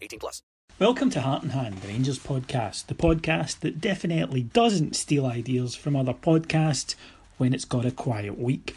18 0.00 0.18
plus. 0.18 0.42
Welcome 0.78 1.10
to 1.10 1.20
Heart 1.20 1.42
and 1.42 1.52
Hand, 1.52 1.78
the 1.78 1.88
Rangers 1.88 2.18
podcast, 2.18 2.86
the 2.86 2.94
podcast 2.94 3.60
that 3.60 3.80
definitely 3.80 4.42
doesn't 4.42 4.96
steal 4.96 5.26
ideas 5.26 5.74
from 5.74 5.94
other 5.94 6.14
podcasts 6.14 6.94
when 7.36 7.52
it's 7.52 7.66
got 7.66 7.84
a 7.84 7.90
quiet 7.90 8.38
week. 8.38 8.74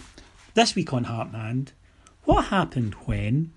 This 0.54 0.76
week 0.76 0.92
on 0.94 1.06
Heart 1.06 1.28
and 1.28 1.38
Hand, 1.38 1.72
what 2.26 2.46
happened 2.46 2.96
when? 3.06 3.54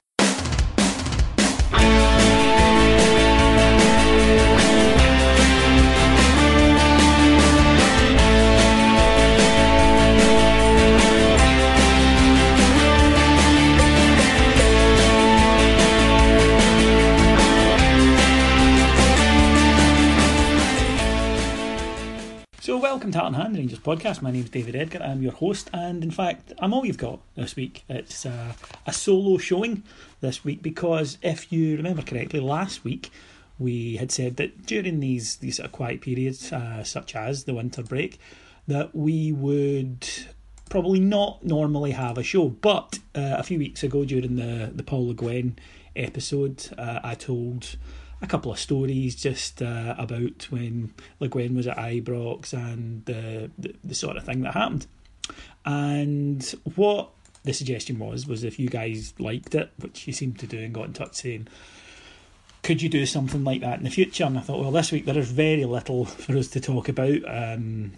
Welcome 22.97 23.13
to 23.13 23.27
and 23.27 23.37
Hand, 23.37 23.55
Rangers 23.55 23.79
podcast. 23.79 24.23
My 24.23 24.31
name 24.31 24.45
is 24.45 24.49
David 24.49 24.75
Edgar. 24.75 25.03
I'm 25.03 25.21
your 25.21 25.33
host, 25.33 25.69
and 25.75 26.03
in 26.03 26.11
fact, 26.11 26.55
I'm 26.59 26.73
all 26.73 26.87
you've 26.87 26.97
got 26.97 27.21
this 27.35 27.55
week. 27.55 27.85
It's 27.91 28.25
uh, 28.25 28.55
a 28.87 28.93
solo 28.95 29.37
showing 29.37 29.83
this 30.23 30.47
week 30.47 30.63
because, 30.63 31.19
if 31.21 31.53
you 31.53 31.77
remember 31.77 32.01
correctly, 32.01 32.41
last 32.41 32.85
week 32.85 33.11
we 33.59 33.97
had 33.97 34.11
said 34.11 34.39
that 34.39 34.65
during 34.65 35.01
these 35.01 35.37
these 35.37 35.57
sort 35.57 35.67
of 35.67 35.73
quiet 35.73 36.01
periods, 36.01 36.51
uh, 36.51 36.83
such 36.85 37.15
as 37.15 37.45
the 37.45 37.53
winter 37.53 37.83
break, 37.83 38.19
that 38.67 38.97
we 38.97 39.31
would 39.31 40.09
probably 40.71 41.01
not 41.01 41.45
normally 41.45 41.91
have 41.91 42.17
a 42.17 42.23
show. 42.23 42.49
But 42.49 42.99
uh, 43.15 43.37
a 43.37 43.43
few 43.43 43.59
weeks 43.59 43.83
ago, 43.83 44.07
during 44.07 44.37
the 44.37 44.73
the 44.75 44.83
Paul 44.83 45.09
Le 45.09 45.15
Guen 45.15 45.59
episode, 45.95 46.71
uh, 46.79 47.01
I 47.05 47.15
told 47.15 47.77
a 48.27 48.29
couple 48.29 48.51
of 48.51 48.59
stories 48.59 49.15
just 49.15 49.63
uh, 49.63 49.95
about 49.97 50.51
when 50.51 50.93
Le 51.21 51.29
Guen 51.29 51.55
was 51.55 51.67
at 51.69 51.77
Ibrox 51.77 52.53
and 52.53 53.05
the, 53.05 53.51
the, 53.57 53.75
the 53.85 53.95
sort 53.95 54.17
of 54.17 54.25
thing 54.25 54.43
that 54.43 54.55
happened. 54.55 54.87
And 55.65 56.43
what 56.75 57.11
the 57.45 57.53
suggestion 57.53 57.99
was 57.99 58.27
was 58.27 58.43
if 58.43 58.59
you 58.59 58.69
guys 58.69 59.15
liked 59.19 59.55
it, 59.55 59.73
which 59.79 60.07
you 60.07 60.13
seemed 60.13 60.41
to 60.41 60.47
do, 60.47 60.59
and 60.59 60.75
got 60.75 60.87
in 60.87 60.93
touch 60.93 61.15
saying, 61.15 61.47
could 62.63 62.83
you 62.83 62.89
do 62.89 63.07
something 63.07 63.45
like 63.45 63.61
that 63.61 63.79
in 63.79 63.85
the 63.85 63.91
future? 63.91 64.25
And 64.25 64.37
I 64.37 64.41
thought, 64.41 64.61
well, 64.61 64.73
this 64.73 64.91
week 64.91 65.05
there 65.05 65.17
is 65.17 65.31
very 65.31 65.65
little 65.65 66.05
for 66.05 66.37
us 66.37 66.49
to 66.49 66.61
talk 66.61 66.89
about. 66.89 67.21
Um, 67.27 67.93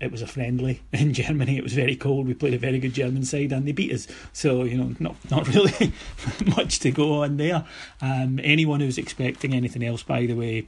it 0.00 0.10
was 0.10 0.22
a 0.22 0.26
friendly 0.26 0.82
in 0.92 1.12
Germany. 1.12 1.56
It 1.56 1.62
was 1.62 1.72
very 1.72 1.96
cold. 1.96 2.26
We 2.26 2.34
played 2.34 2.54
a 2.54 2.58
very 2.58 2.78
good 2.78 2.94
German 2.94 3.24
side 3.24 3.52
and 3.52 3.66
they 3.66 3.72
beat 3.72 3.92
us. 3.92 4.06
So 4.32 4.64
you 4.64 4.76
know, 4.76 4.94
not 4.98 5.16
not 5.30 5.48
really 5.54 5.92
much 6.56 6.80
to 6.80 6.90
go 6.90 7.22
on 7.22 7.36
there. 7.36 7.64
Um, 8.00 8.40
anyone 8.42 8.80
who's 8.80 8.98
expecting 8.98 9.54
anything 9.54 9.84
else, 9.84 10.02
by 10.02 10.26
the 10.26 10.34
way, 10.34 10.66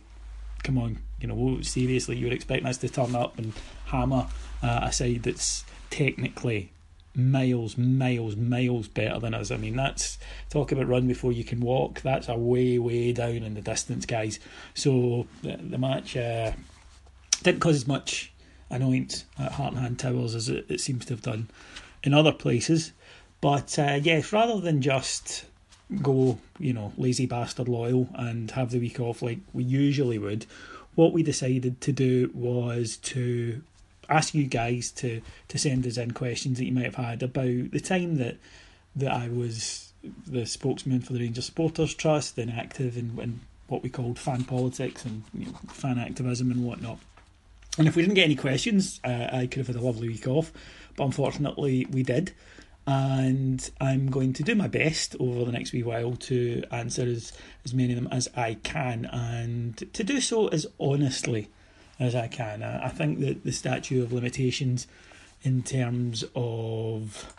come 0.63 0.79
on, 0.79 0.99
you 1.21 1.29
know, 1.29 1.61
seriously, 1.63 2.17
you're 2.17 2.33
expecting 2.33 2.67
us 2.67 2.79
to 2.79 2.89
turn 2.89 3.15
up 3.15 3.39
and 3.39 3.53
hammer 3.87 4.27
uh, 4.63 4.81
a 4.83 4.93
side 4.93 5.23
that's 5.23 5.65
technically 5.91 6.71
miles, 7.15 7.77
miles, 7.77 8.37
miles 8.37 8.89
better 8.89 9.19
than 9.19 9.35
us. 9.35 9.51
I 9.51 9.57
mean, 9.57 9.77
that's 9.77 10.19
talk 10.51 10.73
about 10.73 10.87
run 10.87 11.07
before 11.07 11.33
you 11.33 11.45
can 11.45 11.61
walk. 11.61 12.01
That's 12.03 12.29
a 12.29 12.37
way, 12.37 12.79
way 12.79 13.13
down 13.13 13.43
in 13.43 13.55
the 13.55 13.61
distance, 13.61 14.07
guys. 14.07 14.39
So 14.75 15.27
the, 15.43 15.57
the 15.57 15.79
match 15.79 16.17
uh, 16.17 16.53
didn't 17.43 17.61
cause 17.61 17.77
as 17.77 17.87
much 17.87 18.33
annoyance 18.71 19.25
at 19.39 19.53
Heart 19.53 19.75
and 19.75 19.83
Hand 19.83 19.99
Towers 19.99 20.35
as 20.35 20.49
it, 20.49 20.67
it 20.69 20.81
seems 20.81 21.05
to 21.07 21.15
have 21.15 21.23
done 21.23 21.49
in 22.03 22.15
other 22.15 22.33
places. 22.33 22.93
But 23.41 23.79
uh, 23.79 24.01
yes, 24.03 24.33
rather 24.33 24.61
than 24.61 24.83
just 24.83 25.45
go, 26.03 26.39
you 26.59 26.73
know, 26.73 26.93
lazy 26.97 27.27
bastard 27.27 27.69
loyal 27.69 28.09
and 28.15 28.51
have 28.53 28.71
the 28.71 28.79
week 28.79 29.01
off 29.01 29.23
like 29.23 29.39
we 29.53 29.65
usually 29.65 30.19
would, 30.19 30.47
what 30.95 31.13
we 31.13 31.23
decided 31.23 31.81
to 31.83 31.93
do 31.93 32.31
was 32.35 32.97
to 32.97 33.63
ask 34.09 34.35
you 34.35 34.47
guys 34.47 34.91
to 34.91 35.21
to 35.49 35.59
send 35.59 35.87
us 35.87 35.99
in 35.99 36.11
questions 36.13 36.59
that 36.59 36.65
you 36.65 36.73
might 36.73 36.87
have 36.87 36.95
had 36.95 37.23
about 37.23 37.71
the 37.71 37.81
time 37.81 38.17
that 38.17 38.37
that 38.97 39.13
I 39.13 39.29
was 39.29 39.93
the 40.27 40.47
spokesman 40.47 41.01
for 41.01 41.13
the 41.13 41.21
Rangers 41.21 41.47
Supporters 41.47 41.95
Trust 41.95 42.39
and 42.39 42.51
active 42.51 42.97
in, 42.97 43.19
in 43.21 43.41
what 43.69 43.83
we 43.83 43.91
called 43.91 44.19
fan 44.19 44.45
politics 44.45 45.05
and 45.05 45.25
you 45.35 45.47
know, 45.47 45.59
fan 45.69 45.99
activism 45.99 46.51
and 46.51 46.65
whatnot. 46.65 46.99
And 47.79 47.87
if 47.87 47.95
we 47.95 48.03
didn't 48.03 48.17
get 48.17 48.25
any 48.25 48.35
questions, 48.35 49.01
uh, 49.05 49.29
I 49.33 49.47
could 49.47 49.59
have 49.59 49.69
had 49.69 49.77
a 49.77 49.81
lovely 49.81 50.09
week 50.09 50.27
off, 50.27 50.53
but 50.97 51.05
unfortunately 51.05 51.87
we 51.91 52.03
did. 52.03 52.33
And 52.87 53.71
I'm 53.81 54.11
going 54.11 54.33
to 54.33 54.43
do 54.43 54.55
my 54.55 54.67
best 54.67 55.15
over 55.21 55.45
the 55.45 55.53
next 55.53 55.73
wee 55.73 55.83
while 55.83 56.17
to 56.17 56.65
answer 56.73 57.03
as, 57.03 57.33
as 57.65 57.75
many 57.75 57.93
of 57.93 57.97
them 57.97 58.09
as 58.11 58.29
I 58.35 58.55
can 58.55 59.05
and 59.05 59.77
to 59.93 60.03
do 60.03 60.21
so 60.21 60.49
as 60.49 60.67
honestly 60.81 61.51
as 62.01 62.15
I 62.15 62.29
can. 62.29 62.63
I, 62.63 62.87
I 62.87 62.89
think 62.89 63.21
that 63.21 63.45
the 63.45 63.53
statute 63.53 64.03
of 64.03 64.13
limitations 64.13 64.87
in 65.43 65.63
terms 65.63 66.25
of 66.35 67.33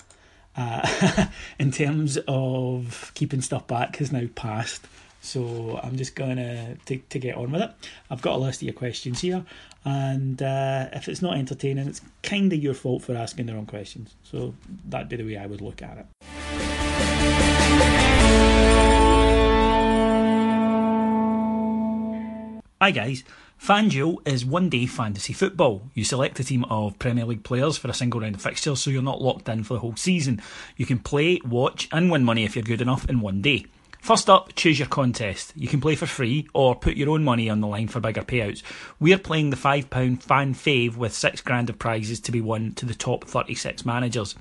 uh, 0.55 1.27
in 1.59 1.71
terms 1.71 2.17
of 2.27 3.11
keeping 3.13 3.41
stuff 3.41 3.67
back 3.67 3.97
has 3.97 4.11
now 4.11 4.27
passed. 4.35 4.87
So 5.21 5.79
I'm 5.83 5.97
just 5.97 6.15
gonna 6.15 6.77
to, 6.85 6.97
to 6.97 7.19
get 7.19 7.35
on 7.35 7.51
with 7.51 7.61
it. 7.61 7.71
I've 8.09 8.21
got 8.21 8.35
a 8.35 8.37
list 8.37 8.61
of 8.61 8.67
your 8.67 8.73
questions 8.73 9.21
here, 9.21 9.45
and 9.85 10.41
uh, 10.41 10.87
if 10.93 11.07
it's 11.07 11.21
not 11.21 11.37
entertaining, 11.37 11.87
it's 11.87 12.01
kind 12.23 12.51
of 12.51 12.59
your 12.59 12.73
fault 12.73 13.03
for 13.03 13.15
asking 13.15 13.47
the 13.47 13.53
wrong 13.53 13.65
questions. 13.65 14.15
So 14.23 14.53
that'd 14.87 15.09
be 15.09 15.17
the 15.17 15.23
way 15.25 15.37
I 15.37 15.45
would 15.45 15.61
look 15.61 15.81
at 15.81 15.97
it. 15.97 16.05
Hi 22.81 22.91
guys. 22.91 23.25
FanDuel 23.61 24.25
is 24.25 24.45
one 24.45 24.69
day 24.69 24.85
fantasy 24.85 25.33
football. 25.33 25.81
You 25.93 26.05
select 26.05 26.39
a 26.39 26.45
team 26.45 26.63
of 26.69 26.97
Premier 26.97 27.25
League 27.25 27.43
players 27.43 27.77
for 27.77 27.89
a 27.89 27.93
single 27.93 28.21
round 28.21 28.35
of 28.35 28.41
fixtures 28.41 28.79
so 28.79 28.89
you're 28.89 29.01
not 29.01 29.21
locked 29.21 29.49
in 29.49 29.65
for 29.65 29.73
the 29.73 29.81
whole 29.81 29.97
season. 29.97 30.41
You 30.77 30.85
can 30.85 30.97
play, 30.97 31.41
watch, 31.45 31.89
and 31.91 32.09
win 32.09 32.23
money 32.23 32.45
if 32.45 32.55
you're 32.55 32.63
good 32.63 32.79
enough 32.79 33.09
in 33.09 33.19
one 33.19 33.41
day. 33.41 33.65
First 33.99 34.29
up, 34.29 34.55
choose 34.55 34.79
your 34.79 34.87
contest. 34.87 35.53
You 35.55 35.67
can 35.67 35.81
play 35.81 35.95
for 35.95 36.05
free 36.05 36.47
or 36.53 36.73
put 36.73 36.95
your 36.95 37.09
own 37.09 37.23
money 37.23 37.49
on 37.49 37.61
the 37.61 37.67
line 37.67 37.87
for 37.87 37.99
bigger 37.99 38.21
payouts. 38.21 38.63
We're 38.99 39.19
playing 39.19 39.51
the 39.51 39.55
£5 39.55 40.23
fan 40.23 40.53
fave 40.55 40.95
with 40.95 41.13
6 41.13 41.41
grand 41.41 41.69
of 41.69 41.77
prizes 41.77 42.19
to 42.21 42.31
be 42.31 42.41
won 42.41 42.73
to 42.73 42.85
the 42.85 42.95
top 42.95 43.25
36 43.25 43.85
managers. 43.85 44.35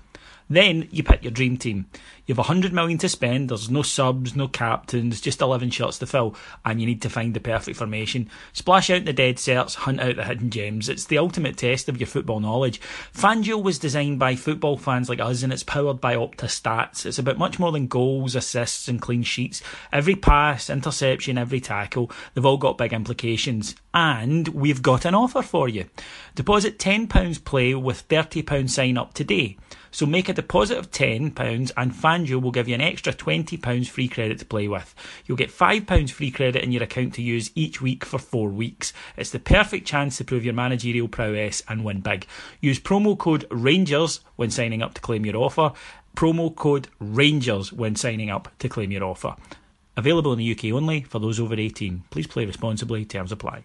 Then 0.49 0.89
you 0.91 1.03
pick 1.03 1.23
your 1.23 1.31
dream 1.31 1.57
team. 1.57 1.87
You 2.27 2.35
have 2.35 2.39
100 2.39 2.73
million 2.75 2.99
to 2.99 3.09
spend, 3.09 3.49
there's 3.49 3.71
no 3.71 3.81
subs, 3.81 4.37
no 4.37 4.49
captains, 4.49 5.21
just 5.21 5.41
11 5.41 5.71
shots 5.71 5.99
to 5.99 6.07
fill, 6.07 6.37
and 6.63 6.79
you 6.79 6.87
need 6.87 7.01
to 7.03 7.11
find 7.11 7.33
the 7.33 7.41
perfect 7.41 7.79
formation. 7.79 8.29
Splash 8.53 8.91
out 8.91 9.07
the 9.07 9.15
dead 9.15 9.37
certs, 9.37 9.77
hunt 9.77 9.99
out 9.99 10.17
the 10.17 10.25
hidden 10.25 10.51
gems. 10.51 10.91
It's 10.91 11.07
the 11.07 11.17
ultimate 11.17 11.57
test 11.57 11.89
of 11.89 11.99
your 11.99 12.07
football 12.07 12.41
knowledge. 12.41 12.83
FanDuel 13.15 13.63
was 13.63 13.79
designed 13.79 14.19
by 14.19 14.37
football 14.37 14.77
fans 14.77 15.09
like 15.09 15.21
us, 15.21 15.43
and 15.43 15.55
it's 15.55 15.63
powered 15.63 16.03
by 16.03 16.17
Opta 16.17 16.47
Stats. 16.49 17.07
It's 17.07 17.19
about 17.19 17.39
much 17.39 17.59
more 17.59 17.73
than 17.73 17.87
goals, 17.87 18.35
assists, 18.35 18.89
and 18.89 19.01
clean 19.01 19.23
sheets. 19.23 19.63
Every 19.91 20.15
pass, 20.15 20.69
interception, 20.69 21.39
every 21.39 21.61
tackle, 21.61 22.11
they've 22.35 22.45
all 22.45 22.59
got 22.59 22.77
big 22.77 22.93
implications. 22.93 23.75
And 23.95 24.49
we've 24.49 24.83
got 24.83 25.07
an 25.07 25.15
offer 25.15 25.41
for 25.41 25.69
you. 25.69 25.87
Deposit 26.35 26.79
£10 26.79 27.45
play 27.45 27.75
with 27.75 28.07
£30 28.09 28.69
sign 28.69 28.99
up 28.99 29.15
today. 29.15 29.57
So 29.91 30.07
make 30.07 30.29
a 30.29 30.33
deposit 30.33 30.79
of 30.79 30.91
£10 30.91 31.71
and 31.77 31.93
FanDuel 31.93 32.43
will 32.43 32.51
give 32.51 32.69
you 32.69 32.75
an 32.75 32.81
extra 32.81 33.13
£20 33.13 33.89
free 33.89 34.09
credit 34.09 34.39
to 34.39 34.45
play 34.45 34.69
with. 34.69 34.95
You'll 35.27 35.37
get 35.37 35.51
£5 35.51 36.11
free 36.11 36.31
credit 36.31 36.63
in 36.63 36.73
your 36.73 36.83
account 36.83 37.15
to 37.15 37.23
use 37.23 37.51
each 37.55 37.81
week 37.81 38.05
for 38.05 38.19
four 38.19 38.49
weeks. 38.49 38.93
It's 39.17 39.31
the 39.31 39.39
perfect 39.39 39.87
chance 39.87 40.19
to 40.19 40.25
prove 40.25 40.45
your 40.45 40.55
managerial 40.55 41.09
prowess 41.09 41.63
and 41.69 41.85
win 41.85 42.01
big. 42.01 42.27
Use 42.61 42.79
promo 42.79 43.17
code 43.19 43.47
RANGERS 43.51 44.21
when 44.37 44.51
signing 44.51 44.83
up 44.83 44.95
to 44.95 45.01
claim 45.01 45.25
your 45.25 45.37
offer. 45.37 45.73
Promo 46.17 46.55
code 46.55 46.89
RANGERS 46.99 47.73
when 47.73 47.97
signing 47.97 48.31
up 48.31 48.51
to 48.59 48.69
claim 48.69 48.91
your 48.91 49.05
offer. 49.05 49.37
Available 49.97 50.33
in 50.33 50.39
the 50.39 50.53
UK 50.53 50.67
only 50.67 51.03
for 51.03 51.19
those 51.19 51.41
over 51.41 51.55
18. 51.55 52.05
Please 52.11 52.29
play 52.29 52.45
responsibly. 52.45 53.05
Terms 53.05 53.33
apply. 53.33 53.65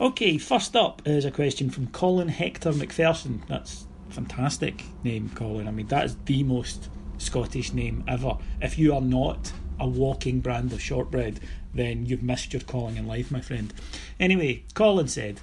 Okay, 0.00 0.38
first 0.38 0.74
up 0.76 1.02
is 1.04 1.26
a 1.26 1.30
question 1.30 1.68
from 1.68 1.88
Colin 1.88 2.28
Hector 2.28 2.72
McPherson. 2.72 3.46
That's 3.48 3.86
fantastic 4.08 4.82
name, 5.04 5.30
Colin. 5.34 5.68
I 5.68 5.72
mean, 5.72 5.88
that 5.88 6.06
is 6.06 6.16
the 6.24 6.42
most 6.42 6.88
Scottish 7.18 7.74
name 7.74 8.02
ever. 8.08 8.38
If 8.62 8.78
you 8.78 8.94
are 8.94 9.02
not 9.02 9.52
a 9.78 9.86
walking 9.86 10.40
brand 10.40 10.72
of 10.72 10.80
shortbread, 10.80 11.40
then 11.74 12.06
you've 12.06 12.22
missed 12.22 12.54
your 12.54 12.62
calling 12.62 12.96
in 12.96 13.06
life, 13.06 13.30
my 13.30 13.42
friend. 13.42 13.74
Anyway, 14.18 14.64
Colin 14.72 15.06
said, 15.06 15.38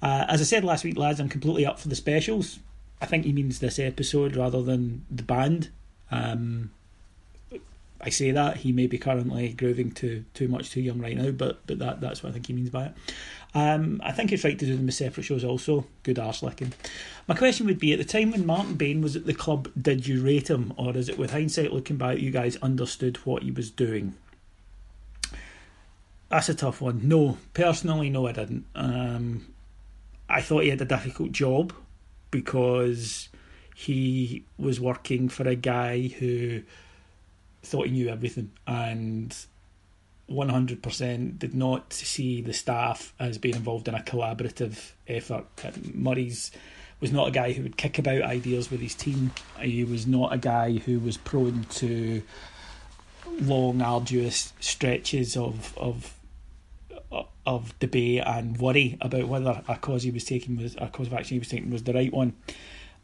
uh, 0.00 0.24
as 0.28 0.40
I 0.40 0.44
said 0.44 0.64
last 0.64 0.82
week, 0.82 0.96
lads, 0.96 1.20
I'm 1.20 1.28
completely 1.28 1.66
up 1.66 1.78
for 1.78 1.88
the 1.88 1.94
specials. 1.94 2.58
I 3.02 3.06
think 3.06 3.26
he 3.26 3.34
means 3.34 3.58
this 3.58 3.78
episode 3.78 4.34
rather 4.34 4.62
than 4.62 5.04
the 5.10 5.24
band. 5.24 5.68
Um, 6.10 6.70
I 8.00 8.08
say 8.08 8.30
that 8.30 8.58
he 8.58 8.72
may 8.72 8.86
be 8.86 8.96
currently 8.96 9.52
grooving 9.52 9.90
to 9.92 10.24
too 10.32 10.48
much 10.48 10.70
too 10.70 10.80
young 10.80 11.00
right 11.00 11.16
now, 11.16 11.30
but 11.32 11.66
but 11.66 11.78
that 11.80 12.00
that's 12.00 12.22
what 12.22 12.30
I 12.30 12.32
think 12.32 12.46
he 12.46 12.54
means 12.54 12.70
by 12.70 12.86
it. 12.86 12.92
Um, 13.52 14.00
I 14.04 14.12
think 14.12 14.30
it's 14.30 14.44
right 14.44 14.58
to 14.58 14.66
do 14.66 14.76
them 14.76 14.88
as 14.88 14.96
separate 14.96 15.24
shows 15.24 15.44
also. 15.44 15.86
Good 16.02 16.18
arse 16.18 16.42
licking. 16.42 16.72
My 17.26 17.34
question 17.34 17.66
would 17.66 17.80
be 17.80 17.92
at 17.92 17.98
the 17.98 18.04
time 18.04 18.30
when 18.30 18.46
Martin 18.46 18.74
Bain 18.74 19.00
was 19.02 19.16
at 19.16 19.26
the 19.26 19.34
club, 19.34 19.68
did 19.80 20.06
you 20.06 20.22
rate 20.22 20.48
him, 20.48 20.72
or 20.76 20.96
is 20.96 21.08
it 21.08 21.18
with 21.18 21.32
hindsight 21.32 21.72
looking 21.72 21.96
back, 21.96 22.18
you 22.18 22.30
guys 22.30 22.56
understood 22.56 23.16
what 23.18 23.42
he 23.42 23.50
was 23.50 23.70
doing? 23.70 24.14
That's 26.28 26.48
a 26.48 26.54
tough 26.54 26.80
one. 26.80 27.00
No, 27.08 27.38
personally, 27.54 28.08
no, 28.08 28.28
I 28.28 28.32
didn't. 28.32 28.64
Um, 28.76 29.46
I 30.28 30.40
thought 30.40 30.62
he 30.62 30.70
had 30.70 30.80
a 30.80 30.84
difficult 30.84 31.32
job 31.32 31.72
because 32.30 33.28
he 33.74 34.44
was 34.56 34.80
working 34.80 35.28
for 35.28 35.48
a 35.48 35.56
guy 35.56 36.06
who 36.06 36.62
thought 37.62 37.86
he 37.86 37.92
knew 37.92 38.08
everything 38.08 38.52
and 38.66 39.36
100% 40.30 41.38
did 41.38 41.54
not 41.54 41.92
see 41.92 42.40
the 42.40 42.52
staff 42.52 43.12
as 43.18 43.38
being 43.38 43.56
involved 43.56 43.88
in 43.88 43.94
a 43.94 44.00
collaborative 44.00 44.92
effort. 45.08 45.46
Uh, 45.64 45.72
Murray's 45.92 46.52
was 47.00 47.12
not 47.12 47.28
a 47.28 47.30
guy 47.30 47.52
who 47.52 47.62
would 47.62 47.76
kick 47.76 47.98
about 47.98 48.22
ideas 48.22 48.70
with 48.70 48.80
his 48.80 48.94
team. 48.94 49.32
He 49.58 49.84
was 49.84 50.06
not 50.06 50.32
a 50.32 50.38
guy 50.38 50.72
who 50.78 51.00
was 51.00 51.16
prone 51.16 51.64
to 51.70 52.22
long, 53.40 53.80
arduous 53.80 54.52
stretches 54.60 55.36
of 55.36 55.76
of 55.78 56.14
uh, 57.10 57.22
of 57.46 57.76
debate 57.78 58.22
and 58.26 58.58
worry 58.58 58.98
about 59.00 59.28
whether 59.28 59.62
a 59.66 59.76
cause 59.76 60.02
he 60.02 60.10
was 60.10 60.24
taking 60.24 60.56
was 60.56 60.76
a 60.78 60.88
cause 60.88 61.06
of 61.06 61.14
action 61.14 61.36
he 61.36 61.38
was 61.38 61.48
taking 61.48 61.70
was 61.70 61.84
the 61.84 61.94
right 61.94 62.12
one. 62.12 62.34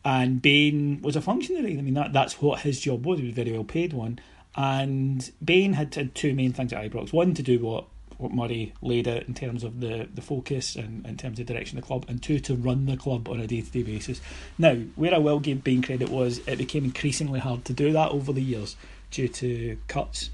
And 0.04 0.40
Bain 0.40 1.00
was 1.02 1.16
a 1.16 1.20
functionary. 1.20 1.78
I 1.78 1.82
mean 1.82 1.94
that 1.94 2.12
that's 2.12 2.40
what 2.40 2.60
his 2.60 2.80
job 2.80 3.04
was. 3.04 3.18
He 3.18 3.26
was 3.26 3.32
a 3.32 3.36
very 3.36 3.52
well 3.52 3.64
paid 3.64 3.92
one. 3.92 4.20
And 4.56 5.30
Bain 5.44 5.74
had, 5.74 5.94
had 5.94 6.14
two 6.14 6.34
main 6.34 6.52
things 6.52 6.72
at 6.72 6.90
Ibrox. 6.90 7.12
One 7.12 7.34
to 7.34 7.42
do 7.42 7.58
what 7.58 7.84
what 8.18 8.32
Murray 8.32 8.72
laid 8.80 9.06
out 9.06 9.24
in 9.24 9.34
terms 9.34 9.62
of 9.62 9.80
the, 9.80 10.08
the 10.14 10.22
focus 10.22 10.74
and 10.74 11.06
in 11.06 11.18
terms 11.18 11.38
of 11.38 11.46
the 11.46 11.52
direction 11.52 11.76
of 11.76 11.84
the 11.84 11.86
club, 11.86 12.06
and 12.08 12.22
two 12.22 12.38
to 12.40 12.54
run 12.54 12.86
the 12.86 12.96
club 12.96 13.28
on 13.28 13.40
a 13.40 13.46
day 13.46 13.60
to 13.60 13.70
day 13.70 13.82
basis. 13.82 14.22
Now, 14.56 14.74
where 14.94 15.14
I 15.14 15.18
will 15.18 15.38
give 15.38 15.62
Bain 15.62 15.82
credit 15.82 16.08
was 16.08 16.38
it 16.46 16.56
became 16.56 16.84
increasingly 16.84 17.40
hard 17.40 17.66
to 17.66 17.74
do 17.74 17.92
that 17.92 18.10
over 18.12 18.32
the 18.32 18.42
years 18.42 18.76
due 19.10 19.28
to 19.28 19.76
cuts, 19.88 20.30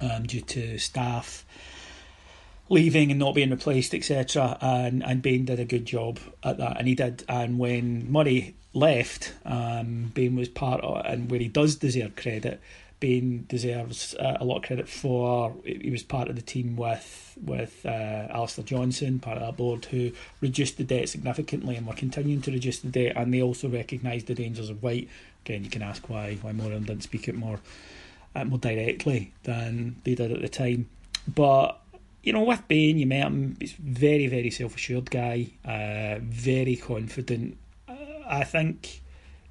um, 0.00 0.24
due 0.24 0.42
to 0.42 0.78
staff 0.78 1.46
leaving 2.68 3.10
and 3.10 3.20
not 3.20 3.34
being 3.34 3.50
replaced, 3.50 3.94
etc. 3.94 4.58
And 4.60 5.04
and 5.04 5.22
Bain 5.22 5.44
did 5.44 5.60
a 5.60 5.64
good 5.64 5.86
job 5.86 6.18
at 6.42 6.58
that, 6.58 6.78
and 6.78 6.88
he 6.88 6.94
did. 6.94 7.24
And 7.28 7.58
when 7.58 8.10
Murray 8.10 8.54
left, 8.74 9.32
um, 9.44 10.12
Bain 10.14 10.36
was 10.36 10.48
part 10.48 10.80
of, 10.82 11.04
and 11.06 11.30
where 11.30 11.40
he 11.40 11.48
does 11.48 11.76
deserve 11.76 12.16
credit 12.16 12.60
Bain 12.98 13.44
deserves 13.48 14.14
uh, 14.14 14.38
a 14.40 14.44
lot 14.44 14.58
of 14.58 14.62
credit 14.62 14.88
for. 14.88 15.54
He 15.64 15.90
was 15.90 16.02
part 16.02 16.28
of 16.28 16.36
the 16.36 16.42
team 16.42 16.76
with 16.76 17.36
with 17.42 17.84
uh, 17.84 18.28
Alistair 18.30 18.64
Johnston, 18.64 19.18
part 19.18 19.36
of 19.36 19.42
that 19.44 19.56
board, 19.56 19.84
who 19.86 20.12
reduced 20.40 20.78
the 20.78 20.84
debt 20.84 21.08
significantly, 21.08 21.76
and 21.76 21.86
were 21.86 21.92
continuing 21.92 22.40
to 22.42 22.50
reduce 22.50 22.78
the 22.78 22.88
debt. 22.88 23.12
And 23.16 23.34
they 23.34 23.42
also 23.42 23.68
recognised 23.68 24.28
the 24.28 24.34
dangers 24.34 24.70
of 24.70 24.82
Whyte. 24.82 25.08
Again, 25.44 25.64
you 25.64 25.70
can 25.70 25.82
ask 25.82 26.08
why 26.08 26.38
why 26.40 26.52
Moran 26.52 26.84
didn't 26.84 27.02
speak 27.02 27.28
it 27.28 27.34
more 27.34 27.60
uh, 28.34 28.44
more 28.44 28.58
directly 28.58 29.32
than 29.42 29.96
they 30.04 30.14
did 30.14 30.32
at 30.32 30.40
the 30.40 30.48
time. 30.48 30.88
But 31.28 31.78
you 32.22 32.32
know, 32.32 32.44
with 32.44 32.66
Bain, 32.66 32.98
you 32.98 33.06
met 33.06 33.26
him. 33.26 33.56
He's 33.60 33.72
very 33.72 34.26
very 34.26 34.50
self 34.50 34.74
assured 34.74 35.10
guy, 35.10 35.48
uh, 35.66 36.18
very 36.22 36.76
confident. 36.76 37.58
Uh, 37.86 37.94
I 38.26 38.44
think 38.44 39.02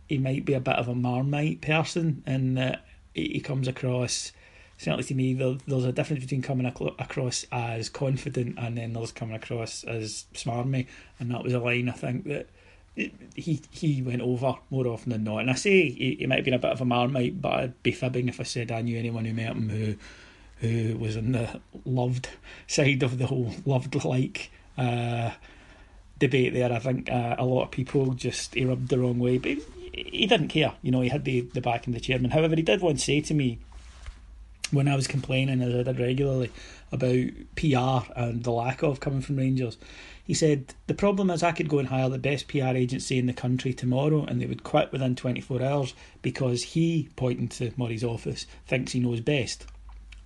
he 0.09 0.17
might 0.17 0.45
be 0.45 0.53
a 0.53 0.59
bit 0.59 0.75
of 0.75 0.87
a 0.87 0.95
marmite 0.95 1.61
person 1.61 2.23
that 2.25 2.85
he 3.15 3.39
comes 3.39 3.67
across 3.67 4.31
certainly 4.77 5.03
to 5.03 5.15
me 5.15 5.33
there, 5.33 5.55
there's 5.65 5.85
a 5.85 5.91
difference 5.91 6.23
between 6.23 6.41
coming 6.41 6.65
across 6.65 7.45
as 7.51 7.89
confident 7.89 8.55
and 8.57 8.77
then 8.77 8.93
there's 8.93 9.11
coming 9.11 9.35
across 9.35 9.83
as 9.85 10.25
smarmy 10.33 10.85
and 11.19 11.31
that 11.31 11.43
was 11.43 11.53
a 11.53 11.59
line 11.59 11.89
I 11.89 11.93
think 11.93 12.25
that 12.25 12.47
he 13.35 13.61
he 13.71 14.01
went 14.01 14.21
over 14.21 14.55
more 14.69 14.87
often 14.87 15.11
than 15.11 15.25
not. 15.25 15.39
And 15.39 15.51
I 15.51 15.55
say 15.55 15.89
he, 15.89 16.15
he 16.15 16.27
might 16.27 16.37
have 16.37 16.45
been 16.45 16.53
a 16.53 16.59
bit 16.59 16.71
of 16.71 16.81
a 16.81 16.85
marmite 16.85 17.41
but 17.41 17.53
I'd 17.53 17.83
be 17.83 17.91
fibbing 17.91 18.29
if 18.29 18.39
I 18.39 18.43
said 18.43 18.71
I 18.71 18.81
knew 18.81 18.97
anyone 18.97 19.25
who 19.25 19.33
met 19.33 19.47
him 19.47 19.69
who 19.69 19.95
who 20.59 20.97
was 20.97 21.17
on 21.17 21.33
the 21.33 21.59
loved 21.83 22.29
side 22.67 23.03
of 23.03 23.17
the 23.17 23.27
whole 23.27 23.51
loved 23.65 24.03
like 24.05 24.51
uh, 24.77 25.31
debate 26.19 26.53
there. 26.53 26.71
I 26.71 26.79
think 26.79 27.11
uh, 27.11 27.35
a 27.37 27.45
lot 27.45 27.63
of 27.63 27.71
people 27.71 28.13
just 28.13 28.55
he 28.55 28.65
rubbed 28.65 28.87
the 28.89 28.99
wrong 28.99 29.19
way. 29.19 29.37
But 29.37 29.57
he 29.95 30.25
didn't 30.25 30.49
care. 30.49 30.73
You 30.81 30.91
know, 30.91 31.01
he 31.01 31.09
had 31.09 31.25
the, 31.25 31.41
the 31.41 31.61
backing 31.61 31.93
of 31.93 32.01
the 32.01 32.05
chairman. 32.05 32.31
However, 32.31 32.55
he 32.55 32.61
did 32.61 32.81
once 32.81 33.03
say 33.03 33.21
to 33.21 33.33
me 33.33 33.59
when 34.71 34.87
I 34.87 34.95
was 34.95 35.07
complaining, 35.07 35.61
as 35.61 35.73
I 35.73 35.83
did 35.83 35.99
regularly, 35.99 36.51
about 36.91 37.27
PR 37.55 38.11
and 38.19 38.43
the 38.43 38.51
lack 38.51 38.83
of 38.83 38.99
coming 38.99 39.21
from 39.21 39.37
Rangers. 39.37 39.77
He 40.23 40.33
said, 40.33 40.73
The 40.87 40.93
problem 40.93 41.29
is 41.29 41.43
I 41.43 41.51
could 41.51 41.69
go 41.69 41.79
and 41.79 41.87
hire 41.87 42.09
the 42.09 42.17
best 42.17 42.47
PR 42.47 42.75
agency 42.75 43.19
in 43.19 43.27
the 43.27 43.33
country 43.33 43.73
tomorrow 43.73 44.25
and 44.25 44.41
they 44.41 44.47
would 44.47 44.63
quit 44.63 44.91
within 44.91 45.15
24 45.15 45.61
hours 45.61 45.93
because 46.21 46.63
he, 46.63 47.09
pointing 47.15 47.47
to 47.49 47.71
Murray's 47.77 48.03
office, 48.03 48.47
thinks 48.65 48.93
he 48.93 48.99
knows 48.99 49.21
best. 49.21 49.65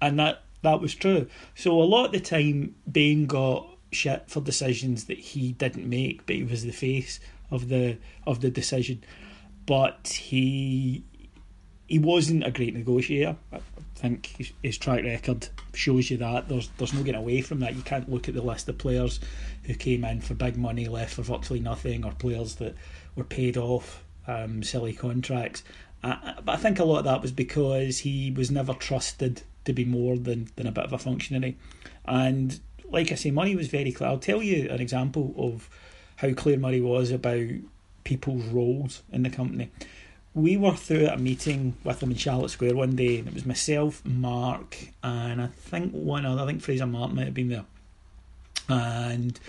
And 0.02 0.18
that, 0.20 0.44
that 0.62 0.82
was 0.82 0.96
true. 0.96 1.28
So 1.56 1.82
a 1.82 1.84
lot 1.84 2.08
of 2.08 2.12
the 2.14 2.20
time, 2.22 2.76
Bain 2.90 3.26
got 3.26 3.68
shit 3.92 4.24
for 4.28 4.42
decisions 4.42 5.06
that 5.06 5.20
he 5.20 5.52
didn't 5.52 5.90
make, 5.90 6.26
but 6.26 6.38
he 6.38 6.44
was 6.44 6.64
the 6.64 6.72
face 6.72 7.20
of 7.52 7.68
the 7.68 7.98
of 8.28 8.42
the 8.42 8.52
decision 8.52 9.04
but 9.70 10.08
he 10.08 11.04
he 11.88 12.00
wasn't 12.00 12.44
a 12.44 12.50
great 12.50 12.74
negotiator. 12.74 13.36
I 13.54 13.60
think 13.94 14.26
his, 14.26 14.52
his, 14.64 14.78
track 14.80 15.04
record 15.04 15.48
shows 15.76 16.10
you 16.10 16.18
that. 16.18 16.50
There's 16.50 16.70
there's 16.80 16.92
no 16.92 17.04
getting 17.04 17.22
away 17.22 17.42
from 17.42 17.60
that. 17.60 17.76
You 17.76 17.84
can't 17.84 18.10
look 18.10 18.28
at 18.28 18.34
the 18.34 18.42
list 18.42 18.68
of 18.68 18.80
players 18.80 19.20
who 19.66 19.76
came 19.76 20.04
in 20.04 20.22
for 20.22 20.34
big 20.34 20.58
money, 20.58 20.88
left 20.88 21.14
for 21.14 21.22
virtually 21.22 21.60
nothing, 21.60 22.04
or 22.04 22.14
players 22.14 22.56
that 22.56 22.74
were 23.16 23.24
paid 23.24 23.58
off 23.58 24.04
um, 24.26 24.64
silly 24.64 24.94
contracts. 24.94 25.64
But 26.02 26.48
I 26.48 26.58
think 26.58 26.80
a 26.80 26.84
lot 26.84 27.00
of 27.00 27.06
that 27.06 27.22
was 27.22 27.32
because 27.32 28.00
he 28.00 28.32
was 28.32 28.50
never 28.50 28.74
trusted 28.74 29.44
to 29.66 29.74
be 29.74 29.86
more 29.86 30.18
than, 30.18 30.50
than 30.56 30.66
a 30.66 30.72
bit 30.72 30.86
of 30.86 30.94
a 30.94 30.98
functionary. 30.98 31.58
And 32.06 32.60
like 32.90 33.12
I 33.12 33.16
say, 33.16 33.30
Murray 33.30 33.56
was 33.56 33.68
very 33.68 33.92
clear. 33.92 34.10
I'll 34.10 34.18
tell 34.18 34.42
you 34.42 34.68
an 34.72 34.82
example 34.82 35.36
of 35.38 35.70
how 36.16 36.34
clear 36.34 36.58
Murray 36.58 36.82
was 36.82 37.12
about 37.12 37.50
people's 38.04 38.46
roles 38.46 39.04
in 39.12 39.24
the 39.24 39.30
company. 39.30 39.72
We 40.34 40.58
were 40.58 40.76
through 40.76 41.06
at 41.06 41.16
a 41.16 41.22
meeting 41.22 41.76
with 41.84 42.00
them 42.00 42.12
in 42.12 42.18
Charlotte 42.18 42.50
Square 42.50 42.76
one 42.76 42.96
day, 42.96 43.20
and 43.20 43.28
it 43.28 43.34
was 43.34 43.46
myself, 43.46 44.06
Mark, 44.06 44.78
and 45.04 45.42
I 45.42 45.48
think 45.48 45.92
one 45.92 46.26
other. 46.26 46.44
I 46.44 46.46
think 46.46 46.62
Fraser 46.62 46.86
Martin 46.86 47.16
might 47.16 47.26
have 47.26 47.34
been 47.34 47.50
there, 47.50 47.66
and 48.68 49.40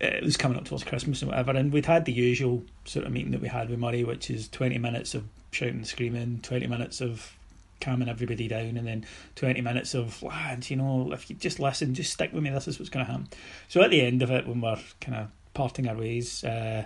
it 0.00 0.22
was 0.22 0.36
coming 0.36 0.58
up 0.58 0.64
towards 0.64 0.84
Christmas 0.84 1.22
and 1.22 1.30
whatever, 1.30 1.52
and 1.52 1.72
we'd 1.72 1.86
had 1.86 2.04
the 2.04 2.12
usual 2.12 2.62
sort 2.84 3.06
of 3.06 3.12
meeting 3.12 3.30
that 3.32 3.40
we 3.40 3.48
had 3.48 3.70
with 3.70 3.78
Murray, 3.78 4.04
which 4.04 4.30
is 4.30 4.48
20 4.48 4.78
minutes 4.78 5.14
of 5.14 5.24
shouting 5.52 5.76
and 5.76 5.86
screaming, 5.86 6.40
20 6.42 6.66
minutes 6.66 7.00
of 7.00 7.36
calming 7.80 8.08
everybody 8.08 8.48
down, 8.48 8.76
and 8.76 8.86
then 8.86 9.06
20 9.36 9.60
minutes 9.60 9.94
of, 9.94 10.22
lads, 10.22 10.70
you 10.70 10.76
know, 10.76 11.12
if 11.12 11.30
you 11.30 11.36
just 11.36 11.60
listen, 11.60 11.94
just 11.94 12.12
stick 12.12 12.32
with 12.32 12.42
me, 12.42 12.50
this 12.50 12.68
is 12.68 12.78
what's 12.78 12.90
going 12.90 13.04
to 13.06 13.10
happen. 13.10 13.28
So 13.68 13.82
at 13.82 13.90
the 13.90 14.00
end 14.00 14.22
of 14.22 14.30
it, 14.30 14.46
when 14.46 14.60
we're 14.60 14.78
kind 15.00 15.16
of 15.18 15.28
parting 15.54 15.88
our 15.88 15.96
ways, 15.96 16.42
uh, 16.44 16.84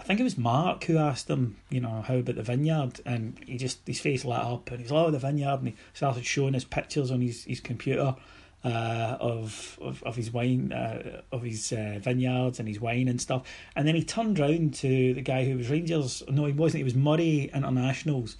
I 0.00 0.02
think 0.02 0.18
it 0.18 0.24
was 0.24 0.38
Mark 0.38 0.84
who 0.84 0.96
asked 0.96 1.28
him, 1.28 1.58
you 1.68 1.80
know, 1.80 2.02
how 2.02 2.16
about 2.16 2.36
the 2.36 2.42
vineyard? 2.42 3.00
And 3.04 3.38
he 3.46 3.58
just, 3.58 3.86
his 3.86 4.00
face 4.00 4.24
lit 4.24 4.38
up 4.38 4.70
and 4.70 4.80
he's 4.80 4.90
like, 4.90 5.06
oh, 5.06 5.10
the 5.10 5.18
vineyard. 5.18 5.58
And 5.60 5.68
he 5.68 5.76
started 5.92 6.24
showing 6.24 6.54
his 6.54 6.64
pictures 6.64 7.10
on 7.10 7.20
his, 7.20 7.44
his 7.44 7.60
computer 7.60 8.16
uh, 8.64 9.16
of, 9.20 9.78
of 9.80 10.02
of 10.04 10.16
his 10.16 10.32
wine, 10.32 10.72
uh, 10.72 11.22
of 11.32 11.42
his 11.42 11.72
uh, 11.72 11.98
vineyards 12.00 12.58
and 12.58 12.66
his 12.68 12.80
wine 12.80 13.08
and 13.08 13.20
stuff. 13.20 13.42
And 13.76 13.86
then 13.86 13.94
he 13.94 14.02
turned 14.02 14.38
round 14.38 14.74
to 14.74 15.14
the 15.14 15.20
guy 15.20 15.44
who 15.44 15.58
was 15.58 15.70
Rangers. 15.70 16.22
No, 16.28 16.46
he 16.46 16.52
wasn't. 16.52 16.78
He 16.78 16.84
was 16.84 16.94
Murray 16.94 17.50
International's 17.54 18.36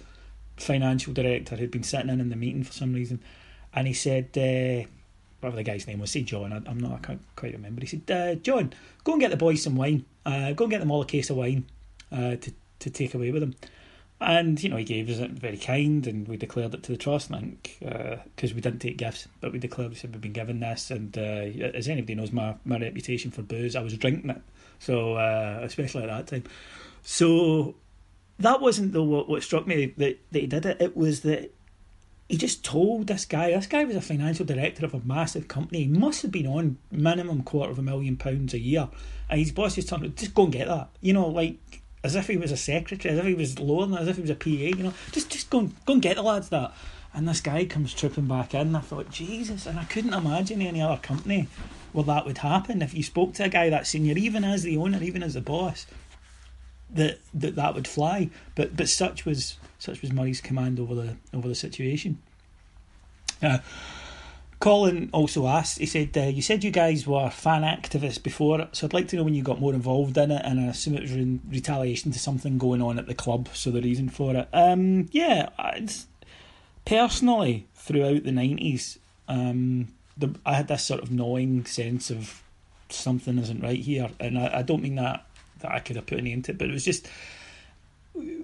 financial 0.57 1.13
director 1.13 1.55
who'd 1.55 1.71
been 1.71 1.83
sitting 1.83 2.09
in 2.09 2.21
in 2.21 2.29
the 2.29 2.35
meeting 2.35 2.63
for 2.63 2.73
some 2.73 2.93
reason. 2.93 3.21
And 3.73 3.87
he 3.87 3.93
said, 3.93 4.29
uh, 4.35 4.87
whatever 5.41 5.57
the 5.57 5.63
guy's 5.63 5.87
name 5.87 5.99
was, 5.99 6.11
say 6.11 6.21
John. 6.21 6.53
I, 6.53 6.69
am 6.69 6.79
not. 6.79 6.93
I 6.93 6.97
can't 6.99 7.21
quite 7.35 7.53
remember. 7.53 7.81
He 7.81 7.87
said, 7.87 8.11
uh, 8.11 8.35
John, 8.35 8.73
go 9.03 9.13
and 9.13 9.21
get 9.21 9.31
the 9.31 9.37
boys 9.37 9.63
some 9.63 9.75
wine. 9.75 10.05
Uh, 10.25 10.53
go 10.53 10.65
and 10.65 10.71
get 10.71 10.79
them 10.79 10.91
all 10.91 11.01
a 11.01 11.05
case 11.05 11.29
of 11.29 11.37
wine 11.37 11.65
uh, 12.11 12.35
to 12.35 12.53
to 12.79 12.89
take 12.89 13.13
away 13.13 13.31
with 13.31 13.41
them. 13.41 13.55
And 14.19 14.61
you 14.61 14.69
know, 14.69 14.77
he 14.77 14.83
gave 14.83 15.09
us 15.09 15.17
it 15.17 15.31
very 15.31 15.57
kind, 15.57 16.05
and 16.05 16.27
we 16.27 16.37
declared 16.37 16.75
it 16.75 16.83
to 16.83 16.91
the 16.91 16.97
trust. 16.97 17.31
I 17.31 17.39
think 17.39 17.77
because 17.79 18.51
uh, 18.51 18.55
we 18.55 18.61
didn't 18.61 18.79
take 18.79 18.97
gifts, 18.97 19.27
but 19.39 19.51
we 19.51 19.57
declared 19.57 19.89
we 19.89 19.95
said 19.95 20.11
we've 20.11 20.21
been 20.21 20.31
given 20.31 20.59
this. 20.59 20.91
And 20.91 21.17
uh, 21.17 21.67
as 21.73 21.87
anybody 21.87 22.15
knows, 22.15 22.31
my 22.31 22.55
my 22.63 22.77
reputation 22.77 23.31
for 23.31 23.41
booze, 23.41 23.75
I 23.75 23.81
was 23.81 23.97
drinking 23.97 24.29
it. 24.29 24.41
So 24.77 25.15
uh, 25.15 25.61
especially 25.63 26.03
at 26.03 26.07
that 26.07 26.27
time. 26.27 26.43
So 27.01 27.73
that 28.37 28.61
wasn't 28.61 28.93
the 28.93 29.01
what, 29.01 29.27
what 29.27 29.41
struck 29.41 29.65
me 29.65 29.87
that, 29.97 30.19
that 30.31 30.39
he 30.39 30.47
did 30.47 30.67
it. 30.67 30.77
It 30.79 30.95
was 30.95 31.21
that 31.21 31.51
he 32.31 32.37
just 32.37 32.63
told 32.63 33.07
this 33.07 33.25
guy. 33.25 33.51
This 33.51 33.67
guy 33.67 33.83
was 33.83 33.97
a 33.97 34.01
financial 34.01 34.45
director 34.45 34.85
of 34.85 34.93
a 34.93 35.01
massive 35.03 35.49
company. 35.49 35.83
He 35.83 35.87
must 35.89 36.21
have 36.21 36.31
been 36.31 36.47
on 36.47 36.77
minimum 36.89 37.43
quarter 37.43 37.73
of 37.73 37.77
a 37.77 37.81
million 37.81 38.15
pounds 38.15 38.53
a 38.53 38.59
year, 38.59 38.87
and 39.29 39.37
his 39.37 39.51
boss 39.51 39.75
just 39.75 39.89
told 39.89 40.05
him, 40.05 40.15
"Just 40.15 40.33
go 40.33 40.45
and 40.45 40.53
get 40.53 40.69
that." 40.69 40.87
You 41.01 41.11
know, 41.11 41.27
like 41.27 41.57
as 42.05 42.15
if 42.15 42.27
he 42.27 42.37
was 42.37 42.53
a 42.53 42.57
secretary, 42.57 43.13
as 43.13 43.19
if 43.19 43.25
he 43.25 43.33
was 43.33 43.59
lower 43.59 43.85
than, 43.85 43.97
as 43.97 44.07
if 44.07 44.15
he 44.15 44.21
was 44.21 44.31
a 44.31 44.35
PA. 44.35 44.49
You 44.49 44.83
know, 44.83 44.93
just 45.11 45.29
just 45.29 45.49
go 45.49 45.59
and 45.59 45.85
go 45.85 45.91
and 45.91 46.01
get 46.01 46.15
the 46.15 46.21
lads 46.21 46.47
that. 46.49 46.71
And 47.13 47.27
this 47.27 47.41
guy 47.41 47.65
comes 47.65 47.93
tripping 47.93 48.27
back 48.27 48.53
in. 48.53 48.73
I 48.77 48.79
thought, 48.79 49.11
Jesus, 49.11 49.65
and 49.65 49.77
I 49.77 49.83
couldn't 49.83 50.13
imagine 50.13 50.61
any 50.61 50.81
other 50.81 51.01
company 51.01 51.49
where 51.91 52.05
that 52.05 52.25
would 52.25 52.37
happen. 52.37 52.81
If 52.81 52.93
you 52.93 53.03
spoke 53.03 53.33
to 53.33 53.43
a 53.43 53.49
guy 53.49 53.69
that 53.69 53.85
senior, 53.87 54.17
even 54.17 54.45
as 54.45 54.63
the 54.63 54.77
owner, 54.77 55.03
even 55.03 55.21
as 55.21 55.33
the 55.33 55.41
boss, 55.41 55.85
that 56.93 57.19
that, 57.33 57.55
that 57.55 57.75
would 57.75 57.87
fly. 57.87 58.29
But 58.55 58.75
but 58.75 58.89
such 58.89 59.25
was 59.25 59.57
such 59.79 60.01
was 60.01 60.11
Murray's 60.11 60.41
command 60.41 60.79
over 60.79 60.95
the 60.95 61.15
over 61.33 61.47
the 61.47 61.55
situation. 61.55 62.19
Uh, 63.41 63.59
Colin 64.61 65.09
also 65.11 65.47
asked, 65.47 65.79
he 65.79 65.87
said, 65.87 66.15
uh, 66.15 66.21
You 66.21 66.43
said 66.43 66.63
you 66.63 66.69
guys 66.69 67.07
were 67.07 67.31
fan 67.31 67.63
activists 67.63 68.21
before, 68.21 68.67
so 68.71 68.85
I'd 68.85 68.93
like 68.93 69.07
to 69.07 69.15
know 69.15 69.23
when 69.23 69.33
you 69.33 69.41
got 69.41 69.59
more 69.59 69.73
involved 69.73 70.15
in 70.17 70.29
it, 70.29 70.43
and 70.45 70.59
I 70.59 70.65
assume 70.65 70.95
it 70.95 71.01
was 71.01 71.13
in 71.13 71.41
retaliation 71.49 72.11
to 72.11 72.19
something 72.19 72.59
going 72.59 72.81
on 72.81 72.99
at 72.99 73.07
the 73.07 73.15
club, 73.15 73.49
so 73.53 73.71
the 73.71 73.81
reason 73.81 74.07
for 74.07 74.35
it. 74.35 74.47
Um, 74.53 75.09
yeah, 75.11 75.49
personally, 76.85 77.67
throughout 77.73 78.23
the 78.23 78.29
90s, 78.29 78.99
um, 79.27 79.87
I 80.45 80.53
had 80.53 80.67
this 80.67 80.83
sort 80.83 81.01
of 81.01 81.09
gnawing 81.11 81.65
sense 81.65 82.11
of 82.11 82.43
something 82.89 83.39
isn't 83.39 83.63
right 83.63 83.79
here, 83.79 84.11
and 84.19 84.37
I, 84.37 84.59
I 84.59 84.61
don't 84.61 84.83
mean 84.83 84.95
that, 84.95 85.25
that 85.61 85.71
I 85.71 85.79
could 85.79 85.95
have 85.95 86.05
put 86.05 86.17
any 86.17 86.31
into 86.31 86.51
it, 86.51 86.57
but 86.57 86.69
it 86.69 86.73
was 86.73 86.85
just 86.85 87.07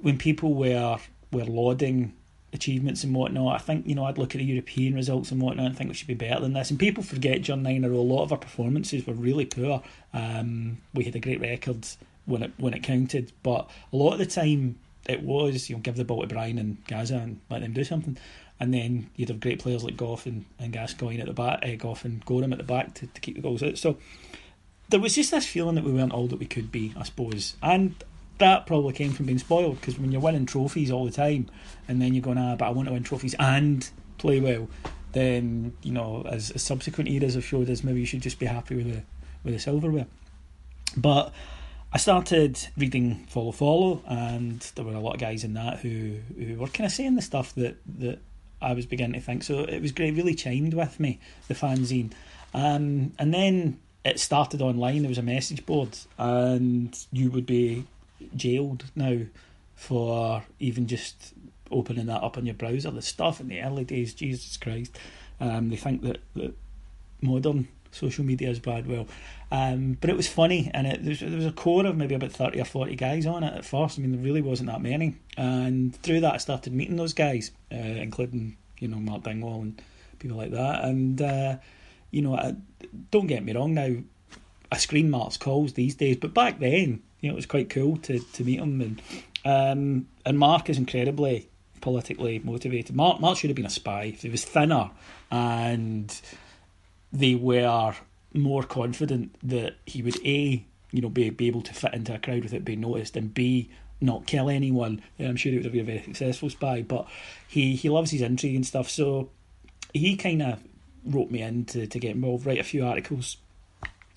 when 0.02 0.18
people 0.18 0.54
were, 0.54 0.98
were 1.32 1.46
lauding 1.46 2.14
achievements 2.54 3.04
and 3.04 3.14
whatnot. 3.14 3.56
I 3.56 3.58
think, 3.60 3.88
you 3.88 3.96
know, 3.96 4.06
I'd 4.06 4.18
look 4.18 4.34
at 4.36 4.40
the 4.40 4.46
European 4.46 4.96
results 4.96 5.32
and 5.32 5.42
whatnot 5.42 5.66
and 5.66 5.78
think 5.78 5.90
we 5.90 5.94
should 5.94 6.08
be 6.08 6.14
better 6.14 6.42
than 6.42 6.54
this. 6.54 6.70
And 6.70 6.80
people 6.80 7.04
forget 7.04 7.42
John 7.42 7.64
Niner. 7.64 7.92
a 7.92 7.98
lot 7.98 8.24
of 8.24 8.32
our 8.32 8.38
performances 8.38 9.06
were 9.06 9.14
really 9.14 9.46
poor. 9.46 9.84
Um, 10.14 10.78
we 10.94 11.04
had 11.04 11.16
a 11.16 11.20
great 11.20 11.42
record 11.42 11.86
when 12.26 12.44
it 12.44 12.52
when 12.58 12.74
it 12.74 12.84
counted, 12.84 13.32
but 13.44 13.70
a 13.92 13.96
lot 13.96 14.14
of 14.14 14.20
the 14.20 14.26
time 14.26 14.78
it 15.08 15.22
was, 15.24 15.70
you 15.70 15.76
know, 15.76 15.82
give 15.82 15.96
the 15.96 16.04
ball 16.04 16.22
to 16.22 16.28
Brian 16.28 16.58
and 16.58 16.78
Gaza 16.88 17.16
and 17.16 17.40
let 17.50 17.62
them 17.62 17.74
do 17.74 17.84
something. 17.84 18.18
And 18.60 18.74
then 18.74 19.10
you'd 19.16 19.30
have 19.30 19.40
great 19.40 19.60
players 19.60 19.84
like 19.84 19.98
Gough 19.98 20.26
and, 20.26 20.46
and 20.58 20.74
Gascoigne 20.74 21.20
at 21.20 21.28
the 21.28 21.34
back, 21.34 21.64
uh, 21.64 21.76
Gough 21.76 22.06
and 22.06 22.26
Goram 22.26 22.52
at 22.52 22.58
the 22.58 22.64
back 22.64 22.94
to, 22.96 23.08
to 23.08 23.22
keep 23.22 23.36
the 23.36 23.42
goals 23.42 23.62
out. 23.62 23.78
So 23.78 23.98
there 24.90 25.00
was 25.00 25.16
just 25.16 25.32
this 25.32 25.46
feeling 25.46 25.76
that 25.76 25.84
we 25.84 25.92
weren't 25.92 26.14
all 26.14 26.28
that 26.28 26.40
we 26.40 26.46
could 26.46 26.72
be, 26.72 26.94
I 26.98 27.04
suppose. 27.04 27.56
And 27.62 27.96
that 28.38 28.66
probably 28.68 28.94
came 28.94 29.12
from 29.12 29.26
being 29.26 29.40
spoiled 29.40 29.80
because 29.80 29.98
when 30.00 30.12
you're 30.12 30.22
winning 30.22 30.46
trophies 30.46 30.92
all 30.92 31.06
the 31.06 31.12
time 31.12 31.50
and 31.88 32.02
then 32.02 32.14
you're 32.14 32.24
going, 32.24 32.38
ah, 32.38 32.56
but 32.56 32.66
I 32.66 32.70
want 32.70 32.88
to 32.88 32.94
win 32.94 33.04
trophies 33.04 33.36
and 33.40 33.90
play 34.18 34.40
well, 34.40 34.70
then, 35.14 35.74
you 35.82 35.92
know, 35.92 36.24
as, 36.30 36.52
as 36.52 36.62
subsequent 36.62 37.10
eras 37.10 37.34
have 37.34 37.46
showed 37.46 37.70
us, 37.70 37.84
maybe 37.84 38.00
you 38.00 38.06
should 38.06 38.22
just 38.22 38.40
be 38.40 38.46
happy 38.46 38.76
with 38.76 38.94
the, 38.94 39.04
with 39.44 39.54
the 39.54 39.60
silverware. 39.60 40.08
But 40.96 41.34
I 41.92 41.98
started 41.98 42.60
reading 42.78 43.26
Follow 43.28 43.52
Follow, 43.52 44.04
and 44.08 44.60
there 44.76 44.86
were 44.86 44.94
a 44.94 45.00
lot 45.00 45.16
of 45.16 45.20
guys 45.20 45.44
in 45.44 45.54
that 45.54 45.80
who, 45.80 46.18
who 46.38 46.56
were 46.56 46.68
kind 46.68 46.86
of 46.86 46.92
saying 46.92 47.16
the 47.16 47.22
stuff 47.22 47.56
that, 47.56 47.78
that 48.00 48.20
I 48.62 48.74
was 48.74 48.86
beginning 48.86 49.20
to 49.20 49.26
think. 49.26 49.44
So 49.44 49.60
it 49.60 49.82
was 49.82 49.92
great, 49.92 50.16
really 50.16 50.36
chimed 50.36 50.74
with 50.74 51.00
me, 51.00 51.20
the 51.48 51.54
fanzine. 51.54 52.12
Um, 52.54 53.14
and 53.18 53.34
then 53.34 53.80
it 54.08 54.20
started 54.20 54.62
online, 54.62 55.02
there 55.02 55.10
was 55.10 55.18
a 55.18 55.24
message 55.24 55.66
board, 55.66 55.98
and 56.18 56.98
you 57.12 57.30
would 57.32 57.46
be 57.46 57.86
jailed 58.36 58.86
now 58.96 59.20
for 59.76 60.44
even 60.60 60.88
just 60.88 61.34
opening 61.70 62.08
that 62.08 62.24
up 62.24 62.38
on 62.38 62.46
your 62.46 62.56
browser. 62.56 62.92
The 62.92 63.02
stuff 63.02 63.40
in 63.40 63.48
the 63.48 63.62
early 63.62 63.84
days, 63.84 64.14
Jesus 64.14 64.58
Christ, 64.58 64.98
um, 65.40 65.70
they 65.70 65.76
think 65.76 66.02
that, 66.02 66.20
that 66.36 66.56
modern 67.22 67.68
social 67.92 68.24
media 68.24 68.50
is 68.50 68.60
bad. 68.60 68.88
Well, 68.88 69.08
um, 69.52 69.98
but 70.00 70.10
it 70.10 70.16
was 70.16 70.28
funny, 70.28 70.72
and 70.74 70.88
it, 70.88 71.04
there, 71.04 71.10
was, 71.10 71.20
there 71.20 71.30
was 71.30 71.46
a 71.46 71.52
core 71.52 71.86
of 71.86 71.96
maybe 71.96 72.16
about 72.16 72.32
thirty 72.32 72.60
or 72.60 72.66
forty 72.66 72.96
guys 72.96 73.26
on 73.26 73.44
it 73.44 73.54
at 73.54 73.66
first. 73.66 73.98
I 73.98 74.02
mean, 74.02 74.12
there 74.12 74.22
really 74.22 74.42
wasn't 74.42 74.70
that 74.70 74.82
many, 74.82 75.16
and 75.38 75.96
through 76.02 76.22
that, 76.22 76.34
I 76.34 76.38
started 76.38 76.74
meeting 76.74 76.96
those 76.96 77.14
guys, 77.14 77.52
uh, 77.72 77.76
including 77.76 78.58
you 78.80 78.88
know 78.88 78.98
Mark 78.98 79.24
Dingwall 79.24 79.62
and 79.62 79.82
people 80.20 80.38
like 80.38 80.52
that. 80.52 80.84
And 80.84 81.22
uh, 81.22 81.56
you 82.12 82.22
know, 82.22 82.36
I, 82.36 82.56
don't 83.12 83.28
get 83.28 83.44
me 83.44 83.54
wrong. 83.54 83.74
Now, 83.74 83.96
I 84.72 84.78
screen 84.78 85.10
Mark's 85.10 85.38
calls 85.38 85.74
these 85.74 85.96
days, 85.96 86.18
but 86.18 86.34
back 86.34 86.60
then, 86.60 87.02
you 87.20 87.30
know, 87.30 87.34
it 87.34 87.36
was 87.36 87.46
quite 87.46 87.70
cool 87.70 87.98
to, 87.98 88.20
to 88.20 88.44
meet 88.44 88.60
him. 88.60 88.82
And 88.82 89.02
um, 89.46 90.08
and 90.26 90.38
Mark 90.38 90.70
is 90.70 90.78
incredibly 90.78 91.50
politically 91.82 92.40
motivated. 92.40 92.96
Mark 92.96 93.20
Mark 93.20 93.38
should 93.38 93.50
have 93.50 93.56
been 93.56 93.66
a 93.66 93.70
spy 93.70 94.04
if 94.04 94.22
he 94.22 94.30
was 94.30 94.44
thinner 94.44 94.92
and 95.32 96.20
they 97.14 97.36
were 97.36 97.96
more 98.34 98.64
confident 98.64 99.36
that 99.42 99.76
he 99.86 100.02
would 100.02 100.18
a 100.26 100.66
you 100.92 101.02
know 101.02 101.10
be 101.10 101.30
be 101.30 101.48
able 101.48 101.62
to 101.62 101.74
fit 101.74 101.94
into 101.94 102.14
a 102.14 102.20
crowd 102.20 102.44
without 102.44 102.66
being 102.66 102.82
noticed 102.82 103.16
and 103.16 103.34
b 103.34 103.70
not 104.00 104.28
kill 104.28 104.50
anyone. 104.50 105.02
I'm 105.20 105.36
sure 105.36 105.52
he 105.52 105.58
would 105.58 105.66
have 105.66 105.74
been 105.74 105.82
a 105.82 105.86
very 105.86 106.04
successful 106.04 106.50
spy. 106.50 106.82
But 106.82 107.08
he 107.48 107.76
he 107.76 107.90
loves 107.90 108.12
his 108.12 108.22
intrigue 108.22 108.56
and 108.56 108.66
stuff, 108.66 108.90
so 108.90 109.30
he 109.94 110.16
kind 110.16 110.42
of 110.42 110.64
wrote 111.08 111.32
me 111.32 111.42
in 111.42 111.66
to, 111.66 111.88
to 111.88 112.00
get 112.00 112.16
involved, 112.16 112.46
write 112.46 112.60
a 112.60 112.64
few 112.64 112.86
articles 112.86 113.38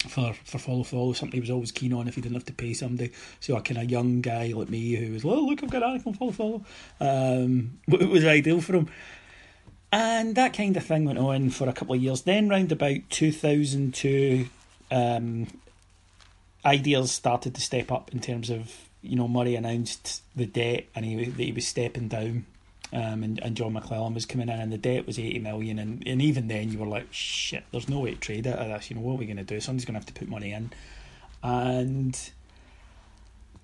for 0.09 0.33
for 0.45 0.59
follow 0.59 0.83
follow. 0.83 1.13
Something 1.13 1.37
he 1.37 1.41
was 1.41 1.51
always 1.51 1.73
keen 1.73 1.93
on 1.93 2.09
if 2.09 2.15
he 2.15 2.21
didn't 2.21 2.35
have 2.35 2.47
to 2.47 2.53
pay 2.53 2.73
somebody. 2.73 3.13
So 3.41 3.57
a 3.57 3.61
kind 3.61 3.79
of 3.79 3.91
young 3.91 4.21
guy 4.21 4.53
like 4.55 4.69
me 4.69 4.95
who 4.95 5.13
was 5.13 5.25
well 5.25 5.47
look 5.47 5.63
I've 5.63 5.71
got 5.71 5.83
an 5.83 5.91
article 5.91 6.13
follow 6.15 6.33
follow. 6.33 6.65
Um, 7.01 7.79
it 7.89 8.09
was 8.09 8.25
ideal 8.25 8.61
for 8.61 8.77
him. 8.77 8.89
And 9.93 10.37
that 10.37 10.53
kind 10.53 10.77
of 10.77 10.85
thing 10.85 11.05
went 11.05 11.19
on 11.19 11.51
for 11.51 11.69
a 11.69 11.73
couple 11.73 11.97
of 11.97 12.03
years. 12.03 12.23
Then 12.23 12.49
round 12.49 12.71
about 12.71 13.01
2002 13.11 14.47
um, 14.93 15.49
ideas 16.65 17.11
started 17.11 17.55
to 17.57 17.61
step 17.61 17.91
up 17.91 18.13
in 18.13 18.21
terms 18.21 18.51
of 18.51 18.73
you 19.03 19.17
know 19.17 19.29
Murray 19.29 19.57
announced 19.57 20.23
the 20.37 20.47
debt 20.47 20.87
and 20.95 21.05
he, 21.05 21.25
that 21.25 21.43
he 21.43 21.53
was 21.53 21.67
stepping 21.67 22.09
down 22.09 22.47
um, 22.93 23.23
and, 23.23 23.41
and 23.43 23.57
John 23.57 23.75
McClelland 23.75 24.15
was 24.15 24.27
coming 24.27 24.49
in, 24.49 24.59
and 24.59 24.73
the 24.73 24.79
debt 24.79 25.07
was 25.07 25.19
eighty 25.19 25.39
million, 25.39 25.79
and, 25.79 26.03
and 26.07 26.21
even 26.21 26.49
then 26.49 26.71
you 26.71 26.79
were 26.79 26.87
like, 26.87 27.07
shit, 27.13 27.65
there's 27.71 27.89
no 27.89 28.01
way 28.01 28.15
to 28.15 28.21
trade 28.21 28.47
out 28.47 28.59
of 28.59 28.69
this. 28.69 28.91
You 28.91 28.97
know 28.97 29.03
what 29.03 29.15
are 29.15 29.19
we 29.19 29.27
going 29.27 29.37
to 29.37 29.45
do? 29.45 29.61
Somebody's 29.61 29.85
going 29.85 29.95
to 29.95 30.01
have 30.01 30.07
to 30.07 30.13
put 30.13 30.29
money 30.29 30.53
in, 30.53 30.71
and 31.43 32.19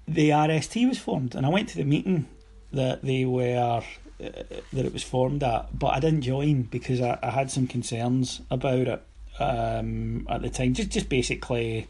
the 0.06 0.30
RST 0.30 0.88
was 0.88 0.98
formed, 0.98 1.34
and 1.34 1.44
I 1.44 1.48
went 1.48 1.68
to 1.70 1.76
the 1.76 1.84
meeting 1.84 2.26
that 2.72 3.02
they 3.02 3.24
were 3.24 3.56
uh, 3.58 3.82
that 4.18 4.86
it 4.86 4.92
was 4.92 5.02
formed 5.02 5.42
at, 5.42 5.78
but 5.78 5.88
I 5.88 6.00
didn't 6.00 6.22
join 6.22 6.62
because 6.62 7.00
I, 7.00 7.18
I 7.22 7.30
had 7.30 7.50
some 7.50 7.66
concerns 7.66 8.40
about 8.50 8.88
it 8.88 9.02
um, 9.38 10.26
at 10.30 10.42
the 10.42 10.50
time. 10.50 10.74
Just 10.74 10.90
just 10.90 11.08
basically 11.08 11.88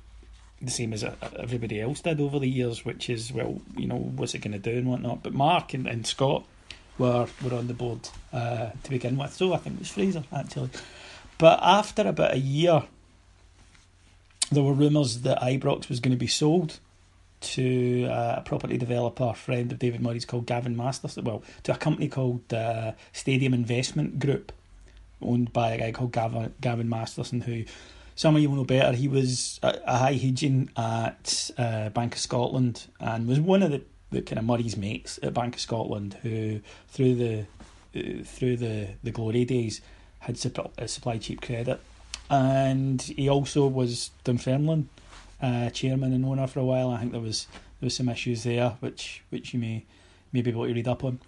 the 0.61 0.71
same 0.71 0.93
as 0.93 1.05
everybody 1.39 1.81
else 1.81 2.01
did 2.01 2.21
over 2.21 2.39
the 2.39 2.49
years, 2.49 2.85
which 2.85 3.11
is 3.11 3.33
well, 3.33 3.61
you 3.77 3.87
know, 3.87 3.97
what's 3.97 4.35
it 4.35 4.39
going 4.39 4.53
to 4.53 4.59
do 4.59 4.79
and 4.79 4.89
whatnot. 4.89 5.23
But 5.23 5.35
Mark 5.35 5.75
and, 5.75 5.87
and 5.87 6.07
Scott 6.07 6.47
were 6.99 7.27
were 7.43 7.55
on 7.55 7.67
the 7.67 7.75
board 7.75 8.09
uh, 8.33 8.71
to 8.83 8.91
begin 8.91 9.17
with. 9.17 9.33
So 9.33 9.53
I 9.53 9.59
think 9.59 9.77
it 9.77 9.79
was 9.81 9.91
Fraser 9.91 10.25
actually. 10.33 10.71
But 11.39 11.61
after 11.63 12.07
about 12.09 12.35
a 12.35 12.39
year, 12.39 12.85
there 14.51 14.63
were 14.63 14.73
rumours 14.73 15.23
that 15.23 15.39
Ibrox 15.41 15.89
was 15.89 16.01
going 16.01 16.13
to 16.13 16.19
be 16.19 16.27
sold 16.27 16.79
to 17.41 18.07
uh, 18.07 18.37
a 18.39 18.41
property 18.41 18.79
developer, 18.79 19.33
friend 19.35 19.71
of 19.71 19.79
David 19.79 20.01
Murray's 20.01 20.25
called 20.25 20.47
Gavin 20.47 20.77
Masterson. 20.77 21.25
Well, 21.25 21.43
to 21.65 21.75
a 21.75 21.77
company 21.77 22.09
called 22.09 22.53
uh, 22.53 22.93
Stadium 23.13 23.53
Investment 23.53 24.19
Group, 24.19 24.53
owned 25.21 25.53
by 25.53 25.73
a 25.73 25.79
guy 25.79 25.93
called 25.93 26.13
Gavin, 26.13 26.55
Gavin 26.61 26.89
Masterson, 26.89 27.43
who 27.43 27.65
some 28.15 28.35
of 28.35 28.43
you 28.43 28.49
will 28.49 28.57
know 28.57 28.65
better. 28.65 28.97
He 28.97 29.09
was 29.09 29.61
a, 29.63 29.79
a 29.87 29.99
high 29.99 30.15
Hegian 30.15 30.71
at 30.79 31.51
uh, 31.59 31.91
Bank 31.91 32.15
of 32.15 32.21
Scotland 32.21 32.87
and 32.99 33.29
was 33.29 33.39
one 33.39 33.63
of 33.63 33.71
the, 33.71 33.83
the 34.11 34.23
kind 34.23 34.39
of 34.39 34.45
Murray's 34.45 34.77
mates 34.77 35.19
at 35.23 35.35
Bank 35.35 35.55
of 35.55 35.61
Scotland 35.61 36.17
who, 36.23 36.61
through 36.89 37.15
the 37.17 37.41
uh, 37.97 38.23
through 38.25 38.57
the, 38.57 38.89
the 39.03 39.11
glory 39.11 39.45
days, 39.45 39.81
had 40.21 40.39
supply, 40.39 40.71
uh, 40.79 40.87
supplied 40.87 41.23
cheap 41.23 41.41
credit. 41.41 41.81
And 42.29 43.01
he 43.01 43.29
also 43.29 43.67
was 43.67 44.11
Dunfermline 44.25 44.89
uh, 45.41 45.71
chairman 45.71 46.13
and 46.13 46.25
owner 46.25 46.47
for 46.47 46.61
a 46.61 46.65
while. 46.65 46.91
I 46.91 46.99
think 46.99 47.13
there 47.13 47.21
was 47.21 47.47
there 47.81 47.87
was 47.87 47.95
some 47.95 48.09
issues 48.09 48.45
there, 48.45 48.77
which 48.81 49.23
which 49.31 49.55
you 49.55 49.61
may 49.61 49.85
may 50.33 50.43
be 50.43 50.51
able 50.51 50.67
to 50.67 50.75
read 50.75 50.89
up 50.89 51.05
on. 51.05 51.21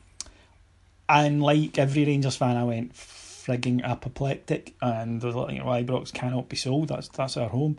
And 1.08 1.42
like 1.42 1.78
every 1.78 2.04
Rangers 2.04 2.36
fan, 2.36 2.56
I 2.56 2.64
went 2.64 2.94
frigging 2.94 3.82
apoplectic, 3.82 4.74
and 4.82 5.22
was 5.22 5.34
like, 5.34 5.54
you 5.54 5.60
know, 5.60 5.66
Ibrox 5.66 6.12
cannot 6.12 6.48
be 6.48 6.56
sold. 6.56 6.88
That's 6.88 7.08
that's 7.08 7.36
our 7.36 7.48
home, 7.48 7.78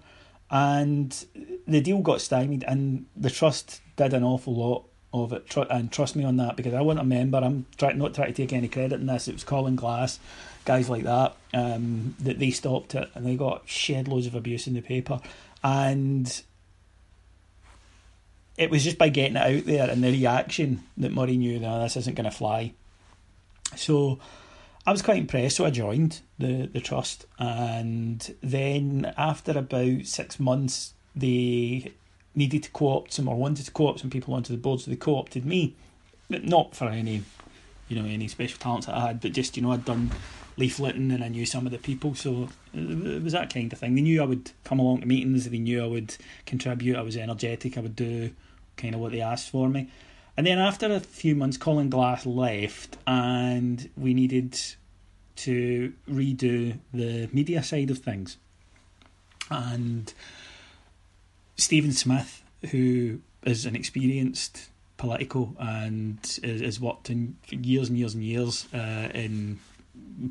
and 0.49 1.25
the 1.67 1.81
deal 1.81 1.99
got 1.99 2.21
stymied, 2.21 2.63
and 2.67 3.05
the 3.15 3.29
trust 3.29 3.81
did 3.97 4.13
an 4.13 4.23
awful 4.23 4.55
lot 4.55 4.85
of 5.13 5.33
it. 5.33 5.55
And 5.69 5.91
trust 5.91 6.15
me 6.15 6.23
on 6.23 6.37
that 6.37 6.55
because 6.55 6.73
I 6.73 6.81
wasn't 6.81 7.01
a 7.01 7.07
member. 7.07 7.39
I'm 7.39 7.65
try, 7.77 7.93
not 7.93 8.13
trying 8.13 8.33
to 8.33 8.33
take 8.33 8.53
any 8.53 8.67
credit 8.67 8.99
in 8.99 9.07
this. 9.07 9.27
It 9.27 9.33
was 9.33 9.43
Colin 9.43 9.75
Glass, 9.75 10.19
guys 10.65 10.89
like 10.89 11.03
that, 11.03 11.35
um, 11.53 12.15
that 12.19 12.39
they 12.39 12.51
stopped 12.51 12.95
it, 12.95 13.09
and 13.15 13.25
they 13.25 13.35
got 13.35 13.67
shed 13.67 14.07
loads 14.07 14.27
of 14.27 14.35
abuse 14.35 14.67
in 14.67 14.73
the 14.73 14.81
paper 14.81 15.19
and 15.63 16.41
it 18.57 18.69
was 18.69 18.83
just 18.83 18.97
by 18.97 19.09
getting 19.09 19.37
it 19.37 19.57
out 19.57 19.65
there 19.65 19.89
and 19.89 20.03
the 20.03 20.11
reaction 20.11 20.83
that 20.97 21.11
Murray 21.11 21.37
knew 21.37 21.59
that 21.59 21.79
this 21.79 21.97
isn't 21.97 22.15
going 22.15 22.29
to 22.29 22.35
fly. 22.35 22.73
So 23.75 24.19
I 24.85 24.91
was 24.91 25.01
quite 25.01 25.17
impressed. 25.17 25.57
So 25.57 25.65
I 25.65 25.69
joined 25.69 26.19
the 26.37 26.67
the 26.67 26.81
trust, 26.81 27.25
and 27.37 28.35
then 28.41 29.13
after 29.17 29.57
about 29.57 30.05
six 30.05 30.39
months, 30.39 30.93
they 31.15 31.93
needed 32.39 32.63
to 32.63 32.71
co-opt 32.71 33.13
some 33.13 33.27
or 33.27 33.35
wanted 33.35 33.65
to 33.65 33.71
co-opt 33.71 33.99
some 33.99 34.09
people 34.09 34.33
onto 34.33 34.51
the 34.51 34.57
board, 34.57 34.79
so 34.81 34.89
they 34.89 34.97
co-opted 34.97 35.45
me, 35.45 35.75
not 36.29 36.75
for 36.75 36.87
any, 36.87 37.23
you 37.87 38.01
know, 38.01 38.07
any 38.07 38.27
special 38.27 38.57
talents 38.57 38.87
that 38.87 38.95
I 38.95 39.07
had, 39.07 39.21
but 39.21 39.33
just 39.33 39.55
you 39.55 39.61
know 39.61 39.71
I'd 39.73 39.85
done 39.85 40.09
leafleting 40.57 41.13
and 41.13 41.23
I 41.23 41.27
knew 41.27 41.45
some 41.45 41.65
of 41.65 41.71
the 41.71 41.77
people, 41.77 42.15
so 42.15 42.49
it 42.73 43.23
was 43.23 43.33
that 43.33 43.53
kind 43.53 43.71
of 43.71 43.79
thing. 43.79 43.95
They 43.95 44.01
knew 44.01 44.21
I 44.21 44.25
would 44.25 44.51
come 44.63 44.79
along 44.79 45.01
to 45.01 45.05
meetings, 45.05 45.47
they 45.47 45.59
knew 45.59 45.83
I 45.83 45.87
would 45.87 46.17
contribute, 46.45 46.97
I 46.97 47.01
was 47.01 47.15
energetic, 47.15 47.77
I 47.77 47.81
would 47.81 47.95
do 47.95 48.31
kind 48.75 48.95
of 48.95 49.01
what 49.01 49.11
they 49.11 49.21
asked 49.21 49.49
for 49.49 49.69
me. 49.69 49.89
And 50.35 50.47
then 50.47 50.57
after 50.57 50.87
a 50.87 50.99
few 51.01 51.35
months, 51.35 51.57
Colin 51.57 51.89
Glass 51.89 52.25
left, 52.25 52.97
and 53.05 53.89
we 53.97 54.13
needed 54.13 54.57
to 55.37 55.93
redo 56.09 56.79
the 56.93 57.29
media 57.33 57.61
side 57.63 57.91
of 57.91 57.99
things. 57.99 58.37
And 59.49 60.13
Stephen 61.59 61.91
Smith, 61.91 62.43
who 62.71 63.19
is 63.43 63.65
an 63.65 63.75
experienced 63.75 64.69
political 64.97 65.55
and 65.59 66.17
has 66.43 66.79
worked 66.79 67.09
in 67.09 67.37
years 67.49 67.89
and 67.89 67.97
years 67.97 68.13
and 68.13 68.23
years 68.23 68.67
uh, 68.73 69.09
in 69.13 69.59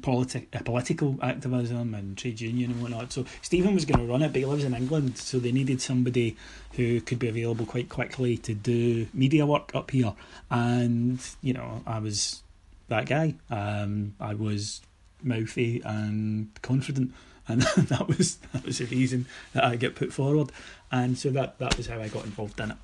politi- 0.01 0.47
uh, 0.55 0.61
political 0.61 1.19
activism 1.23 1.95
and 1.95 2.17
trade 2.19 2.41
union 2.41 2.73
and 2.73 2.83
whatnot. 2.83 3.13
So 3.13 3.25
Stephen 3.43 3.75
was 3.75 3.85
going 3.85 4.01
to 4.01 4.11
run 4.11 4.23
it, 4.23 4.29
but 4.33 4.41
he 4.41 4.45
lives 4.45 4.65
in 4.65 4.75
England, 4.75 5.19
so 5.19 5.39
they 5.39 5.53
needed 5.53 5.81
somebody 5.81 6.37
who 6.73 7.01
could 7.01 7.19
be 7.19 7.29
available 7.29 7.67
quite 7.67 7.89
quickly 7.89 8.37
to 8.39 8.55
do 8.55 9.07
media 9.15 9.47
work 9.47 9.75
up 9.75 9.91
here. 9.91 10.15
And 10.51 11.21
you 11.43 11.55
know, 11.55 11.83
I 11.87 11.99
was 11.99 12.43
that 12.89 13.07
guy. 13.07 13.35
Um, 13.51 14.15
I 14.21 14.35
was 14.35 14.83
mouthy 15.23 15.83
and 15.85 16.51
confident, 16.63 17.13
and 17.49 17.63
that 17.89 18.07
was 18.07 18.37
that 18.53 18.65
was 18.65 18.79
the 18.79 18.85
reason 18.87 19.27
that 19.53 19.65
I 19.65 19.77
get 19.77 19.95
put 19.95 20.13
forward. 20.13 20.53
And 20.93 21.19
so 21.19 21.31
that 21.31 21.59
that 21.59 21.77
was 21.77 21.87
how 21.87 22.01
I 22.01 22.09
got 22.09 22.25
involved 22.25 22.61
in 22.61 22.73
it. 22.73 22.77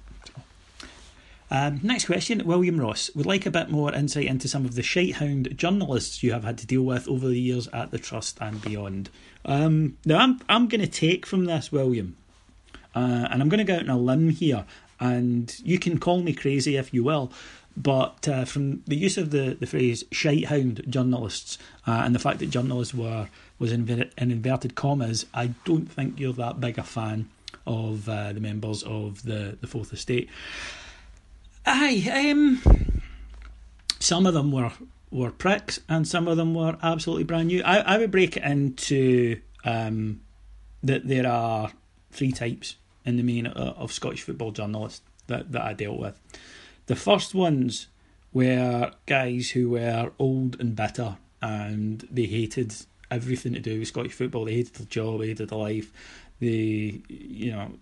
Um, 1.51 1.79
next 1.83 2.07
question, 2.07 2.43
William 2.45 2.81
Ross 2.81 3.15
would 3.15 3.27
like 3.27 3.47
a 3.47 3.51
bit 3.51 3.71
more 3.71 3.95
insight 3.95 4.27
into 4.27 4.49
some 4.49 4.65
of 4.65 4.75
the 4.75 4.83
shitehound 4.83 5.55
journalists 5.57 6.23
you 6.23 6.33
have 6.33 6.43
had 6.43 6.59
to 6.59 6.67
deal 6.67 6.83
with 6.83 7.07
over 7.07 7.29
the 7.29 7.39
years 7.39 7.69
at 7.69 7.91
the 7.91 7.99
trust 7.99 8.39
and 8.41 8.61
beyond. 8.63 9.11
Um, 9.45 9.97
now, 10.05 10.19
I'm 10.19 10.41
I'm 10.49 10.69
going 10.69 10.81
to 10.81 10.87
take 10.87 11.27
from 11.27 11.45
this, 11.45 11.71
William, 11.71 12.17
uh, 12.95 13.29
and 13.31 13.43
I'm 13.43 13.49
going 13.49 13.59
to 13.59 13.65
go 13.65 13.77
out 13.77 13.83
on 13.83 13.91
a 13.91 13.99
limb 13.99 14.31
here, 14.31 14.65
and 14.99 15.55
you 15.63 15.79
can 15.79 15.99
call 15.99 16.23
me 16.23 16.33
crazy 16.33 16.77
if 16.77 16.95
you 16.95 17.05
will, 17.05 17.31
but 17.77 18.27
uh, 18.27 18.45
from 18.45 18.83
the 18.87 18.97
use 18.97 19.19
of 19.19 19.31
the, 19.31 19.57
the 19.59 19.67
phrase 19.67 20.05
shitehound 20.05 20.89
journalists 20.89 21.59
uh, 21.87 22.03
and 22.05 22.15
the 22.15 22.21
fact 22.21 22.39
that 22.39 22.51
journalists 22.51 22.95
were 22.95 23.29
was 23.59 23.73
in, 23.73 23.89
in 24.19 24.31
inverted 24.31 24.75
commas, 24.75 25.27
I 25.33 25.49
don't 25.65 25.91
think 25.91 26.19
you're 26.19 26.33
that 26.35 26.61
big 26.61 26.79
a 26.79 26.83
fan 26.83 27.29
of 27.67 28.09
uh, 28.09 28.33
the 28.33 28.41
members 28.41 28.83
of 28.83 29.23
the, 29.23 29.57
the 29.61 29.67
Fourth 29.67 29.93
Estate. 29.93 30.29
Aye, 31.67 32.31
um, 32.31 32.63
some 34.01 34.27
of 34.27 34.35
them 34.35 34.53
were 34.53 34.73
were 35.11 35.31
pricks, 35.31 35.81
and 35.89 36.09
some 36.09 36.27
of 36.27 36.37
them 36.37 36.55
were 36.55 36.77
absolutely 36.83 37.23
brand 37.23 37.47
new. 37.47 37.63
I, 37.63 37.79
I 37.79 37.99
would 37.99 38.11
break 38.11 38.37
it 38.37 38.43
into 38.43 39.41
um, 39.65 40.21
that 40.83 41.07
there 41.07 41.27
are 41.27 41.71
three 42.11 42.33
types 42.33 42.77
in 43.05 43.17
the 43.17 43.23
main 43.23 43.47
uh, 43.47 43.75
of 43.77 43.93
Scottish 43.93 44.23
football 44.23 44.51
journalists 44.51 45.03
that, 45.29 45.53
that 45.53 45.63
I 45.63 45.73
dealt 45.73 46.01
with. 46.01 46.21
The 46.87 46.97
first 46.97 47.33
ones 47.33 47.87
were 48.33 48.91
guys 49.07 49.51
who 49.51 49.71
were 49.71 50.11
old 50.19 50.61
and 50.61 50.75
bitter, 50.75 51.17
and 51.41 52.07
they 52.11 52.27
hated 52.27 52.75
everything 53.11 53.53
to 53.55 53.61
do 53.61 53.79
with 53.79 53.89
Scottish 53.89 54.13
football. 54.13 54.45
They 54.45 54.55
hated 54.55 54.75
their 54.75 54.87
job, 54.87 55.21
they 55.21 55.29
hated 55.29 55.49
their 55.49 55.59
life. 55.59 55.93
They, 56.41 57.01
you 57.09 57.53
know, 57.53 57.73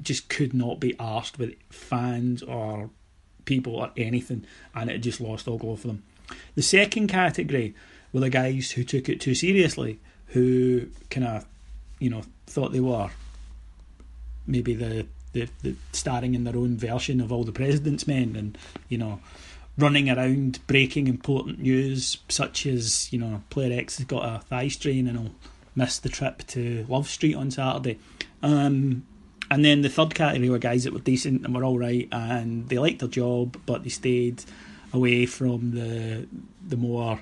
just 0.00 0.28
could 0.28 0.54
not 0.54 0.80
be 0.80 0.94
asked 0.98 1.38
with 1.38 1.54
fans 1.70 2.42
or 2.42 2.90
people 3.44 3.76
or 3.76 3.90
anything, 3.96 4.44
and 4.74 4.90
it 4.90 4.98
just 4.98 5.20
lost 5.20 5.48
all 5.48 5.58
glow 5.58 5.76
for 5.76 5.88
them. 5.88 6.02
The 6.54 6.62
second 6.62 7.08
category 7.08 7.74
were 8.12 8.20
the 8.20 8.30
guys 8.30 8.72
who 8.72 8.84
took 8.84 9.08
it 9.08 9.20
too 9.20 9.34
seriously, 9.34 9.98
who 10.28 10.88
kind 11.10 11.26
of, 11.26 11.46
you 11.98 12.10
know, 12.10 12.22
thought 12.46 12.72
they 12.72 12.80
were 12.80 13.10
maybe 14.46 14.74
the, 14.74 15.06
the, 15.32 15.48
the 15.62 15.74
starring 15.92 16.34
in 16.34 16.44
their 16.44 16.56
own 16.56 16.76
version 16.76 17.20
of 17.20 17.32
all 17.32 17.44
the 17.44 17.52
President's 17.52 18.06
Men, 18.06 18.36
and 18.36 18.58
you 18.88 18.98
know, 18.98 19.20
running 19.78 20.10
around 20.10 20.58
breaking 20.66 21.06
important 21.06 21.60
news 21.60 22.18
such 22.28 22.66
as 22.66 23.10
you 23.12 23.18
know 23.18 23.42
player 23.48 23.78
X 23.78 23.98
has 23.98 24.06
got 24.06 24.24
a 24.24 24.40
thigh 24.40 24.68
strain 24.68 25.06
and 25.06 25.18
will 25.18 25.34
miss 25.74 25.98
the 25.98 26.08
trip 26.08 26.44
to 26.48 26.84
Love 26.88 27.08
Street 27.08 27.36
on 27.36 27.50
Saturday. 27.50 27.98
Um, 28.42 29.06
and 29.50 29.64
then 29.64 29.80
the 29.80 29.88
third 29.88 30.14
category 30.14 30.50
were 30.50 30.58
guys 30.58 30.84
that 30.84 30.92
were 30.92 30.98
decent 30.98 31.44
and 31.44 31.54
were 31.54 31.64
all 31.64 31.78
right, 31.78 32.08
and 32.12 32.68
they 32.68 32.78
liked 32.78 32.98
their 32.98 33.08
job, 33.08 33.56
but 33.64 33.82
they 33.82 33.88
stayed 33.88 34.44
away 34.92 35.26
from 35.26 35.70
the 35.70 36.26
the 36.66 36.76
more 36.76 37.20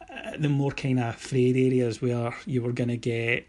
uh, 0.00 0.36
the 0.38 0.48
more 0.48 0.70
kind 0.70 1.00
of 1.00 1.16
frayed 1.16 1.56
areas 1.56 2.00
where 2.00 2.34
you 2.46 2.62
were 2.62 2.72
going 2.72 2.88
to 2.88 2.96
get 2.96 3.46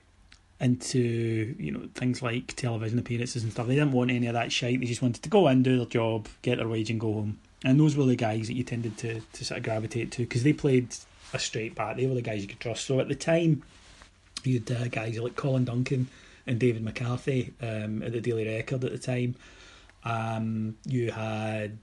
into 0.60 1.56
you 1.60 1.72
know 1.72 1.88
things 1.94 2.22
like 2.22 2.56
television 2.56 2.98
appearances 2.98 3.44
and 3.44 3.52
stuff. 3.52 3.68
They 3.68 3.76
didn't 3.76 3.92
want 3.92 4.12
any 4.12 4.28
of 4.28 4.34
that 4.34 4.52
shite. 4.52 4.80
They 4.80 4.86
just 4.86 5.02
wanted 5.02 5.22
to 5.24 5.30
go 5.30 5.48
in, 5.50 5.62
do 5.62 5.78
their 5.78 5.86
job, 5.86 6.28
get 6.42 6.58
their 6.58 6.68
wage, 6.68 6.90
and 6.90 7.00
go 7.00 7.14
home. 7.14 7.40
And 7.66 7.80
those 7.80 7.98
were 7.98 8.06
the 8.06 8.16
guys 8.16 8.48
that 8.48 8.54
you 8.54 8.64
tended 8.64 8.98
to 9.00 9.22
to 9.34 9.44
sort 9.44 9.58
of 9.58 9.64
gravitate 9.64 10.12
to 10.12 10.22
because 10.22 10.44
they 10.44 10.54
played 10.54 10.96
a 11.34 11.40
straight 11.40 11.76
bat. 11.76 11.98
They 11.98 12.06
were 12.06 12.14
the 12.14 12.22
guys 12.22 12.42
you 12.44 12.48
could 12.48 12.60
trust. 12.60 12.86
So 12.86 13.00
at 13.00 13.08
the 13.08 13.16
time, 13.16 13.64
you 14.44 14.60
had 14.60 14.72
uh, 14.72 14.88
guys 14.88 15.20
like 15.20 15.36
Colin 15.36 15.66
Duncan 15.66 16.08
and 16.46 16.60
David 16.60 16.84
McCarthy 16.84 17.54
um, 17.62 18.04
at 18.04 18.12
the 18.12 18.22
Daily 18.22 18.48
Record 18.48 18.84
at 18.84 18.92
the 18.92 19.00
time. 19.00 19.36
Um, 20.04 20.78
you 20.86 21.12
had 21.12 21.80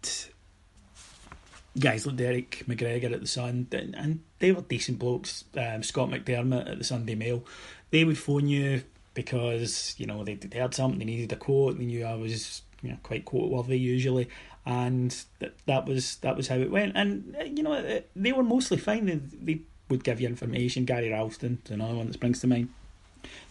guys 1.78 2.06
like 2.06 2.16
Derek 2.16 2.64
McGregor 2.68 3.12
at 3.12 3.20
the 3.20 3.26
Sun, 3.26 3.66
and 3.72 4.20
they 4.38 4.52
were 4.52 4.62
decent 4.62 5.00
blokes. 5.00 5.44
Um, 5.56 5.82
Scott 5.82 6.10
McDermott 6.10 6.70
at 6.70 6.78
the 6.78 6.84
Sunday 6.84 7.16
Mail, 7.16 7.44
they 7.90 8.04
would 8.04 8.18
phone 8.18 8.46
you 8.46 8.82
because 9.14 9.94
you 9.98 10.06
know 10.06 10.24
they 10.24 10.34
they 10.34 10.58
heard 10.58 10.74
something, 10.74 10.98
they 10.98 11.04
needed 11.04 11.32
a 11.32 11.36
quote, 11.36 11.78
they 11.78 11.86
knew 11.86 12.04
I 12.04 12.14
was 12.14 12.62
you 12.82 12.90
know 12.90 12.98
quite 13.02 13.24
quote 13.24 13.50
worthy 13.50 13.78
usually, 13.78 14.28
and 14.64 15.24
that 15.40 15.54
that 15.66 15.86
was 15.86 16.16
that 16.16 16.36
was 16.36 16.48
how 16.48 16.56
it 16.56 16.70
went. 16.70 16.92
And 16.96 17.36
uh, 17.38 17.44
you 17.44 17.62
know 17.62 18.00
they 18.14 18.32
were 18.32 18.42
mostly 18.42 18.78
fine. 18.78 19.06
They, 19.06 19.16
they 19.16 19.60
would 19.88 20.04
give 20.04 20.20
you 20.20 20.28
information. 20.28 20.84
Gary 20.84 21.10
Ralston's 21.10 21.70
another 21.70 21.94
one 21.94 22.06
that 22.06 22.14
springs 22.14 22.40
to 22.40 22.46
mind 22.46 22.68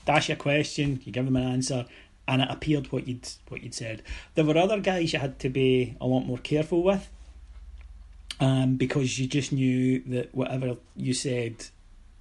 dash 0.05 0.29
a 0.29 0.35
question, 0.35 0.99
you 1.03 1.11
give 1.11 1.25
them 1.25 1.35
an 1.35 1.43
answer, 1.43 1.85
and 2.27 2.41
it 2.41 2.47
appeared 2.49 2.91
what 2.91 3.07
you'd 3.07 3.27
what 3.49 3.63
you'd 3.63 3.73
said. 3.73 4.01
There 4.35 4.45
were 4.45 4.57
other 4.57 4.79
guys 4.79 5.13
you 5.13 5.19
had 5.19 5.39
to 5.39 5.49
be 5.49 5.95
a 5.99 6.07
lot 6.07 6.21
more 6.21 6.37
careful 6.37 6.83
with, 6.83 7.09
um, 8.39 8.75
because 8.75 9.19
you 9.19 9.27
just 9.27 9.51
knew 9.51 9.99
that 10.07 10.33
whatever 10.33 10.77
you 10.95 11.13
said, 11.13 11.65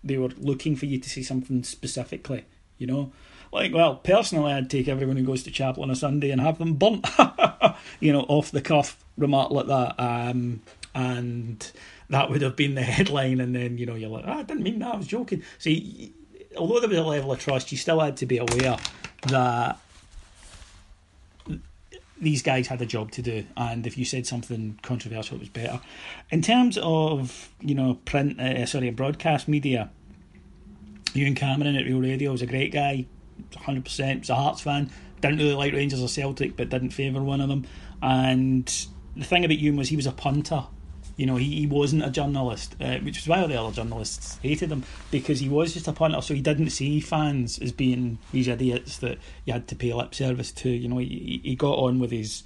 they 0.03 0.19
were 0.19 0.31
looking 0.37 0.77
for 0.77 0.87
you 0.87 0.99
to 0.99 1.09
say 1.09 1.23
something 1.23 1.63
specifically, 1.63 2.45
you 2.79 2.87
know. 2.87 3.13
Like, 3.53 3.75
well, 3.75 3.97
personally, 3.97 4.53
I'd 4.53 4.71
take 4.71 4.89
everyone 4.89 5.17
who 5.17 5.25
goes 5.25 5.43
to 5.45 5.51
chapel 5.51 5.83
on 5.83 5.91
a 5.91 5.97
Sunday 5.97 6.31
and 6.31 6.41
have 6.41 6.59
them 6.59 6.75
burnt. 6.75 7.07
you 8.01 8.13
know, 8.13 8.25
off 8.29 8.51
the 8.51 8.61
cuff 8.61 9.03
remark 9.17 9.51
like 9.51 9.67
that. 9.67 9.95
Um, 9.99 10.63
and 10.95 11.71
that 12.09 12.31
would 12.31 12.43
have 12.43 12.57
been 12.57 12.75
the 12.75 12.83
headline. 12.83 13.41
And 13.41 13.55
then, 13.55 13.79
you 13.79 13.87
know, 13.87 13.95
you're 13.95 14.11
like, 14.11 14.25
oh, 14.27 14.33
I 14.33 14.43
didn't 14.43 14.63
mean 14.63 14.79
that. 14.81 14.95
I 14.95 14.97
was 14.97 15.07
joking. 15.07 15.43
See, 15.59 16.13
although 16.57 16.81
there 16.81 16.89
was 16.89 16.99
a 16.99 17.03
level 17.03 17.33
of 17.33 17.39
trust, 17.39 17.73
you 17.73 17.79
still 17.79 18.01
had 18.01 18.17
to 18.19 18.27
be 18.27 18.39
aware 18.39 18.77
that 19.29 19.79
these 22.21 22.43
guys 22.43 22.67
had 22.67 22.83
a 22.83 22.87
job 22.87 23.11
to 23.13 23.23
do, 23.23 23.47
and 23.57 23.87
if 23.87 23.97
you 23.97 24.05
said 24.05 24.27
something 24.27 24.79
controversial, 24.83 25.37
it 25.37 25.41
was 25.41 25.49
better. 25.49 25.81
In 26.31 26.43
terms 26.43 26.79
of 26.83 27.49
you 27.61 27.75
know 27.75 27.95
print, 28.05 28.39
uh, 28.39 28.67
sorry, 28.67 28.91
broadcast 28.91 29.49
media, 29.49 29.91
Ewan 31.15 31.35
Cameron 31.35 31.77
at 31.77 31.87
Real 31.87 32.01
Radio 32.01 32.33
was 32.33 32.43
a 32.43 32.47
great 32.47 32.73
guy, 32.73 33.07
hundred 33.57 33.85
percent. 33.85 34.21
Was 34.21 34.31
a 34.31 34.35
Hearts 34.35 34.61
fan. 34.61 34.91
Didn't 35.21 35.39
really 35.39 35.55
like 35.55 35.73
Rangers 35.73 36.03
or 36.03 36.09
Celtic, 36.09 36.57
but 36.57 36.71
didn't 36.71 36.91
favour 36.91 37.23
one 37.23 37.41
of 37.41 37.49
them. 37.49 37.67
And 38.03 38.67
the 39.17 39.25
thing 39.25 39.45
about 39.45 39.59
Ewan 39.59 39.79
was 39.79 39.89
he 39.89 39.97
was 39.97 40.07
a 40.07 40.13
punter. 40.13 40.65
You 41.17 41.27
know, 41.27 41.37
he, 41.37 41.55
he 41.57 41.67
wasn't 41.67 42.05
a 42.05 42.11
journalist, 42.11 42.77
uh, 42.81 42.97
which 42.99 43.19
is 43.19 43.29
why 43.29 43.43
all 43.43 43.49
the 43.49 43.61
other 43.61 43.75
journalists 43.75 44.39
hated 44.43 44.73
him 44.73 44.85
because 45.11 45.41
he 45.41 45.51
was 45.51 45.75
just 45.75 45.87
a 45.87 45.93
punter. 45.93 46.23
So 46.23 46.33
he 46.33 46.41
didn't 46.41 46.71
see 46.71 46.99
fans 47.01 47.59
as 47.59 47.73
being 47.73 48.19
these 48.33 48.49
idiots 48.49 48.97
that 48.99 49.19
you 49.45 49.53
had 49.53 49.69
to 49.69 49.77
pay 49.77 49.93
lip 49.93 50.15
service 50.15 50.51
to. 50.53 50.71
You 50.71 50.89
know, 50.89 50.97
he, 50.97 51.43
he 51.45 51.57
got 51.57 51.75
on 51.75 51.99
with 51.99 52.11
his 52.11 52.45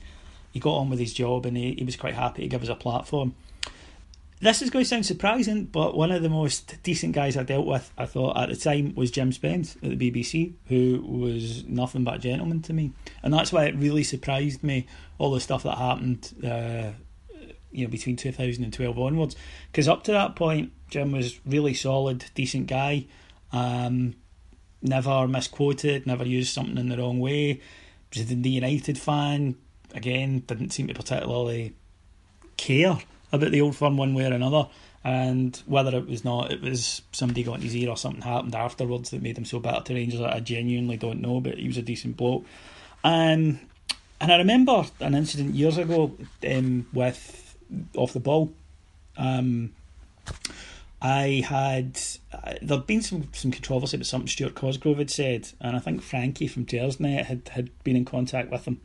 he 0.50 0.60
got 0.60 0.76
on 0.76 0.90
with 0.90 0.98
his 0.98 1.12
job 1.12 1.46
and 1.46 1.56
he, 1.56 1.74
he 1.74 1.84
was 1.84 1.96
quite 1.96 2.14
happy 2.14 2.42
to 2.42 2.48
give 2.48 2.62
us 2.62 2.68
a 2.68 2.74
platform. 2.74 3.34
This 4.40 4.60
is 4.60 4.70
going 4.70 4.84
to 4.84 4.88
sound 4.88 5.06
surprising, 5.06 5.64
but 5.64 5.96
one 5.96 6.10
of 6.10 6.22
the 6.22 6.28
most 6.28 6.82
decent 6.82 7.14
guys 7.14 7.36
I 7.36 7.44
dealt 7.44 7.66
with, 7.66 7.90
I 7.96 8.04
thought 8.04 8.36
at 8.36 8.48
the 8.48 8.56
time, 8.56 8.94
was 8.94 9.10
Jim 9.10 9.32
Spence 9.32 9.76
at 9.76 9.96
the 9.96 10.10
BBC, 10.10 10.54
who 10.66 11.02
was 11.06 11.64
nothing 11.64 12.04
but 12.04 12.16
a 12.16 12.18
gentleman 12.18 12.60
to 12.62 12.72
me, 12.72 12.92
and 13.22 13.32
that's 13.32 13.52
why 13.52 13.64
it 13.64 13.76
really 13.76 14.04
surprised 14.04 14.62
me 14.62 14.86
all 15.18 15.30
the 15.30 15.40
stuff 15.40 15.62
that 15.62 15.78
happened 15.78 16.34
uh, 16.44 16.90
you 17.74 17.84
know 17.84 17.90
between 17.90 18.16
2012 18.16 18.98
onwards. 18.98 19.36
Because 19.70 19.88
up 19.88 20.04
to 20.04 20.12
that 20.12 20.36
point 20.36 20.72
Jim 20.88 21.12
was 21.12 21.40
really 21.44 21.74
solid 21.74 22.24
decent 22.34 22.66
guy. 22.68 23.06
Um, 23.52 24.14
never 24.80 25.26
misquoted 25.28 26.06
never 26.06 26.24
used 26.24 26.54
something 26.54 26.78
in 26.78 26.88
the 26.88 26.96
wrong 26.96 27.18
way. 27.18 27.60
Was 28.14 28.22
a 28.22 28.24
Dundee 28.26 28.50
United 28.50 28.96
fan. 28.96 29.56
Again 29.92 30.40
didn't 30.40 30.70
seem 30.70 30.86
to 30.86 30.94
particularly 30.94 31.74
care 32.56 32.98
about 33.34 33.50
the 33.50 33.60
old 33.60 33.76
firm 33.76 33.96
one 33.96 34.14
way 34.14 34.24
or 34.24 34.32
another. 34.32 34.68
And 35.02 35.60
whether 35.66 35.96
it 35.98 36.08
was 36.08 36.24
not 36.24 36.50
it 36.50 36.62
was 36.62 37.02
somebody 37.12 37.42
got 37.42 37.56
in 37.56 37.62
his 37.62 37.76
ear 37.76 37.90
or 37.90 37.96
something 37.96 38.22
happened 38.22 38.54
afterwards 38.54 39.10
that 39.10 39.20
made 39.20 39.36
him 39.36 39.44
so 39.44 39.60
better 39.60 39.82
to 39.82 39.94
Rangers 39.94 40.20
I 40.20 40.40
genuinely 40.40 40.96
don't 40.96 41.20
know 41.20 41.40
but 41.40 41.58
he 41.58 41.66
was 41.66 41.76
a 41.76 41.82
decent 41.82 42.16
bloke. 42.16 42.46
Um, 43.04 43.60
and 44.18 44.32
I 44.32 44.38
remember 44.38 44.84
an 45.00 45.14
incident 45.14 45.54
years 45.54 45.76
ago 45.76 46.16
um, 46.48 46.86
with 46.94 47.56
off 47.96 48.14
the 48.14 48.20
ball. 48.20 48.52
Um, 49.16 49.74
I 51.02 51.44
had 51.46 52.00
uh, 52.32 52.54
there'd 52.62 52.86
been 52.86 53.02
some 53.02 53.28
some 53.32 53.52
controversy 53.52 53.98
about 53.98 54.06
something 54.06 54.28
Stuart 54.28 54.54
Cosgrove 54.54 54.98
had 54.98 55.10
said, 55.10 55.50
and 55.60 55.76
I 55.76 55.78
think 55.78 56.00
Frankie 56.00 56.46
from 56.46 56.64
Gersnet 56.64 57.26
had 57.26 57.50
had 57.50 57.70
been 57.84 57.96
in 57.96 58.06
contact 58.06 58.50
with 58.50 58.64
him, 58.64 58.80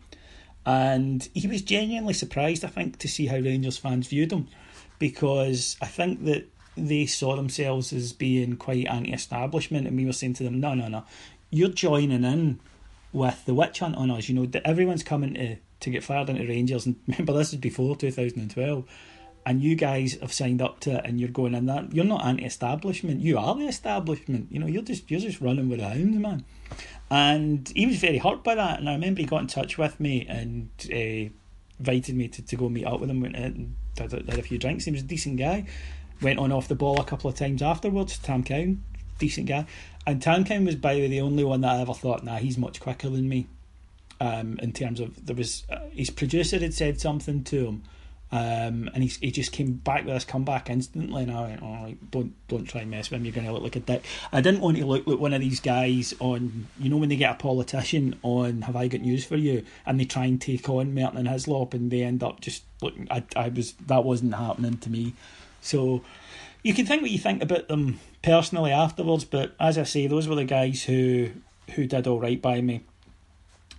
and 0.66 1.28
he 1.34 1.48
was 1.48 1.62
genuinely 1.62 2.14
surprised. 2.14 2.64
I 2.64 2.68
think 2.70 3.00
to 3.00 3.08
see 3.08 3.28
how 3.28 3.38
Rangers 3.38 3.78
fans 3.78 4.08
viewed 4.08 4.32
him, 4.32 4.48
because 4.98 5.78
I 5.82 5.86
think 5.86 6.26
that 6.26 6.48
they 6.76 7.06
saw 7.06 7.36
themselves 7.36 7.92
as 7.92 8.14
being 8.14 8.56
quite 8.56 8.88
anti-establishment, 8.88 9.88
and 9.88 9.98
we 9.98 10.06
were 10.06 10.14
saying 10.14 10.36
to 10.36 10.44
them, 10.44 10.60
"No, 10.60 10.74
no, 10.74 10.88
no, 10.88 11.04
you're 11.50 11.70
joining 11.70 12.24
in 12.24 12.60
with 13.12 13.46
the 13.46 13.54
witch 13.54 13.80
hunt 13.80 13.96
on 13.96 14.12
us. 14.12 14.30
You 14.30 14.36
know, 14.36 14.46
that 14.46 14.66
everyone's 14.66 15.04
coming 15.04 15.34
to 15.34 15.58
to 15.82 15.90
get 15.90 16.04
fired 16.04 16.30
into 16.30 16.46
Rangers. 16.46 16.86
And 16.86 16.98
remember, 17.08 17.34
this 17.34 17.54
is 17.54 17.60
before 17.60 17.96
2012. 17.96 18.86
And 19.50 19.64
you 19.64 19.76
guys 19.76 20.14
have 20.22 20.32
signed 20.32 20.62
up 20.62 20.80
to 20.82 20.98
it, 20.98 21.02
and 21.06 21.20
you're 21.20 21.30
going 21.30 21.56
in 21.56 21.66
that. 21.66 21.92
You're 21.92 22.06
not 22.06 22.24
anti-establishment. 22.24 23.20
You 23.20 23.40
are 23.40 23.56
the 23.56 23.68
establishment. 23.68 24.52
You 24.52 24.60
know, 24.60 24.68
you're 24.68 24.84
just 24.84 25.10
you're 25.10 25.20
just 25.20 25.42
running 25.42 25.70
with 25.70 25.80
the 25.80 25.88
hounds, 25.90 26.18
man. 26.18 26.46
And 27.10 27.72
he 27.76 27.88
was 27.88 27.98
very 27.98 28.20
hurt 28.20 28.44
by 28.44 28.54
that. 28.54 28.80
And 28.80 28.88
I 28.88 28.94
remember 28.94 29.22
he 29.22 29.26
got 29.26 29.42
in 29.42 29.48
touch 29.48 29.80
with 29.80 30.00
me 30.00 30.28
and 30.30 30.70
uh, 30.94 31.34
invited 31.80 32.16
me 32.16 32.28
to, 32.28 32.44
to 32.44 32.56
go 32.56 32.70
meet 32.70 32.86
up 32.86 33.00
with 33.00 33.10
him 33.10 33.24
and 33.24 33.76
had 33.98 34.14
a 34.14 34.44
few 34.44 34.60
drinks. 34.60 34.86
He 34.86 34.92
was 34.92 35.02
a 35.02 35.06
decent 35.06 35.38
guy. 35.38 35.66
Went 36.22 36.38
on 36.38 36.52
off 36.52 36.68
the 36.68 36.76
ball 36.76 37.02
a 37.02 37.04
couple 37.04 37.28
of 37.28 37.36
times 37.36 37.64
afterwards. 37.64 38.20
Tam 38.20 38.44
Cowan, 38.44 38.84
decent 39.18 39.48
guy. 39.48 39.66
And 40.06 40.22
Tam 40.22 40.46
Cowan 40.46 40.66
was 40.66 40.76
by 40.76 40.94
the 40.94 41.02
way 41.02 41.08
the 41.08 41.22
only 41.22 41.44
one 41.44 41.62
that 41.62 41.76
I 41.76 41.82
ever 41.82 41.96
thought, 41.96 42.24
nah, 42.24 42.38
he's 42.38 42.58
much 42.58 42.80
quicker 42.80 43.10
than 43.10 43.28
me 43.28 43.48
um, 44.22 44.60
in 44.62 44.74
terms 44.74 45.00
of 45.00 45.26
there 45.26 45.36
was 45.36 45.64
uh, 45.70 45.80
his 45.92 46.10
producer 46.10 46.60
had 46.60 46.74
said 46.74 47.00
something 47.00 47.44
to 47.46 47.66
him, 47.66 47.84
um, 48.32 48.90
and 48.94 49.04
he 49.04 49.08
he 49.08 49.32
just 49.32 49.52
came 49.52 49.74
back 49.74 50.06
with 50.06 50.14
this 50.14 50.26
comeback 50.26 50.70
instantly, 50.70 51.24
and 51.24 51.32
I 51.32 51.42
went, 51.42 51.64
"Oh, 51.64 51.84
like, 51.84 52.12
don't 52.12 52.34
don't 52.48 52.66
try 52.66 52.82
and 52.82 52.92
mess 52.92 53.10
with 53.10 53.20
him. 53.20 53.26
You're 53.26 53.34
going 53.34 53.48
to 53.48 53.54
look 53.54 53.64
like 53.64 53.76
a 53.76 53.80
dick." 53.80 54.04
I 54.32 54.42
didn't 54.42 54.62
want 54.62 54.78
to 54.78 54.86
look 54.86 55.08
like 55.08 55.20
one 55.20 55.34
of 55.34 55.42
these 55.42 55.60
guys 55.60 56.14
on, 56.20 56.68
you 56.80 56.90
know, 56.90 56.98
when 56.98 57.10
they 57.10 57.16
get 57.16 57.32
a 57.32 57.36
politician 57.36 58.20
on 58.22 58.62
"Have 58.64 58.76
I 58.76 58.88
got 58.88 59.02
news 59.02 59.26
for 59.26 59.36
you?" 59.36 59.64
and 59.86 60.00
they 60.00 60.06
try 60.06 60.26
and 60.26 60.40
take 60.40 60.70
on 60.70 60.94
Merton 60.94 61.18
and 61.18 61.28
Hislop, 61.28 61.74
and 61.74 61.90
they 61.90 62.04
end 62.04 62.24
up 62.24 62.40
just 62.40 62.64
looking. 62.82 63.08
I 63.10 63.24
I 63.36 63.50
was 63.50 63.74
that 63.88 64.04
wasn't 64.04 64.36
happening 64.36 64.78
to 64.78 64.90
me, 64.90 65.14
so. 65.62 66.04
You 66.62 66.74
can 66.74 66.86
think 66.86 67.02
what 67.02 67.10
you 67.10 67.18
think 67.18 67.42
about 67.42 67.70
them 67.70 68.02
personally 68.22 68.74
afterwards, 68.74 69.24
but 69.24 69.56
as 69.62 69.78
I 69.78 69.84
say, 69.84 70.08
those 70.08 70.28
were 70.28 70.36
the 70.36 70.44
guys 70.44 70.84
who 70.84 71.30
who 71.76 71.88
did 71.88 72.06
all 72.06 72.20
right 72.20 72.42
by 72.42 72.60
me 72.60 72.82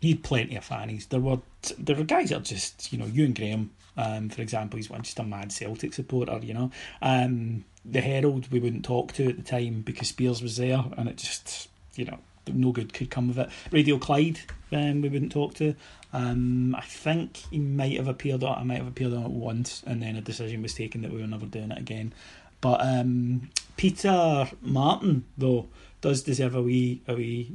he 0.01 0.13
had 0.13 0.23
plenty 0.23 0.57
of 0.57 0.65
fannies. 0.65 1.07
There 1.07 1.21
were 1.21 1.41
there 1.79 1.97
were 1.97 2.05
guys 2.05 2.31
that 2.31 2.45
just 2.45 2.93
you 2.93 2.99
know 2.99 3.07
you 3.07 3.27
and 3.27 3.37
Graham, 3.37 3.71
um, 4.01 4.31
for 4.31 4.41
example, 4.41 4.79
he's 4.79 4.89
just 4.89 5.19
a 5.19 5.25
mad 5.25 5.53
Celtic 5.53 5.93
supporter. 5.93 6.39
You 6.43 6.55
know, 6.55 6.71
um, 7.03 7.65
the 7.85 8.01
Herald 8.01 8.51
we 8.51 8.59
wouldn't 8.59 8.85
talk 8.85 9.13
to 9.15 9.29
at 9.29 9.37
the 9.37 9.43
time 9.43 9.83
because 9.83 10.09
Spiers 10.09 10.43
was 10.43 10.57
there, 10.57 10.83
and 10.97 11.09
it 11.09 11.17
just 11.17 11.69
you 11.97 12.07
know 12.07 12.19
no 12.49 12.73
good 12.73 12.95
could 12.95 13.11
come 13.11 13.29
of 13.29 13.39
it. 13.39 13.51
Radio 13.71 13.99
Clyde, 13.99 14.41
um, 14.73 15.03
we 15.03 15.11
wouldn't 15.11 15.33
talk 15.33 15.55
to. 15.55 15.75
Um, 16.13 16.75
I 16.75 16.81
think 16.81 17.37
he 17.51 17.59
might 17.59 17.97
have 17.99 18.09
appeared 18.09 18.43
on. 18.43 18.59
I 18.59 18.65
might 18.65 18.79
have 18.79 18.87
appeared 18.87 19.13
on 19.13 19.25
it 19.25 19.31
once, 19.31 19.83
and 19.87 20.03
then 20.03 20.17
a 20.17 20.23
decision 20.23 20.63
was 20.63 20.73
taken 20.73 21.03
that 21.03 21.13
we 21.13 21.21
were 21.21 21.27
never 21.27 21.47
doing 21.47 21.71
it 21.71 21.79
again. 21.79 22.15
But 22.63 22.81
um, 22.83 23.51
Peter 23.77 24.49
Martin 24.63 25.25
though 25.37 25.69
does 26.01 26.23
deserve 26.23 26.55
a 26.55 26.63
wee 26.63 27.03
a 27.07 27.15
wee 27.15 27.53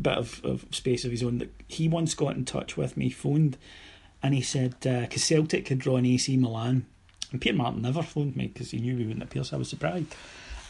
bit 0.00 0.18
of, 0.18 0.44
of 0.44 0.66
space 0.70 1.04
of 1.04 1.10
his 1.10 1.22
own 1.22 1.38
that 1.38 1.52
he 1.66 1.88
once 1.88 2.14
got 2.14 2.36
in 2.36 2.44
touch 2.44 2.76
with 2.76 2.96
me, 2.96 3.10
phoned, 3.10 3.56
and 4.22 4.34
he 4.34 4.40
said 4.40 4.74
because 4.80 5.22
uh, 5.22 5.34
Celtic 5.34 5.68
had 5.68 5.78
drawn 5.78 6.04
AC 6.04 6.36
Milan, 6.36 6.86
and 7.30 7.40
Peter 7.40 7.56
Martin 7.56 7.82
never 7.82 8.02
phoned 8.02 8.36
me 8.36 8.48
because 8.48 8.70
he 8.70 8.78
knew 8.78 8.96
we 8.96 9.04
wouldn't 9.04 9.22
appear, 9.22 9.44
so 9.44 9.56
I 9.56 9.58
was 9.58 9.68
surprised. 9.68 10.14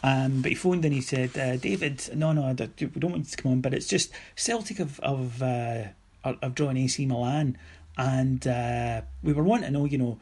Um, 0.01 0.41
but 0.41 0.49
he 0.49 0.55
phoned 0.55 0.85
and 0.85 0.93
he 0.93 1.01
said, 1.01 1.37
uh, 1.37 1.57
David, 1.57 2.09
no, 2.15 2.31
no, 2.31 2.47
we 2.47 2.53
don't 2.53 3.11
want 3.11 3.25
you 3.25 3.31
to 3.31 3.37
come 3.37 3.51
on, 3.51 3.61
but 3.61 3.73
it's 3.73 3.87
just 3.87 4.11
Celtic 4.35 4.77
have 4.77 4.99
have, 5.03 5.41
uh, 5.41 5.83
have 6.23 6.55
drawn 6.55 6.77
AC 6.77 7.05
Milan, 7.05 7.57
and 7.97 8.47
uh, 8.47 9.01
we 9.23 9.33
were 9.33 9.43
wanting 9.43 9.65
to 9.65 9.71
know, 9.71 9.85
you 9.85 9.97
know, 9.97 10.19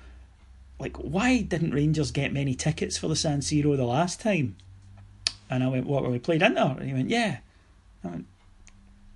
like 0.80 0.98
why 0.98 1.42
didn't 1.42 1.72
Rangers 1.72 2.12
get 2.12 2.34
many 2.34 2.56
tickets 2.56 2.98
for 2.98 3.08
the 3.08 3.16
San 3.16 3.42
Siro 3.42 3.76
the 3.76 3.84
last 3.84 4.20
time? 4.22 4.56
And 5.50 5.64
I 5.64 5.68
went, 5.68 5.88
what 5.88 6.04
were 6.04 6.10
we 6.10 6.20
played 6.20 6.42
Inter? 6.42 6.76
And 6.78 6.88
he 6.88 6.94
went, 6.94 7.10
yeah. 7.10 7.38
I 8.04 8.08
went, 8.08 8.26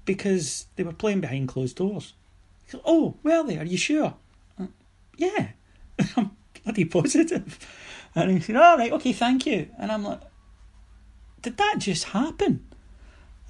because 0.06 0.68
they 0.76 0.84
were 0.84 0.94
playing 0.94 1.22
behind 1.22 1.48
closed 1.50 1.76
doors. 1.76 2.14
Goes, 2.72 2.82
oh, 2.86 3.16
were 3.24 3.44
they? 3.44 3.58
Are 3.58 3.66
you 3.66 3.78
sure? 3.78 4.16
Uh, 4.60 4.68
yeah, 5.18 5.50
I'm 6.16 6.32
bloody 6.64 6.86
positive. 6.86 7.60
And 8.16 8.32
he 8.32 8.40
said, 8.40 8.56
"All 8.56 8.78
right, 8.78 8.92
okay, 8.92 9.14
thank 9.14 9.46
you." 9.46 9.70
And 9.80 9.92
I'm 9.92 10.04
like, 10.04 10.22
"Did 11.42 11.58
that 11.58 11.76
just 11.80 12.06
happen?" 12.06 12.66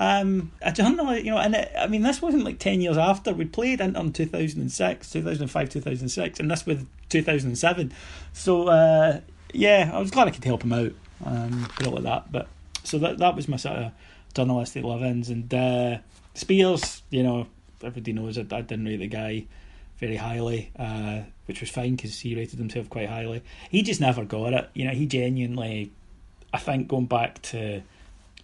Um, 0.02 0.52
I 0.66 0.72
don't 0.72 0.96
know, 0.96 1.12
you 1.12 1.30
know, 1.30 1.38
and 1.38 1.54
it, 1.54 1.72
I 1.78 1.86
mean, 1.86 2.02
this 2.02 2.24
wasn't 2.24 2.44
like 2.44 2.58
10 2.58 2.82
years 2.82 2.98
after. 2.98 3.34
We 3.34 3.46
played 3.46 3.82
in, 3.82 3.96
in 3.96 4.12
2006, 4.12 5.12
2005, 5.12 5.70
2006, 5.70 6.40
and 6.40 6.50
this 6.50 6.66
with 6.66 6.88
2007. 7.10 7.94
So, 8.34 8.68
uh, 8.68 9.20
yeah, 9.54 9.92
I 9.94 10.00
was 10.00 10.10
glad 10.10 10.28
I 10.28 10.32
could 10.32 10.44
help 10.44 10.64
him 10.64 10.74
out, 10.74 10.94
um, 11.24 11.68
put 11.76 11.86
it 11.86 11.92
like 11.92 12.04
that. 12.04 12.32
But, 12.32 12.48
so 12.84 12.98
that 12.98 13.20
that 13.20 13.36
was 13.36 13.48
my 13.48 13.58
sort 13.58 13.76
of 13.76 13.92
journalistic 14.34 14.84
love 14.84 15.04
ins. 15.04 15.30
And, 15.30 15.54
uh, 15.54 15.98
Spiers, 16.34 17.04
you 17.12 17.22
know, 17.22 17.46
everybody 17.84 18.14
knows 18.14 18.38
I, 18.38 18.42
I 18.42 18.62
didn't 18.62 18.86
rate 18.86 18.98
the 18.98 19.08
guy 19.08 19.46
very 19.98 20.16
highly, 20.16 20.72
uh, 20.78 21.22
which 21.46 21.62
was 21.62 21.70
fine 21.70 21.96
because 21.96 22.20
he 22.20 22.36
rated 22.36 22.60
himself 22.60 22.90
quite 22.90 23.10
highly. 23.10 23.44
He 23.70 23.84
just 23.84 24.02
never 24.02 24.26
got 24.26 24.54
it. 24.54 24.70
You 24.74 24.86
know, 24.86 24.92
he 24.92 25.06
genuinely, 25.06 25.92
I 26.54 26.58
think, 26.58 26.88
going 26.88 27.06
back 27.06 27.42
to 27.44 27.82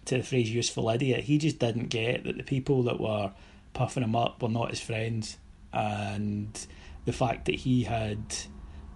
to 0.06 0.16
the 0.16 0.22
phrase 0.22 0.50
"useful 0.50 0.88
idiot," 0.88 1.24
he 1.24 1.36
just 1.36 1.58
didn't 1.58 1.88
get 1.88 2.24
that 2.24 2.36
the 2.36 2.42
people 2.42 2.82
that 2.84 3.00
were 3.00 3.32
puffing 3.74 4.02
him 4.02 4.16
up 4.16 4.42
were 4.42 4.48
not 4.48 4.70
his 4.70 4.80
friends, 4.80 5.36
and 5.72 6.66
the 7.04 7.12
fact 7.12 7.46
that 7.46 7.56
he 7.56 7.84
had 7.84 8.22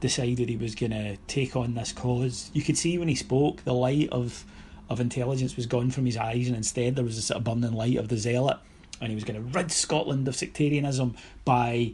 decided 0.00 0.48
he 0.48 0.56
was 0.56 0.74
going 0.74 0.90
to 0.90 1.16
take 1.28 1.54
on 1.56 1.74
this 1.74 1.92
cause. 1.92 2.50
You 2.52 2.62
could 2.62 2.76
see 2.76 2.98
when 2.98 3.08
he 3.08 3.14
spoke 3.14 3.64
the 3.64 3.74
light 3.74 4.08
of 4.10 4.44
of 4.88 5.00
intelligence 5.00 5.56
was 5.56 5.66
gone 5.66 5.90
from 5.90 6.06
his 6.06 6.16
eyes, 6.16 6.46
and 6.48 6.56
instead 6.56 6.96
there 6.96 7.04
was 7.04 7.18
a 7.18 7.22
sort 7.22 7.38
of 7.38 7.44
burning 7.44 7.72
light 7.72 7.96
of 7.96 8.08
the 8.08 8.16
zealot, 8.16 8.58
and 9.02 9.10
he 9.10 9.14
was 9.14 9.24
going 9.24 9.34
to 9.34 9.58
rid 9.58 9.72
Scotland 9.72 10.26
of 10.28 10.36
sectarianism 10.36 11.16
by 11.44 11.92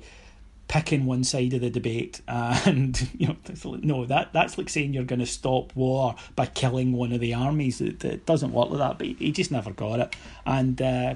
picking 0.69 1.07
one 1.07 1.25
side 1.25 1.55
of 1.55 1.63
the 1.63 1.71
debate. 1.71 2.21
And 2.29 3.09
you 3.19 3.29
know, 3.29 3.37
no, 3.83 4.05
that 4.05 4.33
that's 4.33 4.59
like 4.59 4.69
saying 4.69 4.93
you're 4.93 5.05
going 5.05 5.21
to 5.21 5.27
stop 5.27 5.75
war 5.75 6.15
by 6.37 6.47
killing 6.47 6.93
one 6.93 7.13
of 7.13 7.21
the 7.21 7.35
armies. 7.35 7.81
It, 7.81 8.05
it 8.05 8.27
doesn't 8.27 8.53
work 8.53 8.71
like 8.71 8.79
that. 8.79 8.99
But 8.99 9.07
he, 9.07 9.15
he 9.15 9.33
just 9.33 9.51
never 9.51 9.73
got 9.73 10.01
it. 10.01 10.17
And 10.45 10.81
uh, 10.81 11.15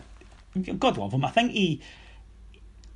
God 0.78 0.96
love 0.96 1.12
him. 1.12 1.24
I 1.24 1.31
think 1.31 1.52
he, 1.52 1.83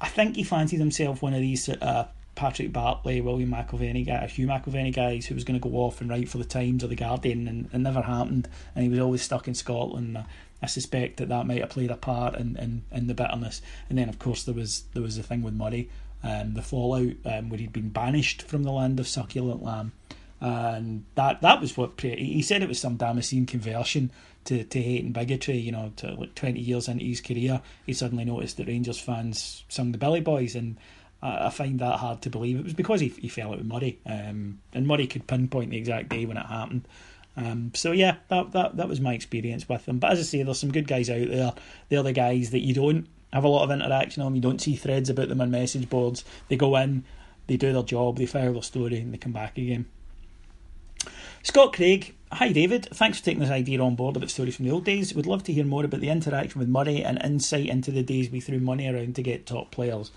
I 0.00 0.08
think 0.08 0.36
he 0.36 0.42
fancied 0.42 0.80
himself 0.80 1.22
one 1.22 1.34
of 1.34 1.40
these. 1.40 1.68
Uh, 1.68 2.08
Patrick 2.34 2.70
Barclay, 2.70 3.22
William 3.22 3.50
McIlvanney 3.50 4.06
guy, 4.06 4.26
Hugh 4.26 4.46
McIlvanney 4.46 4.94
guys 4.94 5.24
who 5.24 5.34
was 5.34 5.42
going 5.42 5.58
to 5.58 5.68
go 5.68 5.74
off 5.76 6.02
and 6.02 6.10
write 6.10 6.28
for 6.28 6.36
the 6.36 6.44
Times 6.44 6.84
or 6.84 6.86
the 6.86 6.94
Guardian, 6.94 7.48
and 7.48 7.70
it 7.72 7.78
never 7.78 8.02
happened. 8.02 8.46
And 8.74 8.84
he 8.84 8.90
was 8.90 9.00
always 9.00 9.22
stuck 9.22 9.48
in 9.48 9.54
Scotland. 9.54 10.22
Suspect 10.64 11.18
that 11.18 11.28
that 11.28 11.46
might 11.46 11.60
have 11.60 11.68
played 11.68 11.90
a 11.90 11.96
part 11.96 12.34
in, 12.36 12.56
in, 12.56 12.82
in 12.90 13.06
the 13.06 13.14
bitterness. 13.14 13.60
And 13.90 13.98
then, 13.98 14.08
of 14.08 14.18
course, 14.18 14.44
there 14.44 14.54
was 14.54 14.84
there 14.94 15.02
was 15.02 15.16
the 15.16 15.22
thing 15.22 15.42
with 15.42 15.52
Murray, 15.52 15.90
um, 16.22 16.54
the 16.54 16.62
fallout 16.62 17.12
um, 17.26 17.50
where 17.50 17.60
he'd 17.60 17.74
been 17.74 17.90
banished 17.90 18.42
from 18.42 18.62
the 18.62 18.72
land 18.72 18.98
of 18.98 19.06
succulent 19.06 19.62
lamb, 19.62 19.92
and 20.40 21.04
that 21.14 21.42
that 21.42 21.60
was 21.60 21.76
what 21.76 22.00
he 22.00 22.40
said 22.40 22.62
it 22.62 22.68
was 22.68 22.80
some 22.80 22.96
Damascene 22.96 23.44
conversion 23.44 24.10
to, 24.44 24.64
to 24.64 24.80
hate 24.80 25.04
and 25.04 25.12
bigotry. 25.12 25.58
You 25.58 25.72
know, 25.72 25.92
to 25.96 26.14
like 26.14 26.34
twenty 26.34 26.60
years 26.60 26.88
into 26.88 27.04
his 27.04 27.20
career, 27.20 27.60
he 27.84 27.92
suddenly 27.92 28.24
noticed 28.24 28.56
that 28.56 28.66
Rangers 28.66 28.98
fans 28.98 29.64
sung 29.68 29.92
the 29.92 29.98
Billy 29.98 30.20
Boys, 30.20 30.54
and 30.54 30.78
I, 31.22 31.46
I 31.46 31.50
find 31.50 31.78
that 31.80 31.98
hard 31.98 32.22
to 32.22 32.30
believe. 32.30 32.58
It 32.58 32.64
was 32.64 32.74
because 32.74 33.00
he 33.00 33.08
he 33.08 33.28
fell 33.28 33.52
out 33.52 33.58
with 33.58 33.66
Murray, 33.66 33.98
um, 34.06 34.60
and 34.72 34.86
Murray 34.86 35.06
could 35.06 35.26
pinpoint 35.26 35.70
the 35.70 35.76
exact 35.76 36.08
day 36.08 36.24
when 36.24 36.38
it 36.38 36.46
happened. 36.46 36.88
Um, 37.36 37.72
so 37.74 37.92
yeah, 37.92 38.16
that, 38.28 38.52
that 38.52 38.76
that 38.76 38.88
was 38.88 39.00
my 39.00 39.12
experience 39.12 39.68
with 39.68 39.84
them. 39.84 39.98
But 39.98 40.12
as 40.12 40.20
I 40.20 40.22
say, 40.22 40.42
there's 40.42 40.58
some 40.58 40.72
good 40.72 40.88
guys 40.88 41.10
out 41.10 41.28
there. 41.28 41.52
They're 41.88 42.02
the 42.02 42.12
guys 42.12 42.50
that 42.50 42.60
you 42.60 42.74
don't 42.74 43.06
have 43.32 43.44
a 43.44 43.48
lot 43.48 43.64
of 43.64 43.70
interaction 43.70 44.22
on. 44.22 44.34
You 44.34 44.40
don't 44.40 44.60
see 44.60 44.76
threads 44.76 45.10
about 45.10 45.28
them 45.28 45.40
on 45.40 45.50
message 45.50 45.90
boards. 45.90 46.24
They 46.48 46.56
go 46.56 46.76
in, 46.76 47.04
they 47.46 47.56
do 47.56 47.72
their 47.72 47.82
job, 47.82 48.16
they 48.16 48.26
fire 48.26 48.52
their 48.52 48.62
story, 48.62 48.98
and 48.98 49.12
they 49.12 49.18
come 49.18 49.32
back 49.32 49.58
again. 49.58 49.86
Scott 51.42 51.74
Craig, 51.74 52.14
hi 52.32 52.50
David. 52.52 52.88
Thanks 52.92 53.18
for 53.18 53.24
taking 53.26 53.40
this 53.40 53.50
idea 53.50 53.80
on 53.80 53.94
board 53.94 54.16
about 54.16 54.30
stories 54.30 54.56
from 54.56 54.64
the 54.64 54.72
old 54.72 54.84
days. 54.84 55.14
Would 55.14 55.26
love 55.26 55.44
to 55.44 55.52
hear 55.52 55.64
more 55.64 55.84
about 55.84 56.00
the 56.00 56.08
interaction 56.08 56.58
with 56.58 56.68
Murray 56.68 57.04
and 57.04 57.22
insight 57.22 57.66
into 57.66 57.92
the 57.92 58.02
days 58.02 58.30
we 58.30 58.40
threw 58.40 58.58
money 58.58 58.88
around 58.88 59.14
to 59.16 59.22
get 59.22 59.46
top 59.46 59.70
players. 59.70 60.10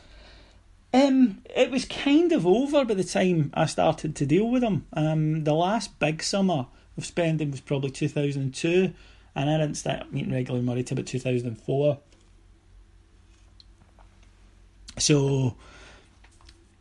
Um, 0.91 1.43
it 1.55 1.69
was 1.69 1.85
kind 1.85 2.31
of 2.31 2.47
over 2.47 2.83
by 2.83 2.95
the 2.95 3.03
time 3.03 3.51
I 3.53 3.67
started 3.67 4.15
to 4.15 4.25
deal 4.25 4.49
with 4.49 4.61
them. 4.61 4.87
Um, 4.93 5.43
the 5.43 5.53
last 5.53 5.99
big 5.99 6.23
summer 6.23 6.65
of 6.99 7.05
spending 7.05 7.51
was 7.51 7.61
probably 7.61 7.91
2002, 7.91 8.93
and 9.35 9.49
I 9.49 9.57
didn't 9.57 9.75
start 9.75 10.13
meeting 10.13 10.31
regular 10.31 10.61
Murray 10.61 10.83
till 10.83 10.95
about 10.95 11.07
2004. 11.07 11.99
So 14.97 15.55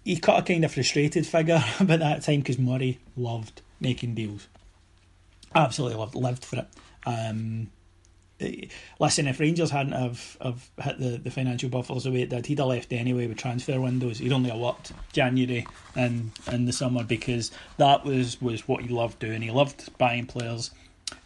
he 0.05 0.17
cut 0.17 0.41
a 0.41 0.43
kind 0.43 0.65
of 0.65 0.73
frustrated 0.73 1.27
figure 1.27 1.63
about 1.81 2.01
that 2.01 2.23
time 2.23 2.41
because 2.41 2.59
Murray 2.59 2.99
loved 3.17 3.63
making 3.81 4.15
deals. 4.15 4.49
Absolutely 5.55 5.99
loved, 5.99 6.15
lived 6.15 6.45
for 6.45 6.59
it. 6.59 6.69
Um, 7.07 7.71
listen, 9.01 9.27
if 9.27 9.41
Rangers 9.41 9.71
hadn't 9.71 9.93
have, 9.93 10.37
have 10.41 10.71
hit 10.81 10.99
the, 10.99 11.19
the 11.19 11.31
financial 11.31 11.69
buffers 11.69 12.05
the 12.05 12.11
way 12.11 12.23
it 12.23 12.31
did, 12.31 12.47
he'd 12.47 12.59
have 12.59 12.69
left 12.69 12.93
anyway 12.93 13.27
with 13.27 13.39
transfer 13.39 13.81
windows. 13.81 14.19
He'd 14.19 14.33
only 14.33 14.51
have 14.51 14.59
worked 14.59 14.93
January 15.13 15.67
and 15.97 16.31
in 16.51 16.67
the 16.67 16.73
summer 16.73 17.05
because 17.05 17.51
that 17.79 18.05
was, 18.05 18.41
was 18.41 18.69
what 18.69 18.83
he 18.83 18.89
loved 18.89 19.19
doing. 19.19 19.43
He 19.43 19.51
loved 19.51 19.97
buying 19.99 20.27
players. 20.27 20.71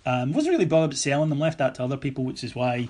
Um, 0.07 0.33
wasn't 0.33 0.53
really 0.53 0.65
bothered 0.65 0.91
about 0.91 0.99
selling 0.99 1.29
them, 1.29 1.39
left 1.39 1.59
that 1.59 1.75
to 1.77 1.85
other 1.85 1.97
people, 1.97 2.25
which 2.25 2.45
is 2.45 2.55
why 2.55 2.89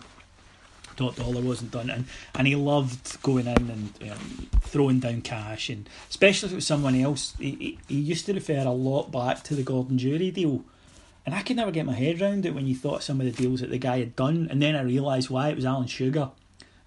Top 0.97 1.17
Dollar 1.17 1.41
wasn't 1.41 1.71
done, 1.71 1.91
and 1.91 2.05
and 2.35 2.47
he 2.47 2.55
loved 2.55 3.21
going 3.23 3.47
in 3.47 3.71
and 3.71 4.11
um, 4.11 4.49
throwing 4.61 5.01
down 5.01 5.23
cash, 5.23 5.69
and 5.71 5.89
especially 6.11 6.49
if 6.49 6.53
it 6.53 6.57
was 6.57 6.67
someone 6.67 6.95
else. 6.95 7.35
He, 7.39 7.51
he, 7.53 7.79
he 7.89 8.01
used 8.01 8.27
to 8.27 8.35
refer 8.35 8.59
a 8.59 8.71
lot 8.71 9.11
back 9.11 9.43
to 9.45 9.55
the 9.55 9.63
Gordon 9.63 9.97
Durie 9.97 10.31
deal, 10.31 10.65
and 11.25 11.35
I 11.35 11.43
could 11.43 11.57
never 11.57 11.71
get 11.71 11.87
my 11.87 11.95
head 11.95 12.21
around 12.21 12.47
it 12.47 12.55
when 12.55 12.67
you 12.67 12.75
thought 12.75 13.03
some 13.03 13.21
of 13.21 13.27
the 13.27 13.43
deals 13.43 13.61
that 13.61 13.71
the 13.71 13.79
guy 13.79 13.99
had 13.99 14.17
done, 14.17 14.49
and 14.51 14.61
then 14.61 14.77
I 14.77 14.83
realised 14.83 15.31
why 15.31 15.49
it 15.49 15.57
was 15.57 15.65
Alan 15.65 15.87
Sugar, 15.87 16.31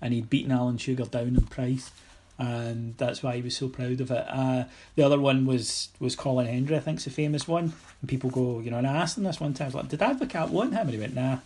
and 0.02 0.14
he'd 0.14 0.30
beaten 0.30 0.52
Alan 0.52 0.78
Sugar 0.78 1.06
down 1.06 1.28
in 1.28 1.42
price, 1.42 1.92
and 2.38 2.98
that's 2.98 3.24
why 3.24 3.36
he 3.36 3.42
was 3.42 3.56
so 3.56 3.70
proud 3.70 4.02
of 4.02 4.12
it. 4.12 4.26
Uh, 4.30 4.66
the 4.96 5.04
other 5.04 5.20
one 5.20 5.46
was 5.46 5.90
was 6.00 6.16
Colin 6.16 6.48
Hendry, 6.48 6.76
I 6.76 6.80
think, 6.80 7.00
think's 7.00 7.08
a 7.08 7.12
famous 7.12 7.48
one, 7.48 7.74
and 8.02 8.10
people 8.10 8.30
go, 8.30 8.60
you 8.60 8.72
know, 8.72 8.78
and 8.78 8.88
I 8.88 8.96
asked 8.98 9.18
him 9.18 9.24
this 9.24 9.40
one 9.40 9.54
time, 9.54 9.66
I 9.66 9.68
was 9.68 9.76
like, 9.76 9.90
did 9.90 10.00
Advocat 10.00 10.50
want 10.50 10.74
him? 10.74 10.82
And 10.82 10.90
he 10.92 10.98
went, 10.98 11.16
nah. 11.16 11.38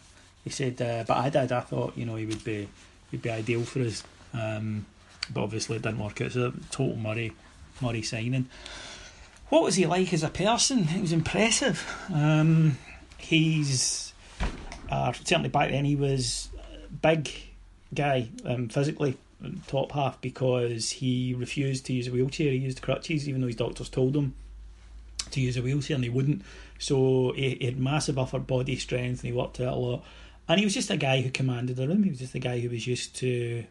He 0.44 0.50
said, 0.50 0.82
uh, 0.82 1.04
but 1.06 1.18
I 1.18 1.30
did. 1.30 1.52
I 1.52 1.60
thought, 1.60 1.98
you 1.98 2.06
know, 2.06 2.16
he 2.16 2.26
would 2.26 2.44
be 2.44 2.70
he'd 3.12 3.22
be 3.22 3.30
ideal 3.30 3.64
for 3.64 3.82
us. 3.82 4.04
Um, 4.34 4.86
but 5.34 5.44
obviously 5.44 5.76
it 5.76 5.82
didn't 5.82 6.00
work 6.00 6.22
out. 6.22 6.32
So 6.32 6.54
total 6.72 6.96
Murray 6.96 7.34
Murray 7.82 8.02
signing. 8.02 8.48
What 9.50 9.64
was 9.64 9.76
he 9.76 9.86
like 9.86 10.14
as 10.14 10.24
a 10.24 10.30
person? 10.30 10.86
He 10.86 11.02
was 11.02 11.12
impressive. 11.12 11.86
Um, 12.14 12.78
he's 13.18 14.14
uh, 14.90 15.12
certainly 15.14 15.50
back 15.50 15.72
then 15.72 15.86
he 15.86 15.96
was 15.96 16.50
big 17.02 17.30
guy 17.94 18.30
um, 18.46 18.70
physically 18.70 19.18
top 19.68 19.92
half 19.94 20.20
because 20.22 20.92
he 20.92 21.34
refused 21.34 21.86
to 21.86 21.94
use 21.94 22.08
a 22.08 22.12
wheelchair. 22.12 22.52
He 22.52 22.58
used 22.58 22.82
crutches 22.82 23.28
even 23.28 23.42
though 23.42 23.48
his 23.48 23.56
doctors 23.56 23.90
told 23.90 24.16
him 24.16 24.36
to 25.32 25.42
use 25.42 25.58
a 25.58 25.62
wheelchair 25.62 25.96
and 25.96 26.04
he 26.04 26.10
wouldn't. 26.10 26.44
So 26.78 27.34
he, 27.36 27.56
he 27.56 27.66
had 27.66 27.80
massive 27.80 28.18
upper 28.18 28.40
body 28.40 28.76
strength 28.76 29.22
and 29.22 29.32
he 29.32 29.38
worked 29.38 29.60
out 29.60 29.74
a 29.74 29.80
lot. 29.80 30.04
And 30.48 30.60
he 30.60 30.66
was 30.66 30.74
just 30.74 30.90
a 30.90 30.98
guy 30.98 31.22
who 31.22 31.30
commanded 31.30 31.76
the 31.76 31.88
room. 31.88 32.04
He 32.04 32.10
was 32.10 32.20
just 32.20 32.36
a 32.36 32.40
guy 32.40 32.60
who 32.60 32.70
was 32.70 32.88
used 32.88 33.16
to, 33.18 33.64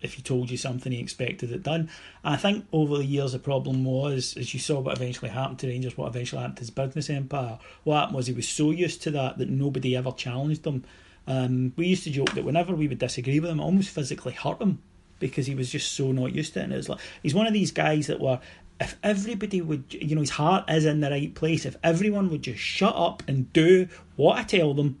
if 0.00 0.14
he 0.14 0.22
told 0.22 0.50
you 0.50 0.56
something, 0.56 0.92
he 0.92 1.00
expected 1.00 1.50
it 1.50 1.62
done. 1.62 1.90
I 2.22 2.36
think 2.36 2.66
over 2.72 2.98
the 2.98 3.04
years, 3.04 3.32
the 3.32 3.38
problem 3.38 3.84
was, 3.84 4.36
as 4.36 4.54
you 4.54 4.60
saw 4.60 4.80
what 4.80 4.96
eventually 4.96 5.30
happened 5.30 5.58
to 5.60 5.68
Rangers, 5.68 5.96
what 5.96 6.08
eventually 6.08 6.40
happened 6.40 6.58
to 6.58 6.62
his 6.62 6.70
business 6.70 7.10
empire, 7.10 7.58
what 7.84 7.98
happened 7.98 8.16
was 8.16 8.26
he 8.26 8.32
was 8.32 8.48
so 8.48 8.70
used 8.70 9.02
to 9.02 9.10
that 9.12 9.38
that 9.38 9.50
nobody 9.50 9.96
ever 9.96 10.12
challenged 10.12 10.66
him. 10.66 10.84
Um, 11.26 11.72
we 11.76 11.86
used 11.86 12.04
to 12.04 12.10
joke 12.10 12.32
that 12.34 12.44
whenever 12.44 12.74
we 12.74 12.88
would 12.88 12.98
disagree 12.98 13.40
with 13.40 13.50
him, 13.50 13.60
it 13.60 13.64
almost 13.64 13.90
physically 13.90 14.32
hurt 14.32 14.62
him 14.62 14.80
because 15.18 15.46
he 15.46 15.54
was 15.54 15.70
just 15.70 15.92
so 15.92 16.12
not 16.12 16.34
used 16.34 16.54
to 16.54 16.60
it. 16.60 16.64
And 16.64 16.72
it 16.72 16.76
was 16.76 16.88
like 16.88 17.00
he's 17.22 17.34
one 17.34 17.46
of 17.46 17.52
these 17.52 17.72
guys 17.72 18.06
that 18.06 18.20
were 18.20 18.40
if 18.80 18.96
everybody 19.02 19.60
would, 19.60 19.84
you 19.90 20.14
know, 20.14 20.20
his 20.20 20.30
heart 20.30 20.70
is 20.70 20.84
in 20.84 21.00
the 21.00 21.10
right 21.10 21.34
place. 21.34 21.66
If 21.66 21.76
everyone 21.82 22.30
would 22.30 22.42
just 22.42 22.60
shut 22.60 22.94
up 22.94 23.22
and 23.26 23.52
do 23.52 23.88
what 24.16 24.38
I 24.38 24.44
tell 24.44 24.74
them, 24.74 24.98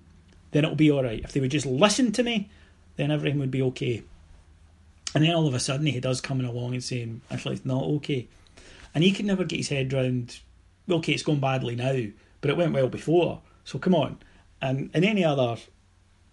then 0.50 0.64
it'll 0.64 0.76
be 0.76 0.90
all 0.90 1.04
right. 1.04 1.22
If 1.22 1.32
they 1.32 1.40
would 1.40 1.50
just 1.50 1.66
listen 1.66 2.12
to 2.12 2.22
me, 2.22 2.50
then 2.96 3.10
everything 3.10 3.38
would 3.38 3.50
be 3.50 3.62
okay. 3.62 4.02
And 5.14 5.24
then 5.24 5.34
all 5.34 5.46
of 5.46 5.54
a 5.54 5.60
sudden 5.60 5.86
he 5.86 6.00
does 6.00 6.20
coming 6.20 6.46
along 6.46 6.74
and 6.74 6.84
saying, 6.84 7.22
actually, 7.30 7.56
it's 7.56 7.64
not 7.64 7.84
okay. 7.84 8.28
And 8.94 9.02
he 9.02 9.12
can 9.12 9.26
never 9.26 9.44
get 9.44 9.56
his 9.56 9.68
head 9.68 9.92
round, 9.92 10.40
okay, 10.90 11.12
it's 11.12 11.22
going 11.22 11.40
badly 11.40 11.76
now, 11.76 12.06
but 12.40 12.50
it 12.50 12.56
went 12.56 12.72
well 12.72 12.88
before. 12.88 13.40
So 13.64 13.78
come 13.78 13.94
on. 13.94 14.18
And 14.60 14.90
in 14.94 15.04
any 15.04 15.24
other 15.24 15.56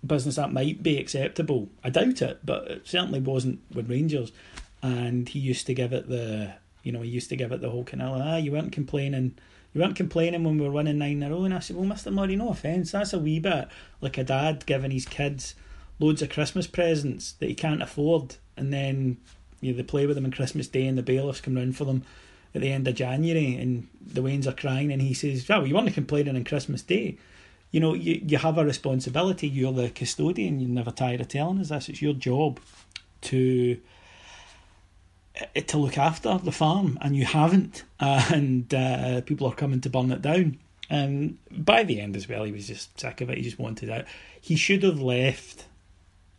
business 0.05 0.35
that 0.35 0.51
might 0.53 0.83
be 0.83 0.97
acceptable, 0.97 1.69
I 1.83 1.89
doubt 1.89 2.21
it, 2.21 2.39
but 2.43 2.69
it 2.69 2.87
certainly 2.87 3.21
wasn't 3.21 3.61
with 3.73 3.89
Rangers. 3.89 4.31
And 4.81 5.27
he 5.27 5.39
used 5.39 5.65
to 5.67 5.73
give 5.73 5.93
it 5.93 6.09
the, 6.09 6.53
you 6.83 6.91
know, 6.91 7.01
he 7.01 7.09
used 7.09 7.29
to 7.29 7.35
give 7.35 7.51
it 7.51 7.61
the 7.61 7.69
whole 7.69 7.83
kind 7.83 8.01
of, 8.01 8.21
ah, 8.21 8.37
you 8.37 8.51
weren't 8.51 8.71
complaining 8.71 9.35
you 9.75 9.81
weren't 9.81 9.97
complaining 9.97 10.45
when 10.45 10.57
we 10.57 10.65
were 10.65 10.71
winning 10.71 10.97
9 10.97 11.11
in 11.11 11.23
a 11.23 11.29
row. 11.29 11.43
And 11.43 11.53
I 11.53 11.59
said, 11.59 11.75
Well, 11.75 11.85
Mr. 11.85 12.11
Murray, 12.11 12.37
no 12.37 12.49
offence, 12.49 12.93
that's 12.93 13.11
a 13.11 13.19
wee 13.19 13.39
bit 13.39 13.67
like 13.99 14.17
a 14.17 14.23
dad 14.23 14.65
giving 14.65 14.89
his 14.89 15.05
kids 15.05 15.53
loads 15.99 16.21
of 16.21 16.29
Christmas 16.29 16.67
presents 16.67 17.33
that 17.33 17.49
he 17.49 17.55
can't 17.55 17.81
afford. 17.81 18.35
And 18.57 18.73
then 18.73 19.17
you 19.61 19.71
know, 19.71 19.77
they 19.77 19.83
play 19.83 20.05
with 20.05 20.15
them 20.15 20.25
on 20.25 20.31
Christmas 20.31 20.67
Day 20.67 20.87
and 20.87 20.97
the 20.97 21.03
bailiffs 21.03 21.41
come 21.41 21.55
round 21.55 21.75
for 21.77 21.85
them 21.85 22.03
at 22.53 22.61
the 22.61 22.71
end 22.71 22.87
of 22.87 22.95
January 22.95 23.55
and 23.55 23.87
the 24.01 24.21
Waynes 24.21 24.47
are 24.47 24.53
crying 24.53 24.91
and 24.91 25.01
he 25.01 25.13
says, 25.13 25.47
Well, 25.47 25.67
you 25.67 25.75
weren't 25.75 25.93
complaining 25.93 26.35
on 26.35 26.43
Christmas 26.43 26.81
Day. 26.81 27.17
You 27.71 27.81
know, 27.81 27.93
you, 27.93 28.21
you 28.25 28.37
have 28.37 28.57
a 28.57 28.63
responsibility. 28.63 29.47
You're 29.47 29.73
the 29.73 29.89
custodian. 29.89 30.59
You're 30.59 30.69
never 30.69 30.91
tired 30.91 31.21
of 31.21 31.27
telling 31.27 31.59
us 31.59 31.69
this. 31.69 31.89
It's 31.89 32.01
your 32.01 32.13
job 32.13 32.59
to 33.21 33.77
uh, 35.39 35.59
to 35.59 35.77
look 35.77 35.97
after 35.97 36.37
the 36.37 36.51
farm, 36.51 36.97
and 37.01 37.15
you 37.15 37.25
haven't, 37.25 37.83
and 37.99 38.73
uh, 38.73 39.21
people 39.21 39.47
are 39.47 39.53
coming 39.53 39.81
to 39.81 39.89
burn 39.89 40.11
it 40.11 40.21
down. 40.21 40.57
And 40.89 41.37
by 41.51 41.83
the 41.83 41.99
end 41.99 42.15
as 42.15 42.29
well, 42.29 42.43
he 42.43 42.51
was 42.51 42.67
just 42.67 42.99
sick 42.99 43.19
of 43.19 43.29
it. 43.29 43.37
He 43.37 43.43
just 43.43 43.59
wanted 43.59 43.89
out. 43.89 44.05
He 44.39 44.55
should 44.55 44.83
have 44.83 45.01
left, 45.01 45.65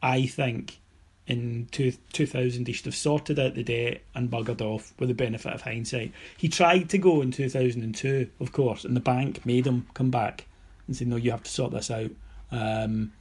I 0.02 0.26
think, 0.26 0.78
in 1.26 1.68
two, 1.70 1.92
2000. 2.12 2.66
He 2.66 2.72
should 2.72 2.87
have 2.87 2.94
sorted 2.94 3.38
out 3.38 3.54
the 3.54 3.62
debt 3.62 4.02
and 4.14 4.30
buggered 4.30 4.61
off 4.61 4.92
with 4.98 5.09
the 5.09 5.14
benefit 5.14 5.52
of 5.52 5.62
hindsight. 5.62 6.12
He 6.37 6.48
tried 6.48 6.88
to 6.90 6.98
go 6.98 7.22
in 7.22 7.32
2002, 7.32 8.30
of 8.40 8.52
course, 8.52 8.85
and 8.85 8.96
the 8.96 9.00
bank 9.00 9.44
made 9.44 9.66
him 9.66 9.87
come 9.94 10.11
back 10.11 10.46
and 10.87 10.96
say, 10.96 11.04
no, 11.04 11.16
you 11.16 11.30
have 11.30 11.42
to 11.42 11.50
sort 11.50 11.72
this 11.72 11.90
out. 11.90 12.11
Um, 12.52 13.12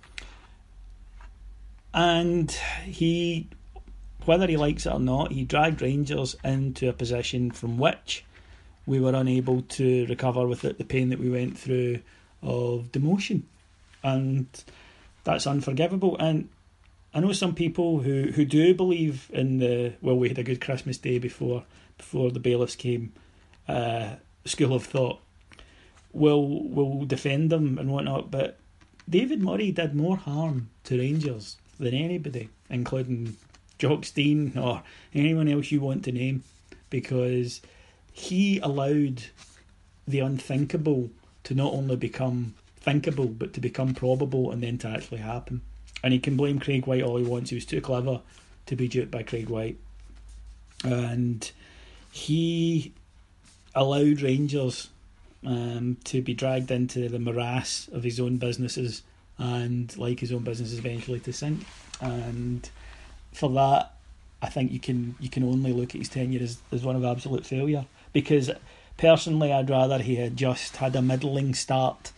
and 1.94 2.52
he 2.84 3.48
whether 4.26 4.48
he 4.48 4.58
likes 4.58 4.86
it 4.86 4.94
or 4.94 5.00
not, 5.00 5.32
he 5.32 5.44
dragged 5.44 5.82
Rangers 5.82 6.36
into 6.44 6.90
a 6.90 6.94
position 6.94 7.52
from 7.52 7.78
which 7.78 8.26
we 8.86 9.00
were 9.00 9.14
unable 9.14 9.62
to 9.62 10.06
recover 10.08 10.48
with 10.48 10.66
it, 10.66 10.78
the 10.78 10.84
pain 10.84 11.10
that 11.10 11.20
we 11.20 11.30
went 11.30 11.58
through 11.58 12.00
of 12.42 12.92
demotion. 12.92 13.44
and 14.04 14.48
that's 15.24 15.48
unforgivable. 15.48 16.16
And 16.18 16.50
I 17.16 17.22
know 17.22 17.32
some 17.32 17.56
people 17.56 18.00
who, 18.00 18.24
who 18.34 18.44
do 18.44 18.76
believe 18.76 19.32
in 19.32 19.60
the 19.60 19.94
well, 20.02 20.18
we 20.18 20.28
had 20.28 20.38
a 20.38 20.44
good 20.44 20.60
Christmas 20.60 20.98
day 20.98 21.18
before 21.18 21.64
before 21.98 22.30
the 22.30 22.42
bailiffs 22.42 22.76
came. 22.76 23.14
Uh, 23.70 24.16
school 24.44 24.74
of 24.74 24.84
thought 24.84 25.22
will 26.12 26.68
will 26.68 27.06
defend 27.06 27.50
them 27.52 27.78
and 27.78 27.90
whatnot, 27.90 28.32
but 28.32 28.60
David 29.10 29.42
Murray 29.42 29.72
did 29.72 29.96
more 29.96 30.18
harm 30.18 30.70
to 30.84 31.00
Rangers 31.00 31.56
than 31.80 31.94
anybody, 31.94 32.50
including 32.70 33.38
Jock 33.78 34.04
Stein 34.04 34.58
or 34.58 34.84
anyone 35.14 35.48
else 35.48 35.72
you 35.72 35.80
want 35.80 36.04
to 36.04 36.12
name, 36.12 36.44
because 36.90 37.62
he 38.12 38.60
allowed 38.60 39.24
the 40.06 40.20
unthinkable 40.20 41.12
to 41.46 41.54
not 41.56 41.72
only 41.72 41.96
become 41.96 42.56
thinkable 42.76 43.28
but 43.28 43.54
to 43.54 43.62
become 43.62 43.94
probable 43.94 44.52
and 44.52 44.62
then 44.62 44.78
to 44.80 44.90
actually 44.90 45.20
happen. 45.20 45.62
And 46.06 46.14
he 46.14 46.20
can 46.20 46.38
blame 46.38 46.60
Craig 46.60 46.86
Whyte 46.86 47.02
all 47.02 47.18
he 47.18 47.24
wants. 47.24 47.50
He 47.50 47.56
was 47.56 47.66
too 47.66 47.82
clever 47.82 48.22
to 48.68 48.76
be 48.76 48.88
duped 48.88 49.10
by 49.10 49.24
Craig 49.24 49.50
Whyte. 49.50 49.78
And 50.84 51.52
he 52.12 52.94
allowed 53.74 54.22
Rangers 54.22 54.90
um, 55.44 55.98
to 56.04 56.22
be 56.22 56.36
dragged 56.36 56.70
into 56.70 57.10
the 57.10 57.18
morass 57.18 57.88
of 57.92 58.04
his 58.04 58.20
own 58.20 58.38
businesses 58.38 59.02
and, 59.40 59.98
like 59.98 60.20
his 60.20 60.32
own 60.32 60.44
businesses, 60.44 60.78
eventually 60.78 61.20
to 61.22 61.34
sink. 61.34 61.66
And 62.00 62.70
for 63.34 63.50
that, 63.50 63.94
I 64.44 64.50
think 64.50 64.72
you 64.72 64.80
can 64.80 65.16
you 65.20 65.30
can 65.30 65.44
only 65.44 65.74
look 65.74 65.96
at 65.96 66.02
his 66.02 66.10
tenure 66.10 66.44
as, 66.44 66.60
as 66.72 66.84
one 66.84 66.96
of 66.96 67.04
absolute 67.04 67.48
failure. 67.48 67.88
Because 68.14 68.52
personally, 68.98 69.52
I'd 69.52 69.72
rather 69.72 69.98
he 69.98 70.18
had 70.18 70.38
just 70.38 70.78
had 70.78 70.96
a 70.96 71.02
middling 71.02 71.56
start 71.56 72.12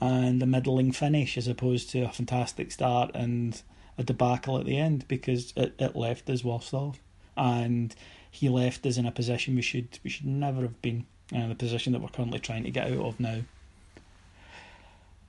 and 0.00 0.42
a 0.42 0.46
middling 0.46 0.92
finish 0.92 1.36
as 1.36 1.48
opposed 1.48 1.90
to 1.90 2.00
a 2.00 2.08
fantastic 2.08 2.70
start 2.70 3.10
and 3.14 3.62
a 3.96 4.04
debacle 4.04 4.58
at 4.58 4.64
the 4.64 4.78
end 4.78 5.06
because 5.08 5.52
it, 5.56 5.74
it 5.78 5.96
left 5.96 6.30
us 6.30 6.44
worse 6.44 6.72
off. 6.72 7.00
And 7.36 7.94
he 8.30 8.48
left 8.48 8.86
us 8.86 8.96
in 8.96 9.06
a 9.06 9.12
position 9.12 9.54
we 9.54 9.62
should 9.62 9.98
we 10.04 10.10
should 10.10 10.26
never 10.26 10.62
have 10.62 10.80
been 10.82 11.06
uh, 11.34 11.48
the 11.48 11.54
position 11.54 11.92
that 11.92 12.00
we're 12.00 12.08
currently 12.08 12.38
trying 12.38 12.64
to 12.64 12.70
get 12.70 12.90
out 12.92 12.98
of 12.98 13.20
now. 13.20 13.40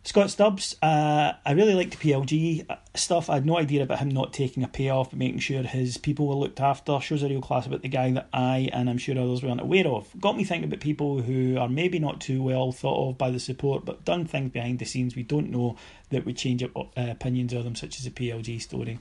Scott 0.09 0.31
Stubbs, 0.31 0.75
uh, 0.81 1.33
I 1.45 1.51
really 1.51 1.75
liked 1.75 1.91
the 1.91 2.11
PLG 2.11 2.65
stuff. 2.95 3.29
I 3.29 3.35
had 3.35 3.45
no 3.45 3.59
idea 3.59 3.83
about 3.83 3.99
him 3.99 4.09
not 4.09 4.33
taking 4.33 4.63
a 4.63 4.67
payoff, 4.67 5.11
but 5.11 5.19
making 5.19 5.37
sure 5.37 5.61
his 5.61 5.99
people 5.99 6.27
were 6.27 6.33
looked 6.33 6.59
after. 6.59 6.99
Shows 6.99 7.21
a 7.21 7.29
real 7.29 7.41
class 7.41 7.67
about 7.67 7.83
the 7.83 7.89
guy 7.89 8.09
that 8.13 8.27
I 8.33 8.71
and 8.73 8.89
I'm 8.89 8.97
sure 8.97 9.15
others 9.19 9.43
weren't 9.43 9.61
aware 9.61 9.85
of. 9.85 10.09
Got 10.19 10.35
me 10.35 10.43
thinking 10.45 10.67
about 10.67 10.79
people 10.79 11.21
who 11.21 11.59
are 11.59 11.69
maybe 11.69 11.99
not 11.99 12.21
too 12.21 12.41
well 12.41 12.71
thought 12.71 13.11
of 13.11 13.19
by 13.19 13.29
the 13.29 13.39
support, 13.39 13.85
but 13.85 14.03
done 14.03 14.25
things 14.25 14.51
behind 14.51 14.79
the 14.79 14.85
scenes 14.85 15.15
we 15.15 15.21
don't 15.21 15.51
know 15.51 15.77
that 16.09 16.25
would 16.25 16.37
change 16.37 16.63
uh, 16.63 16.69
opinions 16.95 17.53
of 17.53 17.63
them, 17.63 17.75
such 17.75 17.99
as 17.99 18.05
the 18.05 18.09
PLG 18.09 18.59
story. 18.59 18.97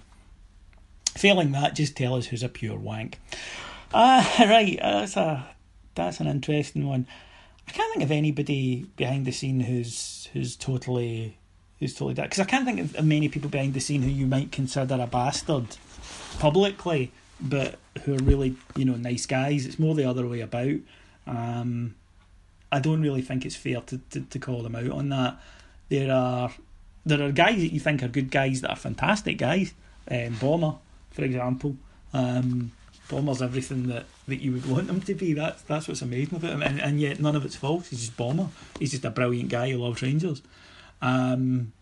Failing 1.17 1.53
that, 1.53 1.75
just 1.75 1.97
tell 1.97 2.17
us 2.17 2.27
who's 2.27 2.43
a 2.43 2.51
pure 2.51 2.77
wank. 2.77 3.19
Ah, 3.95 4.43
uh, 4.43 4.47
right, 4.51 4.79
that's 4.79 5.17
a 5.17 5.57
that's 5.95 6.21
an 6.21 6.27
interesting 6.27 6.87
one. 6.87 7.07
I 7.69 7.71
can't 7.71 7.93
think 7.93 8.03
of 8.03 8.11
anybody 8.11 8.87
behind 8.97 9.27
the 9.27 9.31
scene 9.31 9.61
who's 9.61 10.31
who's 10.33 10.57
totally 10.57 11.37
who's 11.79 11.93
totally 11.93 12.15
that 12.15 12.25
because 12.25 12.41
I 12.41 12.45
can't 12.45 12.65
think 12.65 12.81
of 12.81 13.05
many 13.05 13.29
people 13.29 13.51
behind 13.51 13.75
the 13.75 13.81
scene 13.81 14.03
who 14.03 14.09
you 14.09 14.27
might 14.27 14.51
consider 14.51 14.95
a 14.95 15.07
bastard 15.07 15.77
publicly, 16.39 17.13
but 17.39 17.79
who 18.05 18.15
are 18.15 18.23
really 18.25 18.57
you 18.75 18.87
know 18.87 18.95
nice 18.95 19.27
guys. 19.27 19.67
It's 19.67 19.79
more 19.79 19.95
the 19.95 20.07
other 20.07 20.27
way 20.27 20.41
about. 20.41 20.77
Um, 21.27 21.95
I 22.73 22.81
don't 22.81 23.03
really 23.03 23.23
think 23.23 23.45
it's 23.45 23.57
fair 23.57 23.83
to, 23.83 23.99
to, 24.11 24.21
to 24.23 24.39
call 24.39 24.63
them 24.63 24.75
out 24.75 24.91
on 24.91 25.11
that. 25.11 25.39
There 25.91 26.11
are 26.11 26.51
there 27.05 27.23
are 27.23 27.33
guys 27.33 27.57
that 27.57 27.73
you 27.73 27.81
think 27.81 28.03
are 28.03 28.09
good 28.09 28.31
guys 28.31 28.63
that 28.63 28.71
are 28.71 28.77
fantastic 28.77 29.37
guys. 29.37 29.75
Um, 30.11 30.37
Bomber, 30.41 30.77
for 31.11 31.23
example. 31.23 31.77
Um, 32.15 32.73
Bomber's 33.09 33.41
everything 33.41 33.87
that, 33.89 34.05
that 34.27 34.37
you 34.37 34.53
would 34.53 34.67
want 34.67 34.91
him 34.91 35.01
to 35.01 35.15
be. 35.15 35.33
That's 35.33 35.63
that's 35.63 35.89
what's 35.89 36.03
amazing 36.03 36.37
about 36.37 36.53
him, 36.53 36.63
and, 36.63 36.81
and 36.81 37.01
yet 37.01 37.21
none 37.21 37.37
of 37.37 37.45
it's 37.45 37.57
false. 37.57 37.89
He's 37.89 38.01
just 38.01 38.17
Bomber. 38.17 38.49
He's 38.79 38.91
just 38.91 39.05
a 39.05 39.11
brilliant 39.11 39.49
guy 39.49 39.71
who 39.71 39.79
loves 39.79 40.03
Rangers. 40.03 40.43
Um, 41.01 41.73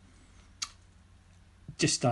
just 1.79 2.05
a, 2.05 2.09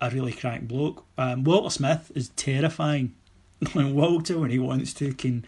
a, 0.00 0.06
a 0.06 0.10
really 0.10 0.32
crack 0.32 0.62
bloke. 0.62 1.04
Um, 1.16 1.44
Walter 1.44 1.70
Smith 1.70 2.12
is 2.14 2.28
terrifying. 2.30 3.14
when 3.72 3.94
Walter, 3.94 4.38
when 4.38 4.50
he 4.50 4.58
wants 4.58 4.92
to, 4.94 5.12
can 5.12 5.44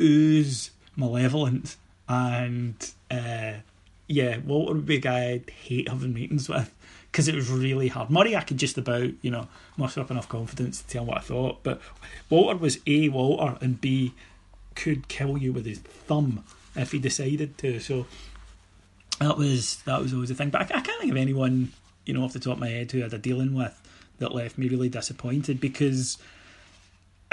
ooze 0.00 0.70
malevolence, 0.96 1.76
and 2.08 2.92
uh, 3.10 3.52
yeah, 4.08 4.38
Walter 4.38 4.74
would 4.74 4.86
be 4.86 4.96
a 4.96 5.00
guy 5.00 5.30
I'd 5.30 5.50
hate 5.50 5.88
having 5.88 6.14
meetings 6.14 6.48
with 6.48 6.73
because 7.14 7.28
it 7.28 7.34
was 7.36 7.48
really 7.48 7.86
hard. 7.86 8.10
Murray, 8.10 8.34
I 8.34 8.40
could 8.40 8.56
just 8.56 8.76
about, 8.76 9.08
you 9.22 9.30
know, 9.30 9.46
muster 9.76 10.00
up 10.00 10.10
enough 10.10 10.28
confidence 10.28 10.82
to 10.82 10.88
tell 10.88 11.04
what 11.04 11.18
I 11.18 11.20
thought. 11.20 11.62
But 11.62 11.80
Walter 12.28 12.58
was 12.58 12.80
A, 12.88 13.08
Walter, 13.08 13.56
and 13.60 13.80
B, 13.80 14.14
could 14.74 15.06
kill 15.06 15.38
you 15.38 15.52
with 15.52 15.64
his 15.64 15.78
thumb 15.78 16.42
if 16.74 16.90
he 16.90 16.98
decided 16.98 17.56
to. 17.58 17.78
So 17.78 18.06
that 19.20 19.38
was 19.38 19.76
that 19.84 20.00
was 20.00 20.12
always 20.12 20.32
a 20.32 20.34
thing. 20.34 20.50
But 20.50 20.62
I, 20.62 20.78
I 20.78 20.80
can't 20.80 21.00
think 21.00 21.12
of 21.12 21.16
anyone, 21.16 21.70
you 22.04 22.14
know, 22.14 22.24
off 22.24 22.32
the 22.32 22.40
top 22.40 22.54
of 22.54 22.58
my 22.58 22.70
head 22.70 22.90
who 22.90 22.98
I 22.98 23.02
had 23.02 23.14
a 23.14 23.18
dealing 23.18 23.54
with 23.54 23.80
that 24.18 24.34
left 24.34 24.58
me 24.58 24.68
really 24.68 24.88
disappointed 24.88 25.60
because 25.60 26.18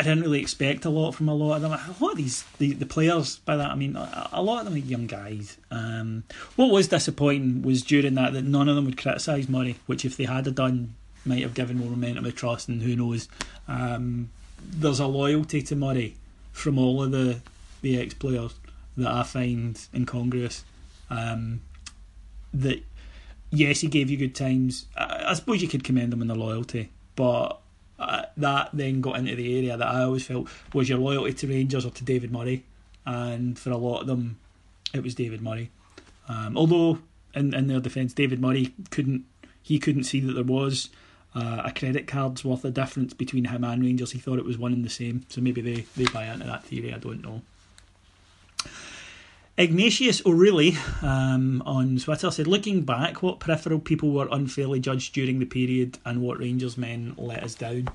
I 0.01 0.03
didn't 0.03 0.23
really 0.23 0.41
expect 0.41 0.85
a 0.85 0.89
lot 0.89 1.11
from 1.11 1.29
a 1.29 1.35
lot 1.35 1.57
of 1.57 1.61
them. 1.61 1.73
A 1.73 2.03
lot 2.03 2.13
of 2.13 2.17
these, 2.17 2.43
the, 2.57 2.73
the 2.73 2.87
players, 2.87 3.37
by 3.37 3.55
that 3.55 3.69
I 3.69 3.75
mean 3.75 3.95
a, 3.95 4.29
a 4.33 4.41
lot 4.41 4.57
of 4.57 4.65
them 4.65 4.73
are 4.73 4.77
young 4.77 5.05
guys. 5.05 5.59
Um, 5.69 6.23
what 6.55 6.71
was 6.71 6.87
disappointing 6.87 7.61
was 7.61 7.83
during 7.83 8.15
that 8.15 8.33
that 8.33 8.41
none 8.41 8.67
of 8.67 8.75
them 8.75 8.85
would 8.85 8.97
criticise 8.97 9.47
Murray, 9.47 9.77
which 9.85 10.03
if 10.03 10.17
they 10.17 10.23
had 10.23 10.55
done 10.55 10.95
might 11.23 11.43
have 11.43 11.53
given 11.53 11.77
more 11.77 11.91
momentum 11.91 12.25
of 12.25 12.33
trust, 12.35 12.67
and 12.67 12.81
who 12.81 12.95
knows. 12.95 13.29
Um, 13.67 14.31
there's 14.59 14.99
a 14.99 15.05
loyalty 15.05 15.61
to 15.61 15.75
Murray 15.75 16.15
from 16.51 16.79
all 16.79 17.03
of 17.03 17.11
the 17.11 17.41
the 17.83 18.01
ex 18.01 18.15
players 18.15 18.55
that 18.97 19.11
I 19.11 19.21
find 19.21 19.79
incongruous. 19.93 20.63
Um, 21.11 21.61
that 22.55 22.83
yes, 23.51 23.81
he 23.81 23.87
gave 23.87 24.09
you 24.09 24.17
good 24.17 24.33
times. 24.33 24.87
I, 24.97 25.25
I 25.27 25.33
suppose 25.35 25.61
you 25.61 25.67
could 25.67 25.83
commend 25.83 26.11
him 26.11 26.21
on 26.21 26.27
the 26.27 26.33
loyalty, 26.33 26.89
but 27.15 27.60
that 28.37 28.69
then 28.73 29.01
got 29.01 29.17
into 29.17 29.35
the 29.35 29.57
area 29.57 29.77
that 29.77 29.87
I 29.87 30.03
always 30.03 30.25
felt 30.25 30.47
was 30.73 30.89
your 30.89 30.99
loyalty 30.99 31.33
to 31.33 31.47
Rangers 31.47 31.85
or 31.85 31.91
to 31.91 32.03
David 32.03 32.31
Murray, 32.31 32.63
and 33.05 33.57
for 33.57 33.71
a 33.71 33.77
lot 33.77 34.01
of 34.01 34.07
them, 34.07 34.37
it 34.93 35.03
was 35.03 35.15
David 35.15 35.41
Murray. 35.41 35.69
Um, 36.29 36.57
although 36.57 36.99
in 37.33 37.53
in 37.53 37.67
their 37.67 37.79
defence, 37.79 38.13
David 38.13 38.41
Murray 38.41 38.73
couldn't 38.89 39.25
he 39.61 39.79
couldn't 39.79 40.03
see 40.03 40.19
that 40.21 40.33
there 40.33 40.43
was 40.43 40.89
uh, 41.35 41.61
a 41.65 41.71
credit 41.71 42.07
card's 42.07 42.43
worth 42.43 42.65
of 42.65 42.73
difference 42.73 43.13
between 43.13 43.45
him 43.45 43.63
and 43.63 43.83
Rangers. 43.83 44.11
He 44.11 44.19
thought 44.19 44.39
it 44.39 44.45
was 44.45 44.57
one 44.57 44.73
and 44.73 44.83
the 44.83 44.89
same. 44.89 45.25
So 45.29 45.41
maybe 45.41 45.61
they 45.61 45.85
they 45.95 46.05
buy 46.11 46.25
into 46.25 46.45
that 46.45 46.63
theory. 46.63 46.93
I 46.93 46.97
don't 46.97 47.21
know. 47.23 47.41
Ignatius 49.57 50.25
O'Reilly 50.25 50.75
um, 51.01 51.61
on 51.65 51.97
Twitter 51.97 52.31
said, 52.31 52.47
looking 52.47 52.81
back, 52.81 53.21
what 53.21 53.39
peripheral 53.39 53.79
people 53.79 54.11
were 54.11 54.27
unfairly 54.31 54.79
judged 54.79 55.13
during 55.13 55.39
the 55.39 55.45
period 55.45 55.99
and 56.05 56.21
what 56.21 56.39
Rangers 56.39 56.77
men 56.77 57.13
let 57.17 57.43
us 57.43 57.53
down? 57.53 57.89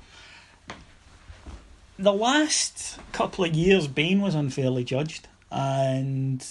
The 1.99 2.13
last 2.13 2.99
couple 3.11 3.43
of 3.43 3.55
years, 3.55 3.87
Bain 3.87 4.21
was 4.21 4.35
unfairly 4.35 4.83
judged, 4.83 5.27
and 5.51 6.45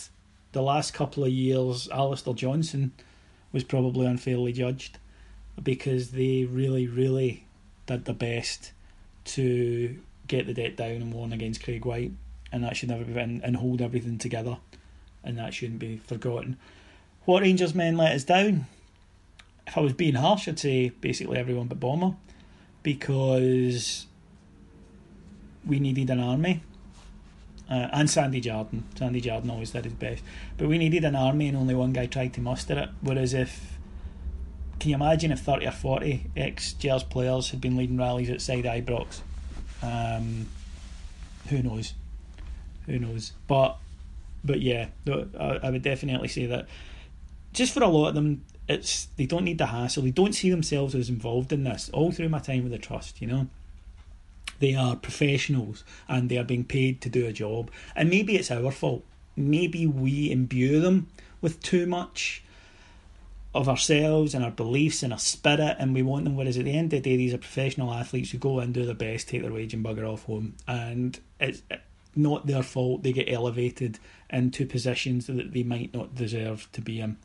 the 0.53 0.63
last 0.63 0.93
couple 0.93 1.23
of 1.25 1.31
years, 1.31 1.89
Alistair 1.91 2.35
Johnston 2.35 2.93
was 3.53 3.63
probably 3.63 4.07
unfairly 4.07 4.53
judged 4.53 4.99
because 5.63 6.11
they 6.11 6.45
really, 6.45 6.89
really 6.89 7.45
did 7.87 8.07
their 8.07 8.15
best 8.15 8.73
to 9.25 9.97
get 10.27 10.47
the 10.47 10.55
debt 10.55 10.77
down 10.77 10.97
and 10.97 11.13
won 11.13 11.33
against 11.33 11.63
Craig 11.63 11.85
Whyte, 11.85 12.13
and 12.51 12.65
that 12.65 12.77
should 12.77 12.89
never 12.89 13.05
be 13.05 13.19
and, 13.19 13.43
and 13.45 13.57
hold 13.57 13.81
everything 13.81 14.19
together 14.19 14.59
and 15.27 15.37
that 15.39 15.53
shouldn't 15.53 15.81
be 15.81 15.99
forgotten. 15.99 16.57
What 17.25 17.43
Rangers 17.43 17.75
men 17.75 17.97
let 17.97 18.13
us 18.13 18.25
down? 18.25 18.67
If 19.67 19.77
I 19.77 19.81
was 19.81 19.93
being 19.93 20.15
harsh, 20.15 20.49
I'd 20.49 20.59
say 20.59 20.89
basically 20.89 21.37
everyone 21.37 21.67
but 21.67 21.81
Bomber, 21.81 22.15
because 22.85 24.07
we 25.67 25.81
needed 25.81 26.10
an 26.10 26.21
army. 26.21 26.62
Uh, 27.69 27.88
and 27.92 28.08
Sandy 28.08 28.40
Jardine. 28.40 28.85
Sandy 28.96 29.21
Jardine 29.21 29.50
always 29.50 29.73
did 29.73 29.85
his 29.85 29.94
best. 29.94 30.23
But 30.56 30.69
we 30.69 30.79
needed 30.79 31.04
an 31.04 31.17
army 31.17 31.48
and 31.48 31.56
only 31.56 31.75
one 31.75 31.92
guy 31.92 32.06
tried 32.06 32.33
to 32.35 32.40
muster 32.40 32.79
it. 32.79 32.88
Whereas 33.00 33.35
if. 33.35 33.79
Can 34.79 34.90
you 34.90 34.96
imagine 34.96 35.33
if 35.33 35.40
30 35.40 35.67
or 35.67 35.71
40 35.73 36.27
ex 36.37 36.75
Gers 36.75 37.02
players 37.02 37.50
had 37.50 37.62
been 37.62 37.77
leading 37.77 37.96
rallies 37.96 38.31
outside 38.31 38.64
Ibrox? 38.64 39.21
Um, 39.83 40.48
who 41.48 41.62
knows? 41.62 41.94
Who 42.85 42.98
knows? 42.98 43.33
But 43.48 43.79
but 44.44 44.60
yeah, 44.60 44.88
I 45.08 45.71
would 45.71 45.83
definitely 45.83 46.29
say 46.29 46.46
that 46.46 46.69
just 47.52 47.73
for 47.73 47.83
a 47.83 47.88
lot 47.88 48.08
of 48.08 48.14
them, 48.14 48.44
it's 48.69 49.08
they 49.17 49.27
don't 49.27 49.44
need 49.44 49.58
the 49.58 49.67
hassle. 49.67 50.02
They 50.02 50.10
don't 50.10 50.35
see 50.35 50.50
themselves 50.50 50.94
as 50.94 51.08
involved 51.08 51.52
in 51.52 51.64
this. 51.64 51.90
All 51.92 52.12
through 52.12 52.29
my 52.29 52.38
time 52.38 52.62
with 52.62 52.73
the 52.73 52.79
trust, 52.79 53.21
you 53.21 53.27
know, 53.27 53.48
they 54.59 54.75
are 54.75 54.96
professionals 54.96 55.85
and 56.09 56.29
they 56.29 56.38
are 56.38 56.44
being 56.44 56.65
paid 56.65 57.00
to 57.02 57.09
do 57.09 57.27
a 57.27 57.33
job. 57.33 57.71
And 57.94 58.11
maybe 58.11 58.37
it's 58.37 58.50
our 58.50 58.71
fault. 58.71 59.04
Maybe 59.37 59.87
we 59.87 60.31
imbue 60.31 60.81
them 60.81 61.09
with 61.40 61.63
too 61.63 61.87
much 61.87 62.42
of 63.54 63.69
ourselves 63.69 64.35
and 64.35 64.44
our 64.44 64.50
beliefs 64.50 65.02
and 65.02 65.13
our 65.13 65.19
spirit, 65.19 65.77
and 65.79 65.94
we 65.94 66.02
want 66.02 66.25
them. 66.25 66.37
Whereas 66.37 66.59
at 66.59 66.65
the 66.65 66.77
end 66.77 66.92
of 66.92 67.02
the 67.02 67.11
day, 67.11 67.17
these 67.17 67.33
are 67.33 67.38
professional 67.38 67.92
athletes 67.92 68.31
who 68.31 68.38
go 68.38 68.61
and 68.61 68.75
do 68.75 68.85
their 68.85 68.94
best, 68.94 69.29
take 69.29 69.42
their 69.42 69.52
wage, 69.52 69.73
and 69.73 69.85
bugger 69.85 70.07
off 70.07 70.25
home. 70.25 70.54
And 70.69 71.19
it's 71.40 71.63
not 72.15 72.46
their 72.46 72.63
fault 72.63 73.02
they 73.02 73.13
get 73.13 73.33
elevated 73.33 73.98
into 74.31 74.67
positions 74.67 75.27
that 75.27 75.52
they 75.52 75.63
might 75.63 75.94
not 75.94 76.15
deserve 76.15 76.69
to 76.73 76.81
be 76.81 77.00
in. 77.00 77.17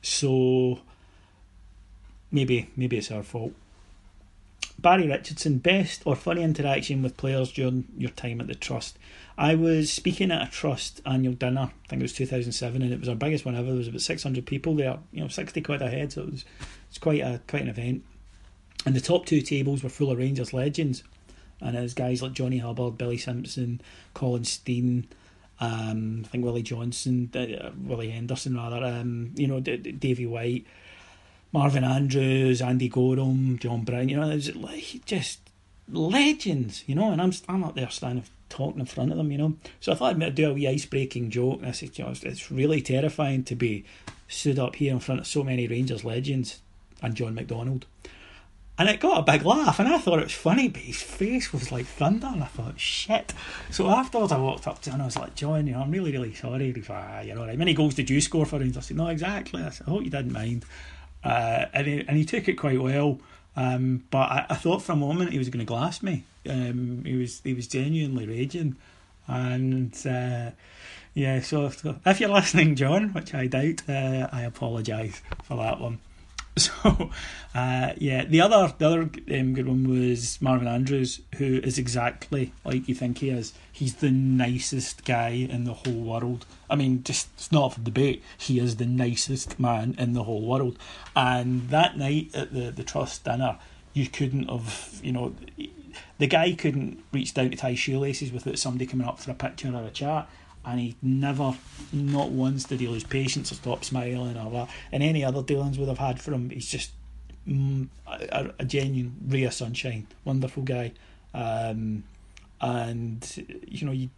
So 0.00 0.80
maybe 2.30 2.70
maybe 2.76 2.98
it's 2.98 3.10
our 3.10 3.22
fault. 3.22 3.52
Barry 4.78 5.06
Richardson, 5.06 5.58
best 5.58 6.02
or 6.04 6.16
funny 6.16 6.42
interaction 6.42 7.02
with 7.02 7.16
players 7.16 7.52
during 7.52 7.84
your 7.96 8.10
time 8.10 8.40
at 8.40 8.48
the 8.48 8.54
trust. 8.54 8.98
I 9.38 9.54
was 9.54 9.92
speaking 9.92 10.30
at 10.30 10.46
a 10.48 10.50
trust 10.50 11.00
annual 11.06 11.34
dinner. 11.34 11.70
I 11.84 11.88
think 11.88 12.00
it 12.00 12.04
was 12.04 12.12
2007, 12.12 12.82
and 12.82 12.92
it 12.92 13.00
was 13.00 13.08
our 13.08 13.14
biggest 13.14 13.44
one 13.44 13.54
ever. 13.54 13.68
There 13.68 13.76
was 13.76 13.88
about 13.88 14.00
600 14.00 14.44
people 14.44 14.74
there. 14.74 14.98
You 15.12 15.22
know, 15.22 15.28
60 15.28 15.60
quid 15.60 15.82
a 15.82 15.88
head, 15.88 16.12
so 16.12 16.22
it 16.22 16.30
was 16.32 16.44
it's 16.88 16.98
quite 16.98 17.20
a 17.20 17.40
quite 17.46 17.62
an 17.62 17.68
event. 17.68 18.04
And 18.84 18.94
the 18.96 19.00
top 19.00 19.26
two 19.26 19.40
tables 19.40 19.82
were 19.82 19.88
full 19.88 20.10
of 20.10 20.18
Rangers 20.18 20.52
legends, 20.52 21.04
and 21.60 21.76
it 21.76 21.80
was 21.80 21.94
guys 21.94 22.20
like 22.20 22.32
Johnny 22.32 22.58
Hubbard, 22.58 22.98
Billy 22.98 23.16
Simpson, 23.18 23.80
Colin 24.14 24.44
Stein, 24.44 25.06
Um, 25.60 26.22
I 26.24 26.28
think 26.28 26.44
Willie 26.44 26.62
Johnston, 26.62 27.30
uh, 27.34 27.70
Willie 27.80 28.10
Henderson 28.10 28.56
rather. 28.56 28.84
Um, 28.84 29.30
you 29.36 29.46
know, 29.46 29.60
D- 29.60 29.76
D- 29.76 29.92
Davy 29.92 30.26
White, 30.26 30.66
Marvin 31.52 31.84
Andrews, 31.84 32.62
Andy 32.62 32.88
Goram, 32.88 33.58
John 33.58 33.84
Brown. 33.84 34.08
You 34.08 34.20
know, 34.20 34.30
it's 34.30 34.54
like 34.54 35.04
just 35.04 35.40
legends. 35.90 36.84
You 36.86 36.94
know, 36.94 37.10
and 37.12 37.20
I'm 37.20 37.32
I'm 37.48 37.64
up 37.64 37.74
there 37.74 37.90
standing 37.90 38.24
talking 38.52 38.80
in 38.80 38.86
front 38.86 39.10
of 39.10 39.16
them, 39.16 39.32
you 39.32 39.38
know. 39.38 39.54
So 39.80 39.92
I 39.92 39.94
thought 39.94 40.22
I'd 40.22 40.34
do 40.34 40.50
a 40.50 40.54
wee 40.54 40.68
ice 40.68 40.84
breaking 40.84 41.30
joke. 41.30 41.60
And 41.60 41.68
I 41.68 41.72
said, 41.72 41.98
you 41.98 42.04
know, 42.04 42.12
it's, 42.22 42.50
really 42.50 42.82
terrifying 42.82 43.44
to 43.44 43.56
be 43.56 43.84
stood 44.28 44.58
up 44.58 44.76
here 44.76 44.92
in 44.92 45.00
front 45.00 45.22
of 45.22 45.26
so 45.26 45.42
many 45.42 45.66
Rangers 45.66 46.04
legends 46.04 46.60
and 47.02 47.14
John 47.14 47.34
McDonald. 47.34 47.86
And 48.78 48.88
it 48.88 49.00
got 49.00 49.18
a 49.18 49.32
big 49.32 49.44
laugh, 49.44 49.78
and 49.78 49.88
I 49.88 49.98
thought 49.98 50.18
it 50.18 50.24
was 50.24 50.32
funny, 50.32 50.66
but 50.66 50.80
his 50.80 51.00
face 51.00 51.52
was 51.52 51.70
like 51.70 51.84
thunder, 51.84 52.26
and 52.26 52.42
I 52.42 52.46
thought, 52.46 52.80
shit. 52.80 53.34
So 53.70 53.88
afterwards, 53.88 54.32
I 54.32 54.38
walked 54.38 54.66
up 54.66 54.80
to 54.82 54.90
him 54.90 54.94
and 54.94 55.02
I 55.02 55.06
was 55.06 55.18
like, 55.18 55.34
John, 55.34 55.66
you 55.66 55.74
know, 55.74 55.82
I'm 55.82 55.90
really, 55.90 56.10
really 56.10 56.34
sorry. 56.34 56.74
Ah, 56.88 57.20
you 57.20 57.34
know, 57.34 57.46
how 57.46 57.52
many 57.52 57.74
goals 57.74 57.94
did 57.94 58.08
you 58.08 58.20
score 58.20 58.46
for 58.46 58.58
Rangers? 58.58 58.78
I 58.78 58.80
said, 58.80 58.96
no, 58.96 59.08
exactly. 59.08 59.62
I 59.62 59.70
said, 59.70 59.86
I 59.86 59.90
hope 59.90 60.04
you 60.04 60.10
didn't 60.10 60.32
mind. 60.32 60.64
Uh, 61.24 61.66
and, 61.72 61.86
he, 61.86 62.04
and 62.06 62.16
he 62.16 62.24
took 62.24 62.48
it 62.48 62.54
quite 62.54 62.80
well. 62.80 63.20
Um, 63.56 64.04
but 64.10 64.30
I, 64.30 64.46
I, 64.50 64.54
thought 64.54 64.82
for 64.82 64.92
a 64.92 64.96
moment 64.96 65.32
he 65.32 65.38
was 65.38 65.50
going 65.50 65.64
to 65.64 65.68
glass 65.68 66.02
me. 66.02 66.24
Um, 66.48 67.02
he 67.04 67.16
was 67.16 67.40
he 67.44 67.52
was 67.52 67.66
genuinely 67.66 68.26
raging, 68.26 68.76
and 69.28 69.94
uh, 70.06 70.52
yeah. 71.12 71.40
So 71.42 71.66
if, 71.66 71.84
if, 71.84 72.20
you're 72.20 72.30
listening, 72.30 72.76
John, 72.76 73.12
which 73.12 73.34
I 73.34 73.46
doubt, 73.46 73.82
uh, 73.88 74.28
I 74.32 74.42
apologise 74.42 75.20
for 75.44 75.58
that 75.58 75.80
one. 75.80 75.98
So, 76.58 77.10
uh, 77.54 77.92
yeah, 77.96 78.24
the 78.24 78.42
other 78.42 78.74
the 78.76 78.86
other 78.86 79.00
um, 79.02 79.54
good 79.54 79.66
one 79.66 79.88
was 79.88 80.40
Marvin 80.42 80.68
Andrews, 80.68 81.20
who 81.36 81.60
is 81.62 81.78
exactly 81.78 82.52
like 82.62 82.88
you 82.88 82.94
think 82.94 83.18
he 83.18 83.30
is. 83.30 83.54
He's 83.70 83.94
the 83.96 84.10
nicest 84.10 85.04
guy 85.06 85.30
in 85.30 85.64
the 85.64 85.72
whole 85.72 85.92
world. 85.92 86.44
I 86.68 86.76
mean, 86.76 87.04
just 87.04 87.28
it's 87.34 87.52
not 87.52 87.74
for 87.74 87.80
debate. 87.80 88.22
He 88.36 88.58
is 88.58 88.76
the 88.76 88.86
nicest 88.86 89.58
man 89.58 89.94
in 89.98 90.12
the 90.12 90.24
whole 90.24 90.42
world. 90.42 90.78
And 91.16 91.70
that 91.70 91.96
night 91.96 92.30
at 92.34 92.52
the 92.52 92.70
the 92.70 92.84
trust 92.84 93.24
dinner, 93.24 93.58
you 93.94 94.08
couldn't 94.08 94.50
have, 94.50 95.00
you 95.02 95.12
know, 95.12 95.34
the 96.18 96.26
guy 96.26 96.52
couldn't 96.52 97.02
reach 97.12 97.32
down 97.32 97.50
to 97.50 97.56
tie 97.56 97.74
shoelaces 97.74 98.30
without 98.30 98.58
somebody 98.58 98.86
coming 98.86 99.06
up 99.06 99.18
for 99.18 99.30
a 99.30 99.34
picture 99.34 99.74
or 99.74 99.84
a 99.84 99.90
chat 99.90 100.28
and 100.64 100.80
he 100.80 100.96
never, 101.02 101.54
not 101.92 102.30
once 102.30 102.64
did 102.64 102.80
he 102.80 102.88
lose 102.88 103.04
patience 103.04 103.50
or 103.50 103.56
stop 103.56 103.84
smiling 103.84 104.36
or 104.36 104.50
that. 104.50 104.68
And 104.92 105.02
any 105.02 105.24
other 105.24 105.42
dealings 105.42 105.78
we'd 105.78 105.88
have 105.88 105.98
had 105.98 106.20
for 106.20 106.32
him, 106.32 106.50
he's 106.50 106.68
just 106.68 106.92
mm, 107.48 107.88
a, 108.06 108.50
a, 108.58 108.64
genuine 108.64 109.16
ray 109.26 109.42
of 109.44 109.54
sunshine, 109.54 110.06
wonderful 110.24 110.62
guy. 110.62 110.92
Um, 111.34 112.04
and 112.60 113.44
you 113.66 113.86
know, 113.86 113.92
you 113.92 114.08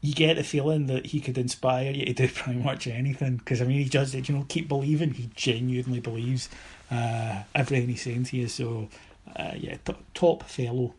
you 0.00 0.14
get 0.14 0.36
the 0.36 0.44
feeling 0.44 0.86
that 0.86 1.06
he 1.06 1.20
could 1.20 1.36
inspire 1.36 1.90
you 1.90 2.06
to 2.06 2.12
do 2.14 2.28
pretty 2.34 2.60
much 2.60 2.86
anything. 2.86 3.36
Because 3.36 3.60
I 3.60 3.64
mean, 3.64 3.82
he 3.82 3.88
does 3.88 4.14
it. 4.14 4.28
You 4.28 4.36
know, 4.36 4.46
keep 4.48 4.68
believing. 4.68 5.12
He 5.12 5.30
genuinely 5.34 6.00
believes 6.00 6.48
uh, 6.90 7.42
everything 7.54 7.88
he's 7.88 8.02
saying 8.02 8.24
to 8.24 8.36
you. 8.36 8.48
So, 8.48 8.88
uh, 9.36 9.52
yeah, 9.56 9.76
t- 9.84 9.94
top 10.14 10.44
fellow. 10.44 10.94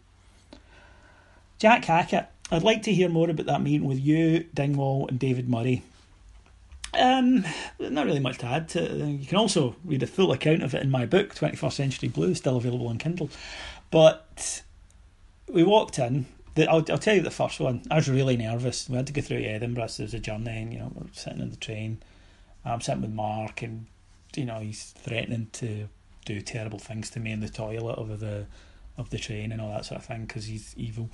Jack 1.58 1.86
Hackett 1.86 2.28
I'd 2.52 2.64
like 2.64 2.82
to 2.84 2.94
hear 2.94 3.10
more 3.10 3.30
about 3.30 3.46
that 3.46 3.62
meeting 3.62 3.88
with 3.88 4.00
you, 4.00 4.46
Dingwall, 4.54 5.08
and 5.08 5.20
David 5.20 5.48
Murray. 5.48 5.84
Um, 6.98 7.46
not 7.80 8.08
really 8.08 8.20
much 8.20 8.40
to 8.40 8.48
add 8.48 8.70
to. 8.70 8.82
You 8.82 9.28
can 9.28 9.38
also 9.38 9.76
read 9.86 10.02
a 10.02 10.08
full 10.08 10.32
account 10.32 10.64
of 10.64 10.74
it 10.74 10.82
in 10.82 10.90
my 10.90 11.06
book, 11.06 11.36
21st 11.36 11.74
Century 11.74 12.10
Blue, 12.10 12.34
still 12.34 12.58
available 12.58 12.88
on 12.88 12.98
Kindle. 12.98 13.30
But 13.92 14.64
we 15.48 15.64
walked 15.64 16.00
in. 16.00 16.26
The, 16.56 16.68
I'll, 16.68 16.84
I'll 16.90 16.98
tell 16.98 17.16
you 17.16 17.22
the 17.22 17.30
first 17.30 17.60
one. 17.60 17.84
I 17.92 17.96
was 17.96 18.10
really 18.10 18.36
nervous. 18.36 18.90
We 18.90 18.96
had 18.96 19.06
to 19.08 19.14
go 19.14 19.22
through 19.22 19.44
Edinburgh, 19.44 19.88
so 19.88 20.04
there's 20.04 20.16
a 20.16 20.20
journey, 20.20 20.58
and 20.58 20.74
you 20.74 20.80
know, 20.80 20.92
we're 20.96 21.08
sitting 21.14 21.42
in 21.42 21.52
the 21.52 21.56
train. 21.56 22.02
I'm 22.66 22.82
sitting 22.82 23.02
with 23.02 23.12
Mark, 23.12 23.62
and 23.62 23.86
you 24.36 24.46
know, 24.46 24.60
he's 24.60 24.86
threatening 24.98 25.50
to 25.54 25.88
do 26.26 26.42
terrible 26.42 26.80
things 26.80 27.12
to 27.12 27.20
me 27.20 27.32
in 27.32 27.42
the 27.42 27.50
toilet 27.50 27.94
of 27.94 28.20
the 28.20 28.48
of 28.98 29.10
the 29.12 29.18
train 29.18 29.52
and 29.52 29.62
all 29.62 29.72
that 29.72 29.86
sort 29.86 30.02
of 30.02 30.06
thing 30.06 30.26
because 30.26 30.46
he's 30.46 30.74
evil 30.76 31.10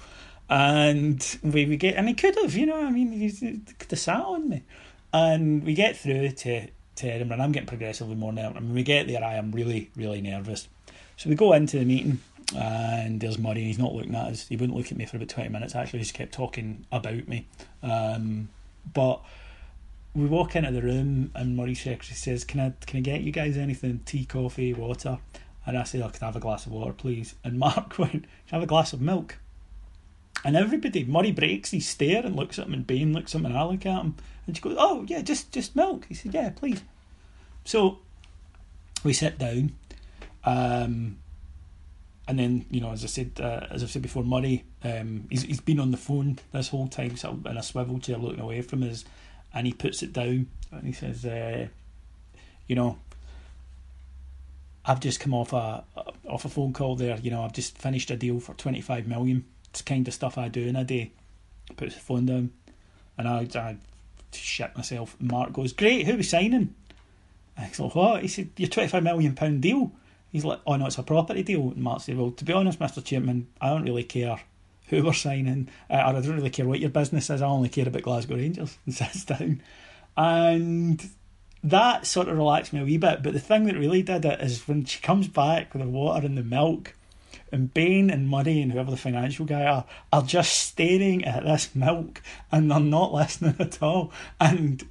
and 0.50 1.38
we, 1.42 1.66
we 1.66 1.78
get 1.78 1.96
and 1.96 2.08
he 2.08 2.14
could 2.14 2.36
have 2.36 2.56
you 2.56 2.66
know 2.66 2.86
I 2.86 2.92
mean 2.92 3.12
he 3.12 3.32
could 3.80 3.92
have 3.92 4.00
sat 4.00 4.22
on 4.22 4.50
me. 4.50 4.64
And 5.14 5.64
we 5.64 5.76
get 5.76 5.96
through 5.96 6.32
to, 6.32 6.68
to 6.98 7.08
Edinburgh 7.08 7.36
and 7.36 7.44
I'm 7.44 7.52
getting 7.54 7.68
progressively 7.68 8.16
more 8.16 8.34
nervous. 8.34 8.58
And 8.58 8.68
when 8.68 8.76
we 8.76 8.84
get 8.84 9.08
there 9.08 9.24
I 9.24 9.36
am 9.36 9.52
really 9.52 9.90
really 9.96 10.22
nervous. 10.22 10.68
So 11.18 11.30
we 11.30 11.36
go 11.36 11.54
into 11.54 11.80
the 11.80 11.86
meeting 11.86 12.20
and 12.56 13.20
there's 13.20 13.40
Murray 13.40 13.60
and 13.60 13.68
he's 13.68 13.80
not 13.80 13.94
looking 13.94 14.14
at 14.14 14.28
us. 14.28 14.48
He 14.48 14.56
wouldn't 14.56 14.78
look 14.78 14.92
at 14.92 14.98
me 14.98 15.06
for 15.06 15.18
about 15.18 15.30
20 15.30 15.50
minutes. 15.50 15.74
Actually 15.74 16.00
he 16.00 16.04
just 16.06 16.16
kept 16.16 16.34
talking 16.34 16.86
about 16.92 17.28
me. 17.28 17.48
Um, 17.82 18.50
but 18.94 19.22
we 20.14 20.26
walk 20.26 20.56
into 20.56 20.72
the 20.72 20.82
room 20.82 21.32
and 21.34 21.58
Murray's 21.58 21.82
secretary 21.82 22.16
says 22.16 22.44
can 22.44 22.60
I 22.60 22.74
can 22.86 22.98
I 22.98 23.02
get 23.02 23.22
you 23.22 23.32
guys 23.32 23.58
anything? 23.58 24.02
Tea 24.06 24.26
coffee 24.26 24.74
water? 24.74 25.18
And 25.66 25.76
I 25.76 25.84
said 25.84 26.04
I 26.04 26.10
could 26.10 26.22
have 26.22 26.36
a 26.36 26.40
glass 26.40 26.68
of 26.68 26.72
water 26.72 26.94
please? 26.94 27.34
And 27.44 27.58
Mark 27.60 27.98
went 27.98 28.12
can 28.12 28.28
I 28.52 28.56
have 28.56 28.64
a 28.64 28.68
glass 28.68 28.94
of 28.94 29.02
milk 29.02 29.40
and 30.44 30.56
everybody, 30.56 31.04
Murray 31.04 31.32
breaks 31.32 31.72
his 31.72 31.88
stare 31.88 32.26
and 32.26 32.36
looks 32.36 32.60
at 32.60 32.68
him, 32.68 32.74
and 32.74 32.86
Bain 32.86 33.14
looks 33.14 33.34
at 33.34 33.40
him, 33.40 33.46
and 33.46 33.58
I 33.58 33.64
look 33.64 33.86
at 33.86 34.02
him, 34.02 34.16
and 34.46 34.56
she 34.56 34.62
goes, 34.62 34.76
"Oh 34.78 35.06
yeah, 35.08 35.22
just 35.22 35.52
just 35.52 35.76
milk." 35.76 36.06
He 36.08 36.14
said, 36.14 36.34
"Yeah, 36.34 36.50
please." 36.50 36.84
So 37.64 38.00
we 39.04 39.14
sit 39.14 39.40
down, 39.40 39.76
um, 40.44 41.18
and 42.28 42.40
then 42.40 42.66
you 42.70 42.82
know, 42.82 42.92
as 42.92 43.04
I 43.04 43.08
said, 43.08 43.32
uh, 43.40 43.68
as 43.72 43.82
I've 43.82 43.90
said 43.90 44.02
before, 44.02 44.24
Murray, 44.24 44.66
um, 44.84 45.26
he's 45.30 45.44
he's 45.44 45.62
been 45.62 45.80
on 45.80 45.92
the 45.92 45.98
phone 45.98 46.38
this 46.52 46.70
whole 46.70 46.88
time, 46.88 47.18
sort 47.18 47.36
of 47.36 47.46
in 47.48 47.58
a 47.58 47.64
swivel 47.64 48.00
chair, 48.00 48.18
looking 48.18 48.42
away 48.42 48.62
from 48.62 48.84
us, 48.84 49.06
and 49.54 49.66
he 49.66 49.74
puts 49.74 50.04
it 50.04 50.14
down 50.14 50.48
and 50.72 50.84
he 50.84 50.92
says, 50.92 51.26
uh, 51.26 51.68
"You 52.68 52.76
know." 52.76 53.00
I've 54.88 55.00
just 55.00 55.20
come 55.20 55.34
off 55.34 55.52
a 55.52 55.84
off 56.30 56.46
a 56.46 56.50
phone 56.50 56.72
call 56.72 56.96
there. 56.96 57.18
You 57.18 57.32
know, 57.32 57.44
I've 57.44 57.54
just 57.54 57.76
finished 57.76 58.12
a 58.12 58.16
deal 58.16 58.40
for 58.40 58.54
twenty 58.54 58.82
five 58.82 59.08
million 59.08 59.44
kind 59.82 60.08
of 60.08 60.14
stuff 60.14 60.38
I 60.38 60.48
do 60.48 60.62
in 60.62 60.76
a 60.76 60.84
day. 60.84 61.12
Puts 61.78 61.96
the 61.96 62.02
phone 62.02 62.26
down, 62.26 62.52
and 63.18 63.28
I, 63.28 63.48
I 63.56 63.78
shit 64.32 64.76
myself. 64.76 65.16
Mark 65.20 65.54
goes, 65.54 65.74
"Great, 65.74 66.06
who 66.06 66.18
we 66.18 66.24
signing?" 66.24 66.76
I 67.58 67.70
said, 67.70 67.92
"What?" 67.94 68.22
He 68.22 68.28
said, 68.28 68.50
"Your 68.58 68.70
twenty-five 68.70 69.04
million 69.04 69.36
pound 69.36 69.62
deal." 69.62 69.92
He's 70.32 70.46
like, 70.46 70.60
"Oh 70.68 70.76
no, 70.76 70.88
it's 70.88 70.98
a 70.98 71.04
property 71.04 71.44
deal." 71.44 71.72
And 71.72 71.78
Mark 71.78 72.02
said, 72.02 72.18
"Well, 72.18 72.32
to 72.32 72.46
be 72.46 72.54
honest, 72.54 72.80
Mister 72.80 73.02
Chairman, 73.02 73.48
I 73.62 73.70
don't 73.70 73.84
really 73.84 74.04
care 74.04 74.40
who 74.88 75.04
we're 75.04 75.14
signing, 75.14 75.70
uh, 75.90 75.96
or 75.96 76.00
I 76.00 76.12
don't 76.14 76.36
really 76.36 76.50
care 76.50 76.68
what 76.68 76.80
your 76.80 76.90
business 76.90 77.30
is. 77.30 77.42
I 77.42 77.48
only 77.48 77.70
care 77.70 77.88
about 77.88 78.04
Glasgow 78.04 78.36
Rangers." 78.36 78.78
And 78.86 78.96
sits 78.96 79.26
down, 79.26 79.62
and 80.18 81.10
that 81.64 82.06
sort 82.06 82.28
of 82.28 82.38
relaxed 82.38 82.74
me 82.74 82.82
a 82.82 82.86
wee 82.86 82.98
bit. 82.98 83.24
But 83.24 83.34
the 83.34 83.40
thing 83.40 83.66
that 83.66 83.76
really 83.76 84.04
did 84.04 84.26
it 84.26 84.40
is 84.42 84.68
when 84.68 84.86
she 84.86 85.02
comes 85.02 85.28
back 85.28 85.74
with 85.74 85.82
the 85.82 85.90
water 85.90 86.26
and 86.26 86.38
the 86.38 86.44
milk 86.44 86.95
and 87.52 87.74
Bain 87.74 88.10
and 88.10 88.30
Murray 88.30 88.62
and 88.62 88.72
whoever 88.72 88.92
the 88.92 88.98
financial 88.98 89.46
guy 89.46 89.66
are 89.66 89.86
are 90.12 90.24
just 90.24 90.54
staring 90.54 91.24
at 91.26 91.44
this 91.44 91.76
milk 91.76 92.22
and 92.52 92.70
they're 92.72 92.80
not 92.80 93.14
listening 93.14 93.56
at 93.60 93.82
all. 93.82 94.12
And 94.40 94.88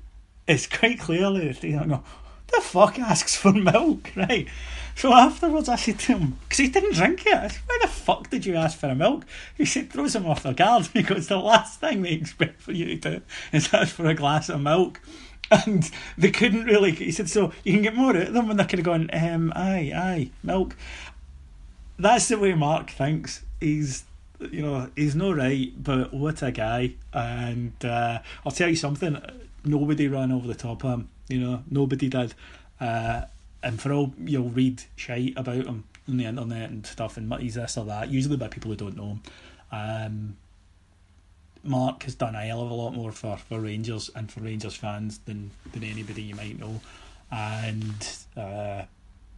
it's 0.47 0.67
quite 0.67 1.01
clearly 1.01 1.49
that 1.49 1.61
they 1.61 1.73
don't 1.73 1.89
go, 1.89 2.03
the 2.55 2.61
fuck 2.61 2.99
asks 2.99 3.35
for 3.35 3.53
milk, 3.53 4.11
right? 4.17 4.49
So 4.97 5.13
afterwards, 5.13 5.69
I 5.69 5.77
said 5.77 5.99
to 6.01 6.19
him, 6.19 6.39
because 6.43 6.59
he 6.59 6.69
didn't 6.69 6.95
drink 6.95 7.27
it, 7.27 7.35
I 7.35 7.49
said, 7.49 7.63
why 7.67 7.79
the 7.83 7.89
fuck 7.89 8.31
did 8.31 8.47
you 8.47 8.55
ask 8.55 8.79
for 8.79 8.89
a 8.89 8.95
milk? 8.95 9.25
He 9.57 9.65
said, 9.65 9.91
throws 9.91 10.15
him 10.15 10.27
off 10.27 10.43
their 10.43 10.55
guard 10.55 10.89
because 10.95 11.29
the 11.29 11.39
last 11.39 11.81
thing 11.81 12.03
they 12.03 12.13
expect 12.13 12.61
for 12.61 12.73
you 12.73 12.97
to 12.97 13.19
do 13.19 13.23
is 13.53 13.73
ask 13.75 13.95
for 13.95 14.07
a 14.07 14.15
glass 14.15 14.49
of 14.49 14.61
milk. 14.61 15.01
And 15.51 15.91
they 16.17 16.31
couldn't 16.31 16.65
really, 16.65 16.93
he 16.93 17.13
said, 17.13 17.29
so 17.29 17.53
you 17.65 17.75
can 17.75 17.83
get 17.83 17.95
more 17.95 18.17
out 18.17 18.29
of 18.29 18.33
them 18.33 18.49
when 18.49 18.57
they're 18.57 18.67
kind 18.67 18.79
of 18.79 18.85
going, 18.85 19.11
um, 19.13 19.53
aye, 19.55 19.93
aye, 19.95 20.31
milk 20.43 20.75
that's 21.99 22.29
the 22.29 22.39
way 22.39 22.55
Mark 22.55 22.91
thinks. 22.91 23.43
He's 23.61 24.05
you 24.41 24.63
know 24.63 24.91
he's 24.97 25.15
no 25.15 25.33
right, 25.33 25.73
but 25.83 26.13
what 26.13 26.43
a 26.43 26.51
guy! 26.51 26.95
And 27.13 27.73
uh, 27.85 28.21
I'll 28.45 28.53
tell 28.53 28.69
you 28.69 28.77
something. 28.77 29.21
Nobody 29.65 30.09
ran 30.09 30.33
over 30.33 30.47
the 30.47 30.55
top 30.55 30.85
of 30.85 30.91
him. 30.91 31.09
You 31.29 31.41
know, 31.41 31.63
nobody 31.71 32.09
did. 32.09 32.35
Uh, 32.81 33.23
and 33.63 33.81
for 33.81 33.93
all 33.93 34.13
you'll 34.19 34.51
read 34.51 34.83
shite 34.97 35.35
about 35.37 35.65
him 35.67 35.85
on 36.07 36.17
the 36.19 36.25
internet 36.25 36.71
and 36.71 36.87
stuff, 36.87 37.17
and 37.17 37.33
he's 37.35 37.55
this 37.55 37.79
or 37.79 37.87
that, 37.87 38.11
usually 38.11 38.37
by 38.37 38.49
people 38.49 38.71
who 38.71 38.77
don't 38.77 38.97
know 38.97 39.09
him. 39.09 39.23
Um, 39.73 40.37
Mark 41.63 42.03
has 42.03 42.15
done 42.15 42.35
a 42.35 42.43
hell 42.43 42.61
of 42.63 42.71
a 42.71 42.75
lot 42.75 42.91
more 42.91 43.11
for, 43.11 43.39
for 43.39 43.59
Rangers 43.59 44.11
and 44.15 44.31
for 44.31 44.41
Rangers 44.41 44.77
fans 44.77 45.19
than, 45.25 45.51
than 45.73 45.83
anybody 45.83 46.21
you 46.21 46.35
might 46.35 46.59
know. 46.61 46.83
And 47.33 48.07
uh, 48.37 48.83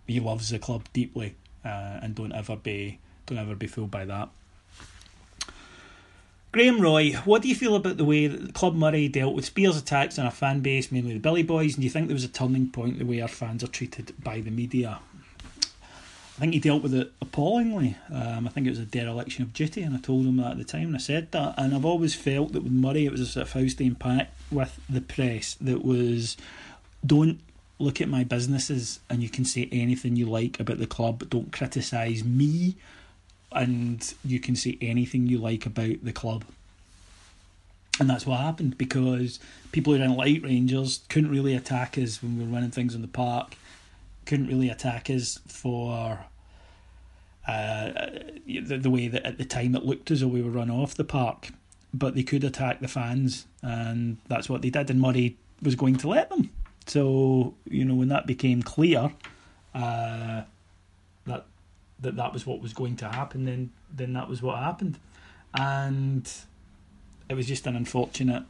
he 0.09 0.19
loves 0.19 0.51
the 0.51 0.59
club 0.59 0.89
deeply 0.93 1.37
uh, 1.67 2.01
and 2.03 2.15
don't 2.15 2.33
ever 2.33 2.57
be 2.57 2.99
don't 3.27 3.39
ever 3.39 3.55
be 3.55 3.67
fooled 3.67 3.91
by 3.91 4.05
that. 4.05 4.29
Graham 6.53 6.81
Roy, 6.81 7.13
what 7.25 7.43
do 7.43 7.49
you 7.49 7.55
feel 7.55 7.75
about 7.75 7.99
the 7.99 8.05
way 8.05 8.27
that 8.29 8.55
Club 8.55 8.75
Murray 8.75 9.09
dealt 9.09 9.35
with 9.35 9.45
Spiers' 9.45 9.77
attacks 9.77 10.19
on 10.19 10.25
our 10.25 10.31
fan 10.31 10.61
base, 10.61 10.91
mainly 10.91 11.13
the 11.13 11.19
Billy 11.19 11.43
Boys, 11.43 11.75
and 11.75 11.83
do 11.83 11.85
you 11.85 11.91
think 11.91 12.07
there 12.07 12.15
was 12.15 12.25
a 12.25 12.29
turning 12.29 12.71
point 12.71 12.99
the 12.99 13.05
way 13.05 13.21
our 13.21 13.29
fans 13.29 13.63
are 13.63 13.69
treated 13.69 14.15
by 14.23 14.41
the 14.41 14.51
media? 14.51 15.01
I 16.37 16.41
think 16.41 16.55
he 16.55 16.61
dealt 16.61 16.83
with 16.83 16.95
it 16.95 17.13
appallingly. 17.21 17.97
Um, 18.13 18.47
I 18.47 18.51
think 18.51 18.67
it 18.67 18.71
was 18.71 18.79
a 18.79 18.85
dereliction 18.85 19.43
of 19.43 19.53
duty, 19.53 19.83
and 19.83 19.95
I 19.95 19.99
told 19.99 20.27
him 20.27 20.37
that 20.37 20.53
at 20.53 20.59
the 20.59 20.65
time, 20.65 20.89
and 20.89 20.97
I 20.97 20.99
said 20.99 21.33
that. 21.33 21.55
And 21.59 21.75
I've 21.75 21.85
always 21.85 22.15
felt 22.15 22.53
that 22.53 22.63
with 22.63 22.73
Murray, 22.73 23.07
it 23.07 23.13
was 23.13 23.23
a 23.23 23.27
sort 23.27 23.47
of 23.47 23.53
Faustian 23.53 23.99
pact 23.99 24.35
with 24.51 24.79
the 24.89 25.01
press 25.01 25.55
that 25.61 25.85
was 25.85 26.37
don't 27.05 27.41
look 27.79 28.01
at 28.01 28.09
my 28.09 28.25
businesses 28.25 29.01
and 29.11 29.23
you 29.23 29.29
can 29.29 29.45
say 29.45 29.69
anything 29.71 30.17
you 30.17 30.27
like 30.27 30.59
about 30.61 30.79
the 30.79 30.87
club, 30.87 31.29
don't 31.29 31.53
criticise 31.53 32.25
me, 32.25 32.77
and 33.53 34.15
you 34.25 34.41
can 34.41 34.57
say 34.57 34.79
anything 34.81 35.27
you 35.27 35.39
like 35.39 35.67
about 35.67 36.03
the 36.03 36.13
club. 36.13 36.45
And 37.99 38.11
that's 38.11 38.27
what 38.27 38.41
happened 38.41 38.77
because 38.77 39.41
people 39.73 39.93
who 39.93 39.99
didn't 39.99 40.17
like 40.17 40.43
Rangers 40.43 41.01
couldn't 41.09 41.31
really 41.31 41.55
attack 41.55 41.97
us 41.97 42.23
when 42.23 42.39
we 42.39 42.45
were 42.45 42.53
running 42.53 42.71
things 42.71 42.95
in 42.95 43.03
the 43.03 43.09
park 43.09 43.57
couldn't 44.27 44.49
really 44.49 44.69
attack 44.69 45.09
us 45.09 45.39
for 45.47 46.19
uh, 47.49 47.91
the, 48.47 48.79
the 48.79 48.91
way 48.91 49.09
that 49.09 49.25
at 49.25 49.39
the 49.39 49.45
time 49.45 49.75
it 49.75 49.85
looked 49.85 50.11
as 50.11 50.21
though 50.21 50.27
we 50.27 50.43
were 50.43 50.51
run 50.51 50.71
off 50.71 50.95
the 50.95 51.05
park. 51.05 51.49
But 51.95 52.15
they 52.15 52.25
could 52.25 52.45
attack 52.45 52.81
the 52.81 52.89
fans, 52.89 53.47
and 53.63 54.19
that's 54.29 54.51
what 54.51 54.61
they 54.61 54.69
did. 54.69 54.91
And 54.91 55.01
Murray 55.01 55.39
was 55.63 55.77
going 55.77 55.97
to 55.97 56.09
let 56.09 56.29
them. 56.29 56.51
So 56.87 57.55
you 57.69 57.85
know 57.85 57.95
when 57.95 58.09
that 58.09 58.27
became 58.27 58.63
clear, 58.63 59.13
uh, 59.75 60.43
that 61.27 61.47
that 62.01 62.17
that 62.17 62.33
was 62.33 62.47
what 62.47 62.61
was 62.61 62.73
going 62.73 62.97
to 62.97 63.09
happen. 63.09 63.45
Then 63.45 63.71
then 63.93 64.13
that 64.15 64.29
was 64.29 64.43
what 64.43 64.59
happened, 64.59 64.99
and 65.55 66.31
it 67.29 67.35
was 67.35 67.47
just 67.47 67.67
an 67.67 67.77
unfortunate 67.77 68.45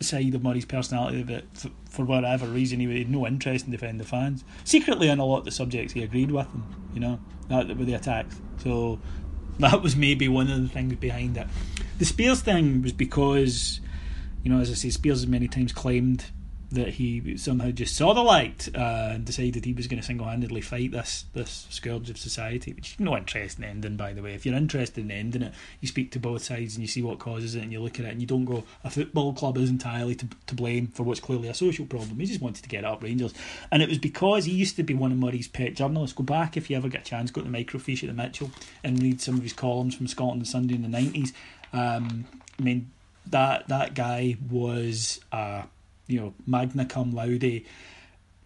side 0.00 0.34
of 0.34 0.42
Murray's 0.42 0.64
personality 0.64 1.22
that, 1.24 1.44
for, 1.54 1.70
for 1.90 2.04
whatever 2.04 2.46
reason, 2.46 2.80
he 2.80 2.98
had 2.98 3.10
no 3.10 3.26
interest 3.26 3.66
in 3.66 3.72
defending 3.72 3.98
the 3.98 4.04
fans. 4.04 4.44
Secretly, 4.64 5.10
on 5.10 5.18
a 5.18 5.24
lot 5.24 5.38
of 5.38 5.44
the 5.44 5.50
subjects, 5.50 5.92
he 5.92 6.02
agreed 6.02 6.30
with 6.30 6.46
them, 6.52 6.90
you 6.94 7.00
know, 7.00 7.18
that, 7.48 7.66
with 7.68 7.86
the 7.86 7.94
attacks. 7.94 8.40
So 8.58 9.00
that 9.58 9.82
was 9.82 9.96
maybe 9.96 10.28
one 10.28 10.50
of 10.50 10.62
the 10.62 10.68
things 10.68 10.94
behind 10.94 11.36
it. 11.36 11.46
The 11.98 12.04
Spiers 12.04 12.40
thing 12.40 12.82
was 12.82 12.92
because, 12.92 13.80
you 14.44 14.50
know, 14.52 14.60
as 14.60 14.70
I 14.70 14.74
say, 14.74 14.90
Spiers 14.90 15.20
has 15.20 15.26
many 15.26 15.48
times 15.48 15.72
claimed 15.72 16.26
that 16.70 16.88
he 16.88 17.36
somehow 17.38 17.70
just 17.70 17.96
saw 17.96 18.12
the 18.12 18.22
light 18.22 18.68
uh, 18.74 19.12
and 19.12 19.24
decided 19.24 19.64
he 19.64 19.72
was 19.72 19.86
going 19.86 19.98
to 19.98 20.06
single-handedly 20.06 20.60
fight 20.60 20.92
this 20.92 21.24
this 21.32 21.66
scourge 21.70 22.10
of 22.10 22.18
society, 22.18 22.74
which 22.74 22.96
no 22.98 23.16
interest 23.16 23.58
in 23.58 23.64
ending, 23.64 23.96
by 23.96 24.12
the 24.12 24.20
way. 24.20 24.34
If 24.34 24.44
you're 24.44 24.54
interested 24.54 25.02
in 25.02 25.10
ending 25.10 25.42
it, 25.42 25.54
you 25.80 25.88
speak 25.88 26.10
to 26.12 26.18
both 26.18 26.42
sides 26.44 26.74
and 26.74 26.82
you 26.82 26.88
see 26.88 27.00
what 27.02 27.18
causes 27.18 27.54
it, 27.54 27.62
and 27.62 27.72
you 27.72 27.80
look 27.80 27.98
at 27.98 28.04
it, 28.04 28.12
and 28.12 28.20
you 28.20 28.26
don't 28.26 28.44
go, 28.44 28.64
a 28.84 28.90
football 28.90 29.32
club 29.32 29.56
is 29.56 29.70
entirely 29.70 30.14
to, 30.16 30.28
to 30.46 30.54
blame 30.54 30.88
for 30.88 31.04
what's 31.04 31.20
clearly 31.20 31.48
a 31.48 31.54
social 31.54 31.86
problem. 31.86 32.18
He 32.18 32.26
just 32.26 32.42
wanted 32.42 32.62
to 32.62 32.68
get 32.68 32.84
up 32.84 33.02
Rangers, 33.02 33.32
and 33.70 33.82
it 33.82 33.88
was 33.88 33.98
because 33.98 34.44
he 34.44 34.52
used 34.52 34.76
to 34.76 34.82
be 34.82 34.92
one 34.92 35.10
of 35.10 35.16
Murray's 35.16 35.48
pet 35.48 35.74
journalists. 35.74 36.14
Go 36.14 36.24
back 36.24 36.58
if 36.58 36.68
you 36.68 36.76
ever 36.76 36.90
get 36.90 37.00
a 37.00 37.04
chance, 37.04 37.30
go 37.30 37.40
to 37.40 37.50
the 37.50 37.56
microfiche 37.56 38.02
at 38.02 38.14
the 38.14 38.22
Mitchell 38.22 38.50
and 38.84 39.02
read 39.02 39.22
some 39.22 39.36
of 39.36 39.42
his 39.42 39.54
columns 39.54 39.94
from 39.94 40.06
Scotland 40.06 40.42
on 40.42 40.44
Sunday 40.44 40.74
in 40.74 40.82
the 40.82 40.88
nineties. 40.88 41.32
Um, 41.72 42.26
I 42.58 42.62
mean, 42.62 42.90
that 43.26 43.68
that 43.68 43.94
guy 43.94 44.36
was. 44.50 45.20
Uh, 45.32 45.62
you 46.08 46.20
know, 46.20 46.34
magna 46.46 46.84
cum 46.84 47.12
laude 47.12 47.62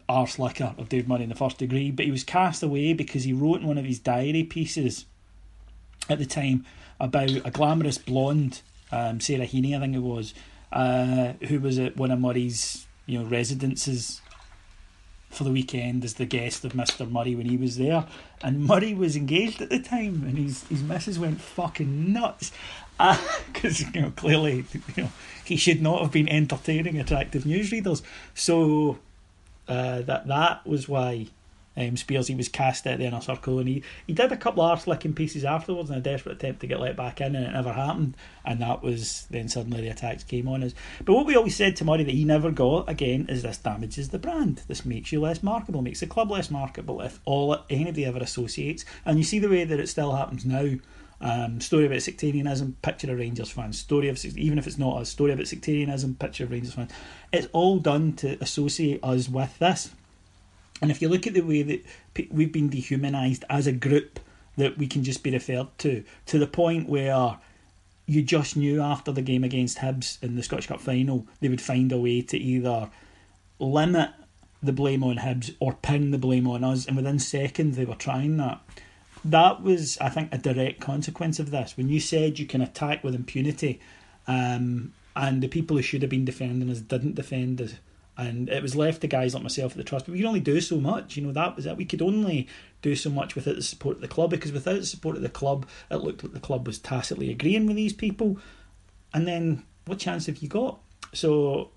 arse 0.08 0.38
licker 0.38 0.74
of 0.76 0.88
Dave 0.90 1.08
Murray 1.08 1.22
in 1.22 1.30
the 1.30 1.34
first 1.34 1.58
degree, 1.58 1.90
but 1.90 2.04
he 2.04 2.10
was 2.10 2.24
cast 2.24 2.62
away 2.62 2.92
because 2.92 3.24
he 3.24 3.32
wrote 3.32 3.60
in 3.60 3.66
one 3.66 3.78
of 3.78 3.84
his 3.84 3.98
diary 3.98 4.42
pieces 4.42 5.06
at 6.10 6.18
the 6.18 6.26
time 6.26 6.66
about 7.00 7.30
a 7.30 7.50
glamorous 7.50 7.98
blonde, 7.98 8.60
um, 8.90 9.20
Sarah 9.20 9.46
Heaney, 9.46 9.76
I 9.76 9.80
think 9.80 9.96
it 9.96 10.00
was, 10.00 10.34
uh, 10.70 11.32
who 11.48 11.60
was 11.60 11.78
at 11.78 11.96
one 11.96 12.10
of 12.10 12.20
Murray's 12.20 12.86
you 13.06 13.18
know 13.18 13.24
residences 13.24 14.20
for 15.32 15.44
the 15.44 15.50
weekend 15.50 16.04
as 16.04 16.14
the 16.14 16.26
guest 16.26 16.64
of 16.64 16.74
Mr. 16.74 17.10
Murray 17.10 17.34
when 17.34 17.46
he 17.46 17.56
was 17.56 17.78
there. 17.78 18.06
And 18.42 18.66
Murray 18.66 18.92
was 18.92 19.16
engaged 19.16 19.62
at 19.62 19.70
the 19.70 19.80
time, 19.80 20.24
and 20.26 20.36
his, 20.36 20.64
his 20.64 20.82
missus 20.82 21.18
went 21.18 21.40
fucking 21.40 22.12
nuts. 22.12 22.52
Because, 23.52 23.82
uh, 23.82 23.86
you 23.94 24.00
know, 24.02 24.10
clearly, 24.10 24.64
you 24.96 25.04
know, 25.04 25.10
he 25.44 25.56
should 25.56 25.82
not 25.82 26.02
have 26.02 26.10
been 26.10 26.28
entertaining 26.28 26.98
attractive 26.98 27.44
newsreaders. 27.44 28.02
So 28.34 28.98
uh, 29.68 30.02
that 30.02 30.26
that 30.26 30.66
was 30.66 30.88
why 30.88 31.28
um, 31.76 31.96
Spiers 31.96 32.26
he 32.26 32.34
was 32.34 32.48
cast 32.48 32.86
out 32.86 32.98
the 32.98 33.04
inner 33.04 33.20
circle, 33.20 33.58
and 33.58 33.68
he, 33.68 33.82
he 34.06 34.12
did 34.12 34.30
a 34.30 34.36
couple 34.36 34.62
of 34.62 34.70
arse 34.70 34.86
licking 34.86 35.14
pieces 35.14 35.44
afterwards 35.44 35.90
in 35.90 35.96
a 35.96 36.00
desperate 36.00 36.36
attempt 36.36 36.60
to 36.60 36.66
get 36.66 36.80
let 36.80 36.96
back 36.96 37.20
in, 37.20 37.34
and 37.34 37.46
it 37.46 37.52
never 37.52 37.72
happened. 37.72 38.16
And 38.44 38.60
that 38.60 38.82
was 38.82 39.26
then 39.30 39.48
suddenly 39.48 39.80
the 39.80 39.88
attacks 39.88 40.24
came 40.24 40.48
on 40.48 40.62
us. 40.62 40.74
But 41.04 41.14
what 41.14 41.26
we 41.26 41.36
always 41.36 41.56
said 41.56 41.76
to 41.76 41.84
Murray 41.84 42.04
that 42.04 42.14
he 42.14 42.24
never 42.24 42.50
got 42.50 42.88
again 42.88 43.26
is 43.28 43.42
this 43.42 43.58
damages 43.58 44.10
the 44.10 44.18
brand. 44.18 44.62
This 44.68 44.84
makes 44.84 45.12
you 45.12 45.20
less 45.20 45.42
marketable, 45.42 45.82
makes 45.82 46.00
the 46.00 46.06
club 46.06 46.30
less 46.30 46.50
marketable 46.50 47.00
if 47.00 47.20
all 47.24 47.56
anybody 47.70 48.04
ever 48.04 48.18
associates. 48.18 48.84
And 49.04 49.18
you 49.18 49.24
see 49.24 49.38
the 49.38 49.48
way 49.48 49.64
that 49.64 49.80
it 49.80 49.88
still 49.88 50.14
happens 50.14 50.44
now. 50.44 50.76
Um, 51.24 51.60
story 51.60 51.86
about 51.86 52.02
sectarianism, 52.02 52.76
picture 52.82 53.12
of 53.12 53.18
Rangers 53.18 53.50
fans. 53.50 53.78
Story 53.78 54.08
of 54.08 54.22
even 54.36 54.58
if 54.58 54.66
it's 54.66 54.76
not 54.76 55.00
a 55.00 55.04
story 55.06 55.32
about 55.32 55.46
sectarianism, 55.46 56.16
picture 56.16 56.44
of 56.44 56.50
Rangers 56.50 56.74
fans. 56.74 56.90
It's 57.32 57.46
all 57.52 57.78
done 57.78 58.14
to 58.14 58.36
associate 58.42 58.98
us 59.04 59.28
with 59.28 59.56
this. 59.60 59.90
And 60.80 60.90
if 60.90 61.00
you 61.00 61.08
look 61.08 61.28
at 61.28 61.34
the 61.34 61.42
way 61.42 61.62
that 61.62 61.84
we've 62.32 62.52
been 62.52 62.68
dehumanised 62.68 63.44
as 63.48 63.68
a 63.68 63.72
group, 63.72 64.18
that 64.56 64.76
we 64.76 64.88
can 64.88 65.04
just 65.04 65.22
be 65.22 65.30
referred 65.30 65.68
to, 65.78 66.02
to 66.26 66.38
the 66.40 66.48
point 66.48 66.88
where 66.88 67.38
you 68.06 68.22
just 68.22 68.56
knew 68.56 68.82
after 68.82 69.12
the 69.12 69.22
game 69.22 69.44
against 69.44 69.78
Hibs 69.78 70.20
in 70.24 70.34
the 70.34 70.42
Scottish 70.42 70.66
Cup 70.66 70.80
final, 70.80 71.28
they 71.40 71.48
would 71.48 71.60
find 71.60 71.92
a 71.92 71.98
way 71.98 72.20
to 72.22 72.36
either 72.36 72.90
limit 73.60 74.10
the 74.60 74.72
blame 74.72 75.04
on 75.04 75.18
Hibs 75.18 75.54
or 75.60 75.74
pin 75.74 76.10
the 76.10 76.18
blame 76.18 76.48
on 76.48 76.64
us. 76.64 76.84
And 76.84 76.96
within 76.96 77.20
seconds, 77.20 77.76
they 77.76 77.84
were 77.84 77.94
trying 77.94 78.38
that. 78.38 78.60
That 79.24 79.62
was, 79.62 79.98
I 79.98 80.08
think, 80.08 80.30
a 80.32 80.38
direct 80.38 80.80
consequence 80.80 81.38
of 81.38 81.50
this. 81.50 81.76
When 81.76 81.88
you 81.88 82.00
said 82.00 82.38
you 82.38 82.46
can 82.46 82.60
attack 82.60 83.04
with 83.04 83.14
impunity, 83.14 83.80
um, 84.26 84.92
and 85.14 85.42
the 85.42 85.48
people 85.48 85.76
who 85.76 85.82
should 85.82 86.02
have 86.02 86.10
been 86.10 86.24
defending 86.24 86.70
us 86.70 86.80
didn't 86.80 87.14
defend 87.14 87.60
us 87.60 87.74
and 88.16 88.48
it 88.50 88.62
was 88.62 88.76
left 88.76 89.00
to 89.00 89.06
guys 89.06 89.34
like 89.34 89.42
myself 89.42 89.72
at 89.72 89.78
the 89.78 89.84
trust. 89.84 90.06
But 90.06 90.12
we 90.12 90.18
could 90.18 90.26
only 90.26 90.40
do 90.40 90.60
so 90.60 90.78
much. 90.78 91.16
You 91.16 91.24
know 91.24 91.32
that 91.32 91.56
was 91.56 91.66
it. 91.66 91.76
We 91.76 91.84
could 91.84 92.02
only 92.02 92.46
do 92.82 92.94
so 92.94 93.10
much 93.10 93.34
without 93.34 93.56
the 93.56 93.62
support 93.62 93.96
of 93.96 94.02
the 94.02 94.08
club 94.08 94.30
because 94.30 94.52
without 94.52 94.80
the 94.80 94.86
support 94.86 95.16
of 95.16 95.22
the 95.22 95.28
club, 95.28 95.66
it 95.90 95.96
looked 95.96 96.22
like 96.22 96.32
the 96.32 96.40
club 96.40 96.66
was 96.66 96.78
tacitly 96.78 97.30
agreeing 97.30 97.66
with 97.66 97.76
these 97.76 97.92
people. 97.92 98.38
And 99.14 99.26
then 99.26 99.62
what 99.86 99.98
chance 99.98 100.26
have 100.26 100.38
you 100.38 100.48
got? 100.48 100.78
So 101.14 101.70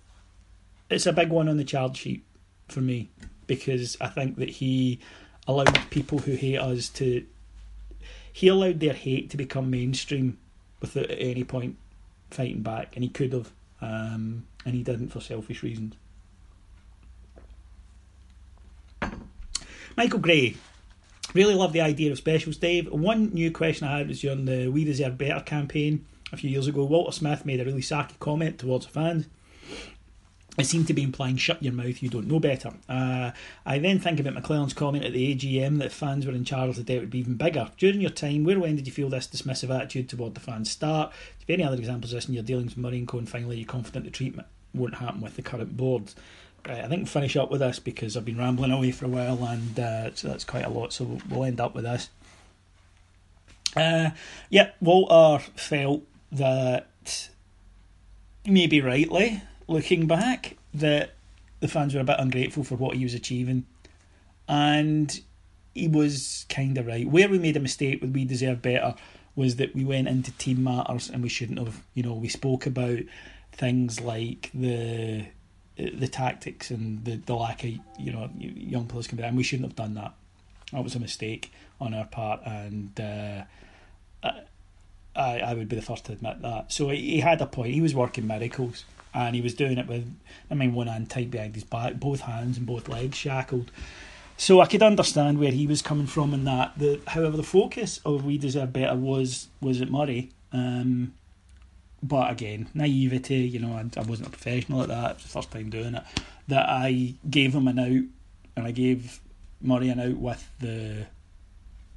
it's 0.90 1.06
a 1.06 1.14
big 1.14 1.30
one 1.30 1.48
on 1.48 1.58
the 1.58 1.64
charge 1.64 1.98
sheet 1.98 2.26
for 2.68 2.82
me 2.82 3.10
because 3.48 3.96
I 4.02 4.08
think 4.08 4.38
that 4.38 4.50
he 4.50 5.00
allowed 5.48 5.90
people 5.90 6.20
who 6.20 6.34
hate 6.34 6.58
us 6.58 6.90
to. 6.90 7.26
He 8.36 8.50
allowed 8.50 8.82
their 8.82 8.92
hate 8.92 9.30
to 9.30 9.38
become 9.38 9.70
mainstream 9.70 10.38
without 10.82 11.10
at 11.10 11.18
any 11.22 11.46
point 11.46 11.78
fighting 12.32 12.64
back, 12.64 12.94
and 12.94 13.02
he 13.02 13.10
could 13.10 13.32
have, 13.32 13.50
um, 13.80 14.46
and 14.66 14.76
he 14.76 14.84
didn't 14.84 15.08
for 15.08 15.22
selfish 15.22 15.64
reasons. 15.64 15.96
Michael 19.96 20.20
Gray. 20.20 20.58
Really 21.34 21.56
love 21.56 21.72
the 21.72 21.80
idea 21.80 22.12
of 22.12 22.18
specials, 22.18 22.58
Dave. 22.58 22.92
One 22.92 23.34
new 23.34 23.52
question 23.52 23.88
I 23.88 24.00
had 24.00 24.10
was 24.10 24.20
during 24.20 24.44
the 24.44 24.68
We 24.68 24.84
Deserve 24.84 25.18
Better 25.18 25.40
campaign 25.40 26.06
a 26.34 26.38
few 26.38 26.50
years 26.50 26.68
ago. 26.68 26.84
Walter 26.84 27.14
Smith 27.14 27.46
made 27.46 27.62
a 27.62 27.66
really 27.66 27.82
sacky 27.82 28.20
comment 28.20 28.60
towards 28.60 28.86
fans. 28.86 29.28
It 30.58 30.66
seemed 30.66 30.88
to 30.88 30.94
be 30.94 31.04
implying 31.04 31.36
shut 31.36 31.62
your 31.62 31.74
mouth, 31.74 32.02
you 32.02 32.10
don't 32.10 32.28
know 32.28 32.40
better. 32.40 32.74
Uh, 32.88 33.32
I 33.66 33.78
then 33.80 34.00
think 34.00 34.20
about 34.20 34.36
McClelland's 34.36 34.74
comment 34.74 35.04
at 35.04 35.12
the 35.12 35.36
AGM 35.36 35.80
that 35.80 35.92
fans 35.92 36.26
were 36.26 36.32
in 36.32 36.46
charge, 36.46 36.78
the 36.78 36.84
debt 36.84 37.02
would 37.02 37.10
be 37.10 37.20
even 37.20 37.36
bigger. 37.36 37.70
During 37.78 38.00
your 38.00 38.10
time, 38.10 38.46
where 38.46 38.60
when 38.60 38.76
did 38.76 38.88
you 38.88 38.94
feel 38.94 39.10
this 39.10 39.28
dismissive 39.28 39.76
attitude 39.76 40.08
toward 40.08 40.34
the 40.34 40.40
fans 40.40 40.72
start? 40.72 41.12
Do 41.12 41.46
you 41.48 41.54
have 41.54 41.60
any 41.60 41.68
other 41.68 41.78
examples 41.78 42.14
of 42.14 42.18
this 42.18 42.28
in 42.28 42.34
your 42.34 42.44
dealings 42.44 42.76
with 42.76 42.84
Murray 42.84 43.00
and 43.00 43.08
Co? 43.08 43.18
And 43.18 43.28
finally, 43.28 43.58
are 43.58 43.60
you 43.60 43.66
confident 43.66 44.06
the 44.06 44.12
treatment 44.12 44.48
won't 44.74 44.96
happen 44.96 45.22
with 45.22 45.36
the 45.36 45.42
current 45.42 45.76
board? 45.76 46.14
Right, 46.68 46.80
I 46.80 46.88
think 46.88 47.02
we'll 47.02 47.06
finish 47.06 47.36
up 47.36 47.52
with 47.52 47.60
this 47.60 47.80
because 47.80 48.16
I've 48.16 48.26
been 48.26 48.38
rambling 48.38 48.72
away 48.72 48.92
for 48.92 49.06
a 49.06 49.10
while 49.10 49.44
and 49.46 49.80
uh, 49.80 50.16
so 50.16 50.30
that's 50.30 50.46
quite 50.46 50.66
a 50.66 50.70
lot, 50.70 50.94
so 50.94 51.04
we'll, 51.04 51.22
we'll 51.30 51.44
end 51.44 51.60
up 51.60 51.76
with 51.76 51.84
this. 51.84 52.10
Uh, 53.76 54.12
yeah, 54.50 54.72
Walter 54.80 55.44
felt 55.56 56.04
that 56.32 57.30
maybe 58.46 58.82
rightly, 58.82 59.42
looking 59.68 60.08
back, 60.08 60.58
that 60.74 61.16
the 61.60 61.68
fans 61.68 61.94
were 61.94 62.02
a 62.02 62.06
bit 62.06 62.18
ungrateful 62.20 62.64
for 62.64 62.76
what 62.76 62.98
he 62.98 63.04
was 63.04 63.14
achieving 63.14 63.66
and 64.48 65.22
he 65.74 65.88
was 65.88 66.46
kind 66.50 66.78
of 66.78 66.88
right. 66.88 67.08
Where 67.08 67.28
we 67.30 67.40
made 67.40 67.58
a 67.58 67.60
mistake 67.60 68.02
with 68.02 68.14
we 68.14 68.26
deserve 68.26 68.62
better 68.62 68.96
was 69.36 69.58
that 69.58 69.76
we 69.76 69.84
went 69.84 70.08
into 70.08 70.32
team 70.32 70.64
matters 70.64 71.10
and 71.10 71.22
we 71.22 71.30
shouldn't 71.30 71.60
have. 71.60 71.84
You 71.94 72.04
know, 72.04 72.14
we 72.14 72.30
spoke 72.30 72.66
about 72.66 73.00
things 73.52 74.00
like 74.00 74.52
the 74.54 75.26
the 75.78 76.08
tactics 76.08 76.72
and 76.72 77.04
the, 77.04 77.18
the 77.18 77.36
lack 77.36 77.64
of 77.64 77.72
you 78.00 78.12
know 78.12 78.30
young 78.38 78.88
players 78.88 79.08
coming 79.08 79.26
and 79.26 79.36
we 79.36 79.44
shouldn't 79.44 79.68
have 79.68 79.76
done 79.76 79.96
that. 79.96 80.14
That 80.72 80.84
was 80.84 80.96
a 80.96 81.00
mistake 81.00 81.52
on 81.80 81.94
our 81.94 82.06
part, 82.06 82.42
and 82.46 83.00
uh, 83.00 83.44
I 85.16 85.40
I 85.40 85.54
would 85.54 85.68
be 85.68 85.76
the 85.76 85.82
first 85.82 86.06
to 86.06 86.14
admit 86.14 86.42
that. 86.42 86.72
So 86.72 86.90
he 86.90 87.20
had 87.20 87.42
a 87.42 87.46
point. 87.46 87.74
He 87.74 87.82
was 87.82 87.94
working 87.94 88.28
miracles, 88.28 88.86
and 89.16 89.36
he 89.36 89.42
was 89.42 89.56
doing 89.56 89.78
it 89.78 89.88
with 89.88 90.14
I 90.52 90.54
mean 90.54 90.74
one 90.74 90.88
hand 90.88 91.10
tied 91.10 91.32
behind 91.32 91.56
his 91.56 91.64
back, 91.64 91.96
both 91.96 92.22
hands 92.22 92.58
and 92.58 92.68
both 92.68 92.88
legs 92.88 93.18
shackled. 93.18 93.72
So 94.38 94.60
I 94.60 94.66
could 94.66 94.84
understand 94.84 95.40
where 95.40 95.52
he 95.52 95.66
was 95.66 95.82
coming 95.82 96.08
from 96.08 96.34
in 96.34 96.44
that. 96.44 96.78
The 96.78 97.00
however 97.08 97.38
the 97.38 97.44
focus 97.44 98.02
of 98.06 98.26
We 98.26 98.38
Deserve 98.38 98.74
Better 98.74 98.96
was 98.96 99.48
was 99.62 99.82
at 99.82 99.90
Murray. 99.90 100.32
Um, 100.52 101.14
but 102.04 102.32
again, 102.32 102.68
naivety, 102.74 103.38
you 103.38 103.60
know, 103.60 103.74
I, 103.74 104.00
I 104.00 104.04
wasn't 104.04 104.28
a 104.28 104.32
professional 104.32 104.82
at 104.82 104.90
that. 104.90 105.12
It 105.12 105.16
was 105.16 105.24
the 105.24 105.30
first 105.30 105.52
time 105.52 105.70
doing 105.70 105.96
it. 105.96 106.04
That 106.48 106.70
I 106.70 107.16
gave 107.28 107.56
him 107.56 107.68
an 107.68 107.80
out, 107.80 108.04
and 108.56 108.68
I 108.68 108.72
gave 108.72 109.20
Murray 109.62 109.90
an 109.90 110.00
out 110.00 110.18
with 110.18 110.48
the, 110.60 111.08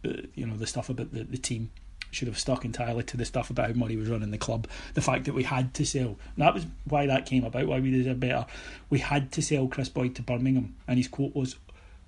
the 0.02 0.28
you 0.34 0.46
know, 0.46 0.56
the 0.56 0.66
stuff 0.66 0.88
about 0.88 1.12
the, 1.12 1.24
the 1.24 1.36
team. 1.36 1.70
Should 2.10 2.28
have 2.28 2.38
stuck 2.38 2.64
entirely 2.64 3.02
to 3.04 3.16
the 3.16 3.24
stuff 3.24 3.50
about 3.50 3.68
how 3.68 3.74
money 3.74 3.96
was 3.96 4.08
running 4.08 4.30
the 4.30 4.38
club. 4.38 4.66
The 4.94 5.02
fact 5.02 5.24
that 5.24 5.34
we 5.34 5.42
had 5.42 5.74
to 5.74 5.84
sell. 5.84 6.16
That 6.36 6.54
was 6.54 6.66
why 6.84 7.06
that 7.06 7.26
came 7.26 7.44
about, 7.44 7.66
why 7.66 7.80
we 7.80 7.90
did 7.90 7.98
deserve 7.98 8.20
better. 8.20 8.46
We 8.88 8.98
had 9.00 9.30
to 9.32 9.42
sell 9.42 9.68
Kris 9.68 9.88
Boyd 9.88 10.14
to 10.16 10.22
Birmingham, 10.22 10.74
and 10.86 10.96
his 10.96 11.08
quote 11.08 11.34
was, 11.34 11.56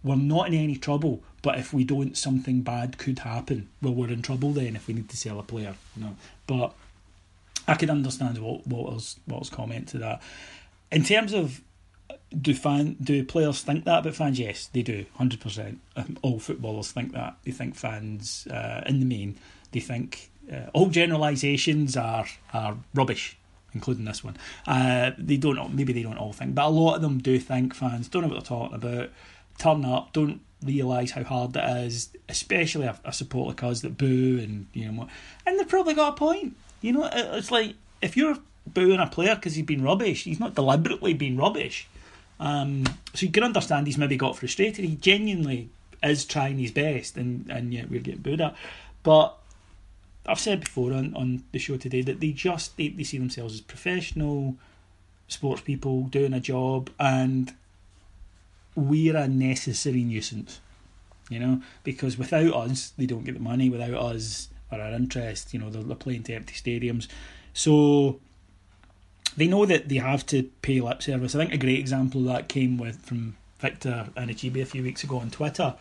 We're 0.03 0.17
not 0.17 0.49
in 0.49 0.55
any 0.55 0.77
trouble, 0.77 1.23
but 1.43 1.59
if 1.59 1.73
we 1.73 1.85
don't, 1.85 2.17
something 2.17 2.63
bad 2.63 2.99
could 2.99 3.21
happen. 3.21 3.69
Well, 3.83 3.95
we're 3.95 4.11
in 4.11 4.23
trouble 4.23 4.53
then 4.53 4.77
if 4.77 4.87
we 4.87 4.95
need 4.95 5.09
to 5.11 5.17
sell 5.17 5.39
a 5.39 5.43
player. 5.43 5.75
Know? 5.97 6.17
But 6.47 6.73
I 7.69 7.75
can 7.75 7.91
understand 7.91 8.39
what 8.39 8.67
Walter's 8.67 9.19
Walter's 9.27 9.51
comment 9.51 9.89
to 9.89 9.99
that. 9.99 10.23
In 10.91 11.05
terms 11.05 11.33
of 11.33 11.61
do 12.39 12.55
fan 12.55 12.97
do 13.03 13.25
players 13.25 13.63
think 13.63 13.85
that 13.85 14.01
about 14.01 14.15
fans? 14.15 14.39
Yes, 14.39 14.69
they 14.73 14.83
do, 14.83 15.07
hundred 15.17 15.41
percent. 15.41 15.81
Um, 15.97 16.19
all 16.23 16.39
footballers 16.39 16.93
think 16.93 17.13
that. 17.13 17.37
They 17.45 17.53
think 17.53 17.75
fans, 17.75 18.47
uh, 18.49 18.83
in 18.87 19.01
the 19.01 19.07
main, 19.07 19.39
they 19.73 19.81
think 19.81 20.31
uh, 20.53 20.71
all 20.73 20.89
generalisations 20.89 21.97
are 21.97 22.27
are 22.53 22.77
rubbish, 22.95 23.37
including 23.73 24.05
this 24.05 24.25
one. 24.25 24.37
Uh, 24.67 25.13
they 25.19 25.37
don't. 25.37 25.75
Maybe 25.75 25.93
they 25.93 26.03
don't 26.03 26.19
all 26.19 26.33
think, 26.33 26.55
but 26.55 26.67
a 26.67 26.69
lot 26.69 26.97
of 26.97 27.03
them 27.03 27.19
do 27.19 27.39
think 27.39 27.75
fans 27.75 28.09
don't 28.09 28.23
know 28.23 28.29
what 28.29 28.35
they're 28.35 28.59
talking 28.59 28.75
about. 28.75 29.11
Turn 29.59 29.85
up, 29.85 30.13
don't 30.13 30.41
realise 30.63 31.13
how 31.13 31.25
hard 31.25 31.57
it 31.57 31.85
is, 31.85 32.11
especially 32.29 32.87
a, 32.87 32.99
a 33.05 33.13
support 33.13 33.49
like 33.49 33.63
us 33.63 33.81
that 33.83 33.97
boo 33.99 34.39
and 34.43 34.67
you 34.73 34.91
know, 34.91 35.09
and 35.47 35.59
they've 35.59 35.69
probably 35.69 35.95
got 35.95 36.15
a 36.15 36.17
point. 36.17 36.57
You 36.81 36.93
know, 36.93 37.09
it's 37.13 37.51
like 37.51 37.75
if 38.01 38.17
you're 38.17 38.39
booing 38.67 39.01
a 39.01 39.07
player 39.07 39.35
because 39.35 39.55
he's 39.55 39.67
been 39.67 39.83
rubbish, 39.83 40.25
he's 40.25 40.41
not 40.41 40.55
deliberately 40.55 41.15
been 41.15 41.37
rubbish. 41.37 41.89
Um, 42.39 42.85
so 43.15 43.27
you 43.27 43.33
can 43.33 43.45
understand 43.45 43.87
he's 43.87 43.99
maybe 43.99 44.17
got 44.17 44.37
frustrated. 44.37 44.85
He 44.85 44.97
genuinely 44.97 45.69
is 46.03 46.25
trying 46.25 46.59
his 46.59 46.71
best, 46.71 47.17
and 47.17 47.49
and 47.51 47.73
yet 47.73 47.91
we're 47.91 48.01
getting 48.01 48.23
booed 48.23 48.41
at. 48.41 48.57
But 49.03 49.37
I've 50.27 50.41
said 50.41 50.61
before 50.61 50.93
on, 50.93 51.15
on 51.15 51.45
the 51.53 51.59
show 51.59 51.77
today 51.77 52.03
that 52.03 52.21
they 52.21 52.31
just 52.33 52.77
they, 52.77 52.89
they 52.89 53.05
see 53.05 53.19
themselves 53.19 53.55
as 53.55 53.61
professional 53.61 54.57
sports 55.29 55.63
people 55.63 56.05
doing 56.05 56.35
a 56.35 56.41
job, 56.41 56.91
and 56.99 57.55
we're 58.75 59.17
a 59.17 59.29
necessary 59.29 60.05
nuisance. 60.05 60.61
You 61.29 61.39
know, 61.39 61.63
because 61.85 62.19
without 62.19 62.53
us, 62.53 62.93
they 62.99 63.07
don't 63.07 63.25
get 63.25 63.35
the 63.35 63.41
money. 63.41 63.71
Without 63.71 63.95
us, 63.95 64.49
or 64.71 64.81
our 64.81 64.93
interest. 64.93 65.53
You 65.53 65.61
know, 65.61 65.71
they're, 65.71 65.83
they're 65.83 65.97
playing 65.97 66.25
to 66.25 66.35
empty 66.35 66.55
stadiums, 66.55 67.09
so 67.53 68.21
they 69.37 69.47
know 69.47 69.67
that 69.67 69.89
they 69.89 69.97
have 69.97 70.27
to 70.27 70.45
pay 70.63 70.81
lip 70.81 71.03
service. 71.03 71.35
I 71.35 71.39
think 71.39 71.55
a 71.55 71.59
great 71.59 71.79
example 71.79 72.23
of 72.23 72.27
that 72.29 72.49
came 72.49 72.79
with 72.79 73.05
from 73.05 73.37
Victor 73.59 74.09
Anichebe 74.17 74.63
a 74.63 74.67
few 74.67 74.83
weeks 74.83 75.05
ago 75.05 75.19
on 75.19 75.31
Twitter, 75.31 75.75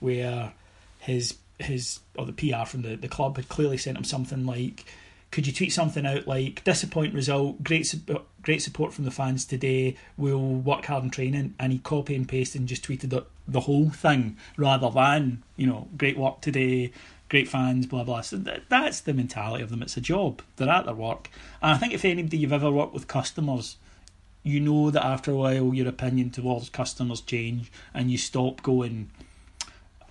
where 0.00 0.52
his 0.98 1.36
his 1.58 2.00
or 2.16 2.26
the 2.26 2.32
PR 2.32 2.66
from 2.66 2.82
the, 2.82 2.96
the 2.96 3.08
club 3.08 3.36
had 3.36 3.48
clearly 3.48 3.78
sent 3.78 3.96
him 3.96 4.04
something 4.04 4.46
like, 4.46 4.84
"Could 5.30 5.46
you 5.46 5.52
tweet 5.52 5.72
something 5.72 6.06
out 6.06 6.26
like 6.26 6.64
disappointing 6.64 7.14
result, 7.14 7.62
great 7.62 7.94
great 8.42 8.62
support 8.62 8.92
from 8.92 9.04
the 9.04 9.10
fans 9.10 9.44
today. 9.44 9.96
We'll 10.16 10.38
work 10.38 10.86
hard 10.86 11.04
in 11.04 11.10
training." 11.10 11.54
And 11.58 11.72
he 11.72 11.78
copy 11.78 12.14
and 12.14 12.28
pasted 12.28 12.60
and 12.60 12.68
just 12.68 12.86
tweeted 12.86 13.10
the, 13.10 13.24
the 13.46 13.60
whole 13.60 13.90
thing 13.90 14.36
rather 14.56 14.90
than 14.90 15.42
you 15.56 15.66
know 15.66 15.88
great 15.96 16.18
work 16.18 16.40
today 16.40 16.92
great 17.28 17.48
fans, 17.48 17.86
blah 17.86 18.04
blah. 18.04 18.20
So 18.20 18.36
that, 18.36 18.68
that's 18.68 19.00
the 19.00 19.14
mentality 19.14 19.62
of 19.62 19.70
them. 19.70 19.82
It's 19.82 19.96
a 19.96 20.00
job. 20.00 20.42
They're 20.56 20.68
at 20.68 20.84
their 20.84 20.94
work, 20.94 21.30
and 21.62 21.72
I 21.72 21.78
think 21.78 21.92
if 21.92 22.04
anybody 22.04 22.38
you've 22.38 22.52
ever 22.52 22.70
worked 22.70 22.94
with 22.94 23.08
customers, 23.08 23.76
you 24.42 24.60
know 24.60 24.90
that 24.90 25.04
after 25.04 25.32
a 25.32 25.36
while 25.36 25.74
your 25.74 25.88
opinion 25.88 26.30
towards 26.30 26.68
customers 26.68 27.20
change, 27.20 27.70
and 27.94 28.10
you 28.10 28.18
stop 28.18 28.62
going, 28.62 29.10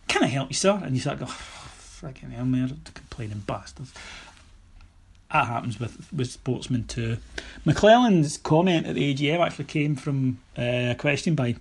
"Can 0.07 0.23
I 0.23 0.27
help 0.27 0.49
you, 0.49 0.55
sir?" 0.55 0.79
And 0.83 0.95
you 0.95 1.01
start 1.01 1.19
going, 1.19 1.31
oh, 1.31 1.69
"Freaking 2.01 2.31
hell, 2.31 2.45
man, 2.45 2.81
complaining 2.93 3.43
bastards." 3.45 3.93
That 5.31 5.47
happens 5.47 5.79
with 5.79 6.07
with 6.13 6.31
sportsmen 6.31 6.85
too. 6.85 7.17
McClelland's 7.65 8.37
comment 8.37 8.85
at 8.85 8.95
the 8.95 9.13
AGM 9.13 9.45
actually 9.45 9.65
came 9.65 9.95
from 9.95 10.39
uh, 10.57 10.91
a 10.91 10.95
question 10.97 11.35
by 11.35 11.55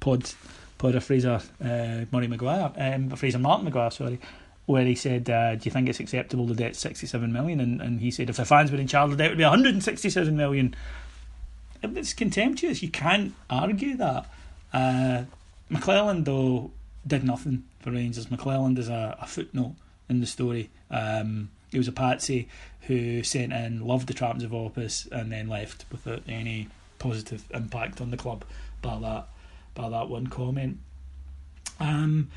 Pod 0.00 0.32
Podder 0.78 1.02
Fraser 1.02 1.40
uh, 1.62 2.06
Murray 2.10 2.26
Maguire, 2.26 2.72
um, 2.76 3.10
Fraser 3.10 3.38
Martin 3.38 3.66
Maguire, 3.66 3.90
sorry, 3.90 4.18
where 4.66 4.84
he 4.84 4.94
said, 4.94 5.28
uh, 5.28 5.54
"Do 5.54 5.60
you 5.64 5.70
think 5.70 5.88
it's 5.88 6.00
acceptable 6.00 6.46
the 6.46 6.54
debt's 6.54 6.78
sixty-seven 6.78 7.32
million? 7.32 7.60
And 7.60 7.80
and 7.82 8.00
he 8.00 8.10
said, 8.10 8.30
if 8.30 8.36
the 8.36 8.44
fans 8.44 8.72
were 8.72 8.78
in 8.78 8.88
charge, 8.88 9.10
the 9.10 9.16
debt 9.16 9.30
would 9.30 9.38
be 9.38 9.44
one 9.44 9.52
hundred 9.52 9.74
and 9.74 9.84
sixty-seven 9.84 10.36
million. 10.36 10.74
It's 11.82 12.14
contemptuous. 12.14 12.82
You 12.82 12.90
can't 12.90 13.34
argue 13.48 13.96
that. 13.96 14.26
Uh, 14.72 15.24
McClelland 15.70 16.24
though 16.24 16.72
did 17.06 17.24
nothing 17.24 17.64
for 17.80 17.90
Rangers. 17.90 18.26
McClelland 18.26 18.78
is 18.78 18.88
a, 18.88 19.16
a 19.20 19.26
footnote 19.26 19.74
in 20.08 20.20
the 20.20 20.26
story. 20.26 20.70
Um, 20.90 21.50
he 21.70 21.78
was 21.78 21.88
a 21.88 21.92
patsy 21.92 22.48
who 22.82 23.22
sent 23.22 23.52
in, 23.52 23.86
loved 23.86 24.08
the 24.08 24.14
Trams 24.14 24.42
of 24.42 24.52
Office, 24.54 25.08
and 25.12 25.30
then 25.30 25.48
left 25.48 25.84
without 25.90 26.22
any 26.28 26.68
positive 26.98 27.44
impact 27.54 28.00
on 28.00 28.10
the 28.10 28.16
club 28.16 28.44
by 28.82 28.98
that 28.98 29.28
by 29.74 29.88
that 29.88 30.08
one 30.08 30.26
comment. 30.26 30.78
Um, 31.78 32.28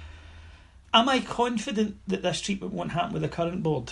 Am 0.93 1.09
I 1.09 1.21
confident 1.21 1.97
that 2.05 2.21
this 2.21 2.39
treatment 2.39 2.71
won't 2.71 2.91
happen 2.91 3.13
with 3.13 3.23
the 3.23 3.27
current 3.27 3.63
board? 3.63 3.91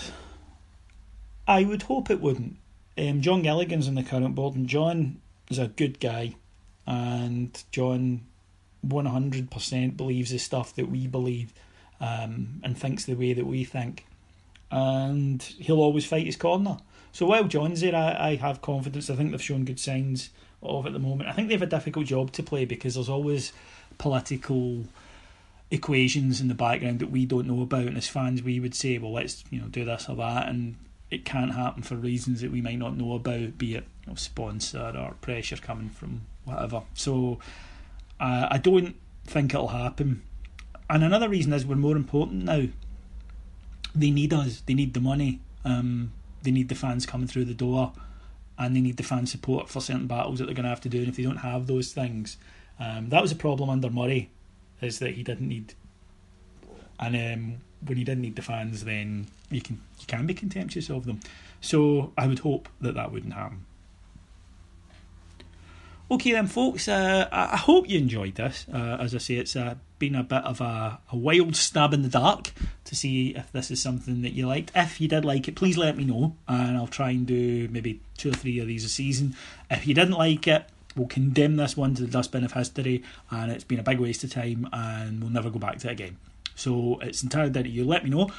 I 1.48 1.64
would 1.64 1.84
hope 1.84 2.12
it 2.12 2.22
wouldn't. 2.22 2.58
Um, 2.96 3.22
John 3.22 3.42
Gilligan's 3.42 3.88
in 3.88 3.96
the 3.96 4.04
current 4.04 4.36
board, 4.36 4.56
and 4.56 4.68
John 4.68 5.20
is 5.50 5.58
a 5.58 5.68
good 5.68 6.00
guy, 6.00 6.36
and 6.86 7.62
John 7.72 8.22
100% 8.86 9.98
believes 9.98 10.32
the 10.32 10.40
stuff 10.40 10.76
that 10.76 10.90
we 10.90 11.08
believe 11.08 11.54
um, 12.00 12.62
and 12.64 12.78
thinks 12.78 13.06
the 13.06 13.14
way 13.14 13.34
that 13.34 13.46
we 13.46 13.64
think. 13.64 14.06
And 14.72 15.42
he'll 15.42 15.82
always 15.82 16.06
fight 16.06 16.26
his 16.26 16.36
corner. 16.36 16.78
So 17.12 17.26
while 17.26 17.44
John's 17.44 17.82
there, 17.82 17.96
I, 17.96 18.30
I 18.30 18.36
have 18.38 18.62
confidence. 18.62 19.10
I 19.10 19.16
think 19.16 19.32
they've 19.32 19.42
shown 19.42 19.66
good 19.66 19.80
signs 19.80 20.30
of 20.64 20.86
at 20.86 20.94
the 20.94 21.00
moment. 21.00 21.30
I 21.30 21.34
think 21.34 21.48
they 21.48 21.56
have 21.56 21.62
a 21.62 21.68
difficult 21.68 22.06
job 22.06 22.32
to 22.34 22.44
play 22.44 22.66
because 22.66 22.96
there's 22.96 23.10
always 23.10 23.52
political 23.98 24.86
equations 25.70 26.42
in 26.42 26.50
the 26.50 26.54
background 26.54 27.00
that 27.00 27.12
we 27.12 27.26
don't 27.26 27.48
know 27.48 27.62
about, 27.62 27.86
and 27.86 27.98
as 27.98 28.08
fans 28.08 28.44
we 28.44 28.60
would 28.60 28.76
say, 28.76 28.98
well, 28.98 29.14
let's 29.14 29.44
you 29.50 29.62
know 29.62 29.68
do 29.68 29.86
this 29.86 30.08
or 30.10 30.16
that, 30.18 30.50
and 30.50 30.76
it 31.10 31.26
can't 31.26 31.56
happen 31.56 31.82
for 31.82 31.96
reasons 31.96 32.42
that 32.42 32.52
we 32.52 32.62
might 32.62 32.78
not 32.78 32.98
know 32.98 33.14
about, 33.14 33.58
be 33.58 33.76
it 33.76 33.86
you 34.06 34.08
know, 34.12 34.16
sponsor 34.16 34.94
or 34.98 35.16
pressure 35.22 35.58
coming 35.58 35.90
from 35.90 36.22
whatever. 36.46 36.84
So 36.94 37.40
uh, 38.22 38.48
I 38.52 38.60
don't 38.60 38.96
think 39.26 39.54
it'll 39.54 39.70
happen. 39.70 40.22
And 40.90 41.04
another 41.04 41.28
reason 41.28 41.52
is 41.54 41.66
we're 41.66 41.76
more 41.76 41.96
important 41.96 42.44
now. 42.46 42.68
They 43.96 44.12
need 44.12 44.34
us. 44.34 44.62
They 44.62 44.76
need 44.76 44.94
the 44.94 45.00
money. 45.02 45.40
Um, 45.66 46.14
they 46.44 46.52
need 46.52 46.70
the 46.70 46.76
fans 46.76 47.06
coming 47.06 47.28
through 47.28 47.46
the 47.46 47.54
door, 47.54 47.94
and 48.58 48.76
they 48.76 48.82
need 48.82 48.98
the 48.98 49.04
fan 49.04 49.26
support 49.26 49.70
for 49.70 49.82
certain 49.82 50.08
battles 50.08 50.40
that 50.40 50.46
they're 50.46 50.56
going 50.56 50.64
to 50.64 50.70
have 50.70 50.82
to 50.82 50.90
do. 50.90 51.00
And 51.00 51.08
if 51.08 51.16
they 51.16 51.24
don't 51.24 51.38
have 51.38 51.68
those 51.68 51.94
things, 51.94 52.38
um, 52.80 53.10
that 53.10 53.22
was 53.22 53.32
a 53.32 53.36
problem 53.36 53.70
under 53.70 53.90
Murray 53.90 54.30
is 54.82 55.00
that 55.00 55.12
he 55.12 55.24
didn't 55.24 55.48
need, 55.48 55.74
and 57.00 57.16
um, 57.16 57.62
when 57.86 57.98
he 57.98 58.04
didn't 58.04 58.22
need 58.22 58.36
the 58.36 58.42
fans, 58.42 58.84
then 58.84 59.28
you 59.50 59.62
can 59.62 59.82
you 60.00 60.08
can 60.08 60.26
be 60.26 60.34
contemptuous 60.34 60.90
of 60.90 61.06
them. 61.06 61.20
So 61.60 62.12
I 62.18 62.28
would 62.28 62.40
hope 62.40 62.70
that 62.82 62.96
that 62.96 63.12
wouldn't 63.12 63.34
happen. 63.34 63.66
Okay 66.12 66.34
then, 66.34 66.48
folks. 66.48 66.90
Uh, 66.90 67.30
I 67.32 67.56
hope 67.56 67.88
you 67.88 67.98
enjoyed 67.98 68.36
this. 68.36 68.66
Uh, 68.72 68.98
as 69.00 69.16
I 69.16 69.18
say, 69.18 69.36
it's 69.36 69.56
uh, 69.56 69.76
been 69.98 70.14
a 70.14 70.24
bit 70.24 70.44
of 70.44 70.60
a, 70.60 71.00
a 71.10 71.16
wild 71.16 71.56
stab 71.56 71.94
in 71.94 72.02
the 72.02 72.10
dark 72.10 72.52
to 72.84 72.96
see 72.96 73.30
if 73.30 73.50
this 73.54 73.72
is 73.72 73.82
something 73.82 74.22
that 74.24 74.34
you 74.34 74.46
liked. 74.46 74.74
If 74.76 75.00
you 75.00 75.08
did 75.08 75.24
like 75.24 75.48
it, 75.48 75.56
please 75.56 75.78
let 75.78 75.96
me 75.96 76.04
know, 76.04 76.36
and 76.50 76.76
I'll 76.76 76.88
try 76.88 77.12
and 77.12 77.26
do 77.26 77.70
maybe 77.72 78.02
two 78.18 78.32
or 78.32 78.34
three 78.34 78.60
of 78.60 78.68
these 78.68 78.84
a 78.84 78.90
season. 78.90 79.38
If 79.70 79.88
you 79.88 79.94
didn't 79.94 80.16
like 80.16 80.50
it, 80.50 80.66
we'll 80.98 81.08
condemn 81.08 81.56
this 81.56 81.78
one 81.78 81.96
to 81.96 82.02
the 82.02 82.12
dustbin 82.12 82.44
of 82.44 82.52
history, 82.52 83.04
and 83.30 83.50
it's 83.50 83.64
been 83.64 83.80
a 83.80 83.84
big 83.84 84.02
waste 84.02 84.26
of 84.26 84.34
time, 84.34 84.68
and 84.74 85.22
we'll 85.22 85.32
never 85.32 85.50
go 85.50 85.60
back 85.60 85.80
to 85.80 85.88
it 85.88 85.94
again. 85.94 86.18
So 86.56 87.00
it's 87.02 87.24
entirely 87.24 87.52
down 87.52 87.64
to 87.64 87.70
you. 87.70 87.86
Let 87.86 88.04
me 88.04 88.10
know 88.10 88.30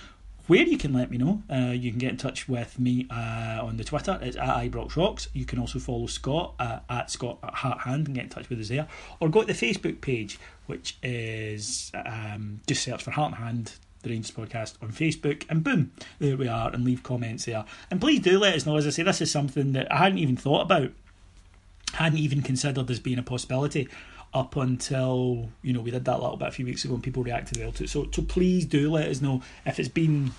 where 0.53 0.67
you 0.67 0.77
can 0.77 0.93
let 0.93 1.11
me 1.11 1.17
know. 1.17 1.43
Uh, 1.51 1.73
you 1.73 1.89
can 1.89 1.99
get 1.99 2.11
in 2.11 2.19
touch 2.19 2.47
with 2.47 2.79
me 2.79 3.07
uh, 3.11 3.61
on 3.63 3.79
the 3.79 3.85
Twitter. 3.85 4.19
It's 4.21 4.37
at 4.37 4.49
ibroxrocks. 4.49 5.29
You 5.33 5.47
can 5.47 5.59
also 5.59 5.79
follow 5.79 6.07
Scott 6.07 6.53
uh, 6.59 6.81
at 6.91 7.11
Scott 7.11 7.39
at 7.43 7.55
Heart 7.55 7.81
Hand 7.81 8.07
and 8.07 8.15
get 8.15 8.25
in 8.25 8.29
touch 8.29 8.51
with 8.51 8.61
us 8.61 8.69
there. 8.69 8.87
Or 9.19 9.31
go 9.31 9.41
to 9.41 9.47
the 9.47 9.55
Facebook 9.55 10.03
page, 10.03 10.39
which 10.67 10.99
is 11.03 11.91
um, 12.05 12.61
just 12.67 12.83
search 12.83 13.03
for 13.03 13.13
Heart 13.13 13.33
and 13.33 13.43
Hand 13.43 13.73
the 14.03 14.11
Rangers 14.11 14.31
podcast 14.31 14.75
on 14.83 14.91
Facebook, 14.91 15.47
and 15.49 15.65
boom, 15.65 15.93
there 16.19 16.37
we 16.37 16.49
are, 16.49 16.71
and 16.71 16.85
leave 16.85 17.03
comments 17.03 17.47
there. 17.47 17.65
And 17.91 17.99
please 17.99 18.21
do 18.21 18.39
let 18.39 18.55
us 18.55 18.67
know. 18.67 18.77
As 18.77 18.87
I 18.87 18.91
say, 18.91 19.05
this 19.05 19.23
is 19.23 19.31
something 19.31 19.73
that 19.73 19.91
I 19.91 19.97
hadn't 19.97 20.19
even 20.19 20.37
thought 20.37 20.63
about, 20.63 20.91
hadn't 21.95 22.19
even 22.19 22.43
considered 22.43 22.91
as 22.91 23.01
being 23.01 23.19
a 23.19 23.23
possibility 23.23 23.89
up 24.35 24.57
until 24.57 25.51
you 25.63 25.73
know 25.73 25.81
we 25.81 25.91
did 25.91 26.05
that 26.07 26.21
little 26.21 26.37
bit 26.37 26.49
a 26.49 26.53
few 26.53 26.65
weeks 26.65 26.85
ago 26.85 26.95
and 26.95 27.03
people 27.03 27.23
reacted 27.23 27.59
well 27.59 27.73
to 27.73 27.85
it. 27.85 27.91
So 27.91 28.09
so 28.13 28.23
please 28.23 28.65
do 28.65 28.91
let 28.91 29.09
us 29.09 29.21
know 29.21 29.43
if 29.67 29.79
it's 29.79 29.89
been 29.89 30.33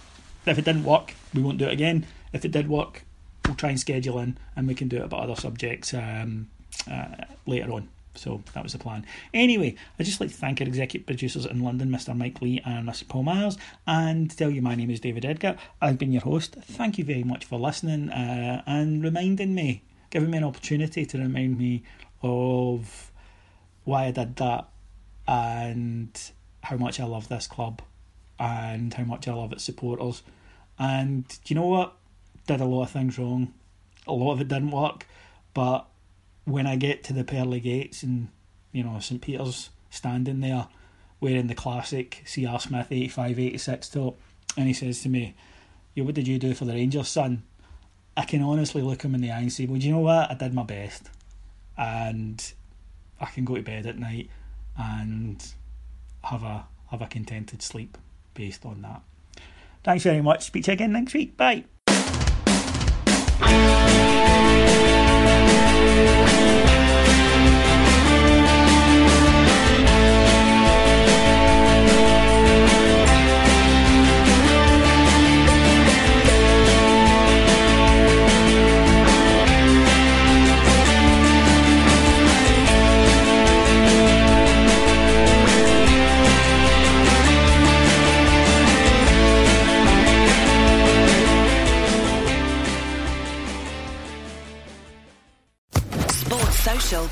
if 0.46 0.58
it 0.58 0.66
didn't 0.66 0.84
work, 0.84 1.14
we 1.34 1.42
won't 1.42 1.58
do 1.58 1.66
it 1.66 1.74
again. 1.74 2.06
If 2.34 2.44
it 2.46 2.52
did 2.52 2.68
work, 2.68 3.04
we'll 3.46 3.56
try 3.56 3.70
and 3.70 3.80
schedule 3.80 4.20
in 4.20 4.38
and 4.56 4.68
we 4.68 4.76
can 4.76 4.88
do 4.88 4.98
it 4.98 5.04
about 5.04 5.22
other 5.22 5.36
subjects 5.36 5.94
um, 5.94 6.50
uh, 6.90 7.26
later 7.46 7.72
on. 7.72 7.90
So 8.16 8.44
that 8.54 8.62
was 8.62 8.74
the 8.74 8.80
plan. 8.80 9.06
Anyway, 9.34 9.76
I'd 9.98 10.06
just 10.06 10.22
like 10.22 10.30
to 10.30 10.36
thank 10.36 10.62
our 10.62 10.68
executive 10.68 11.08
producers 11.08 11.46
in 11.46 11.64
London, 11.64 11.90
Mr. 11.90 12.16
Mike 12.16 12.42
Lee 12.42 12.62
and 12.64 12.88
Mr. 12.88 13.08
Paul 13.08 13.24
Miles, 13.24 13.58
and 13.88 14.36
tell 14.36 14.52
you 14.52 14.62
my 14.62 14.76
name 14.76 14.92
is 14.92 15.00
David 15.00 15.26
Edgar. 15.26 15.58
I've 15.82 15.98
been 15.98 16.12
your 16.12 16.22
host. 16.22 16.56
Thank 16.62 17.00
you 17.00 17.06
very 17.06 17.24
much 17.24 17.46
for 17.46 17.60
listening 17.60 18.10
uh, 18.10 18.62
and 18.68 19.04
reminding 19.04 19.56
me, 19.56 19.84
giving 20.12 20.30
me 20.30 20.38
an 20.38 20.44
opportunity 20.44 21.06
to 21.08 21.18
remind 21.18 21.58
me 21.58 21.84
of 22.22 23.12
why 23.84 24.06
I 24.06 24.12
did 24.12 24.36
that 24.38 24.70
and 25.28 26.20
how 26.62 26.78
much 26.78 27.00
I 27.00 27.06
love 27.06 27.30
this 27.30 27.48
club 27.48 27.82
and 28.40 28.94
how 28.94 29.04
much 29.04 29.28
I 29.28 29.34
love 29.34 29.54
its 29.54 29.64
supporters. 29.64 30.24
And 30.80 31.28
do 31.28 31.36
you 31.48 31.56
know 31.56 31.68
what? 31.68 31.96
Did 32.48 32.62
a 32.62 32.66
lot 32.66 32.84
of 32.84 32.92
things 32.92 33.18
wrong. 33.18 33.54
A 34.08 34.14
lot 34.14 34.34
of 34.34 34.42
it 34.42 34.50
didn't 34.50 34.72
work, 34.72 35.08
but 35.54 35.88
when 36.44 36.68
I 36.68 36.76
get 36.76 37.04
to 37.06 37.14
the 37.14 37.24
pearly 37.24 37.62
gates 37.62 38.04
and 38.04 38.28
you 38.74 38.84
know 38.84 39.00
St 39.00 39.22
Peter's 39.22 39.70
standing 39.90 40.42
there 40.42 40.68
wearing 41.22 41.48
the 41.48 41.56
classic 41.56 42.22
CR 42.26 42.60
Smith 42.60 42.88
85 42.92 43.40
86 43.40 43.90
top, 43.90 44.20
and 44.58 44.68
he 44.68 44.74
says 44.74 45.02
to 45.04 45.10
me, 45.10 45.36
Yo, 45.96 46.04
what 46.04 46.16
did 46.16 46.28
you 46.28 46.38
do 46.38 46.54
for 46.54 46.66
the 46.66 46.74
Rangers, 46.74 47.08
son? 47.08 47.44
I 48.18 48.26
can 48.26 48.42
honestly 48.42 48.82
look 48.82 49.04
him 49.04 49.16
in 49.16 49.22
the 49.22 49.32
eye 49.32 49.40
and 49.40 49.54
say, 49.54 49.66
Well, 49.66 49.80
do 49.80 49.88
you 49.88 49.94
know 49.94 50.00
what? 50.00 50.30
I 50.30 50.34
did 50.34 50.54
my 50.54 50.64
best. 50.64 51.10
And 51.78 52.44
I 53.24 53.28
can 53.28 53.46
go 53.46 53.56
to 53.56 53.62
bed 53.62 53.86
at 53.86 53.98
night 53.98 54.30
and 54.78 55.42
have 56.24 56.44
a 56.44 56.66
have 56.92 57.02
a 57.02 57.08
contented 57.08 57.62
sleep 57.62 57.98
based 58.34 58.66
on 58.66 58.82
that. 58.82 59.02
Thanks 59.84 60.04
very 60.04 60.22
much. 60.22 60.44
Speak 60.44 60.66
to 60.66 60.72
you 60.72 60.74
again 60.74 60.92
next 60.92 61.14
week. 61.14 61.38
Bye. 61.38 61.64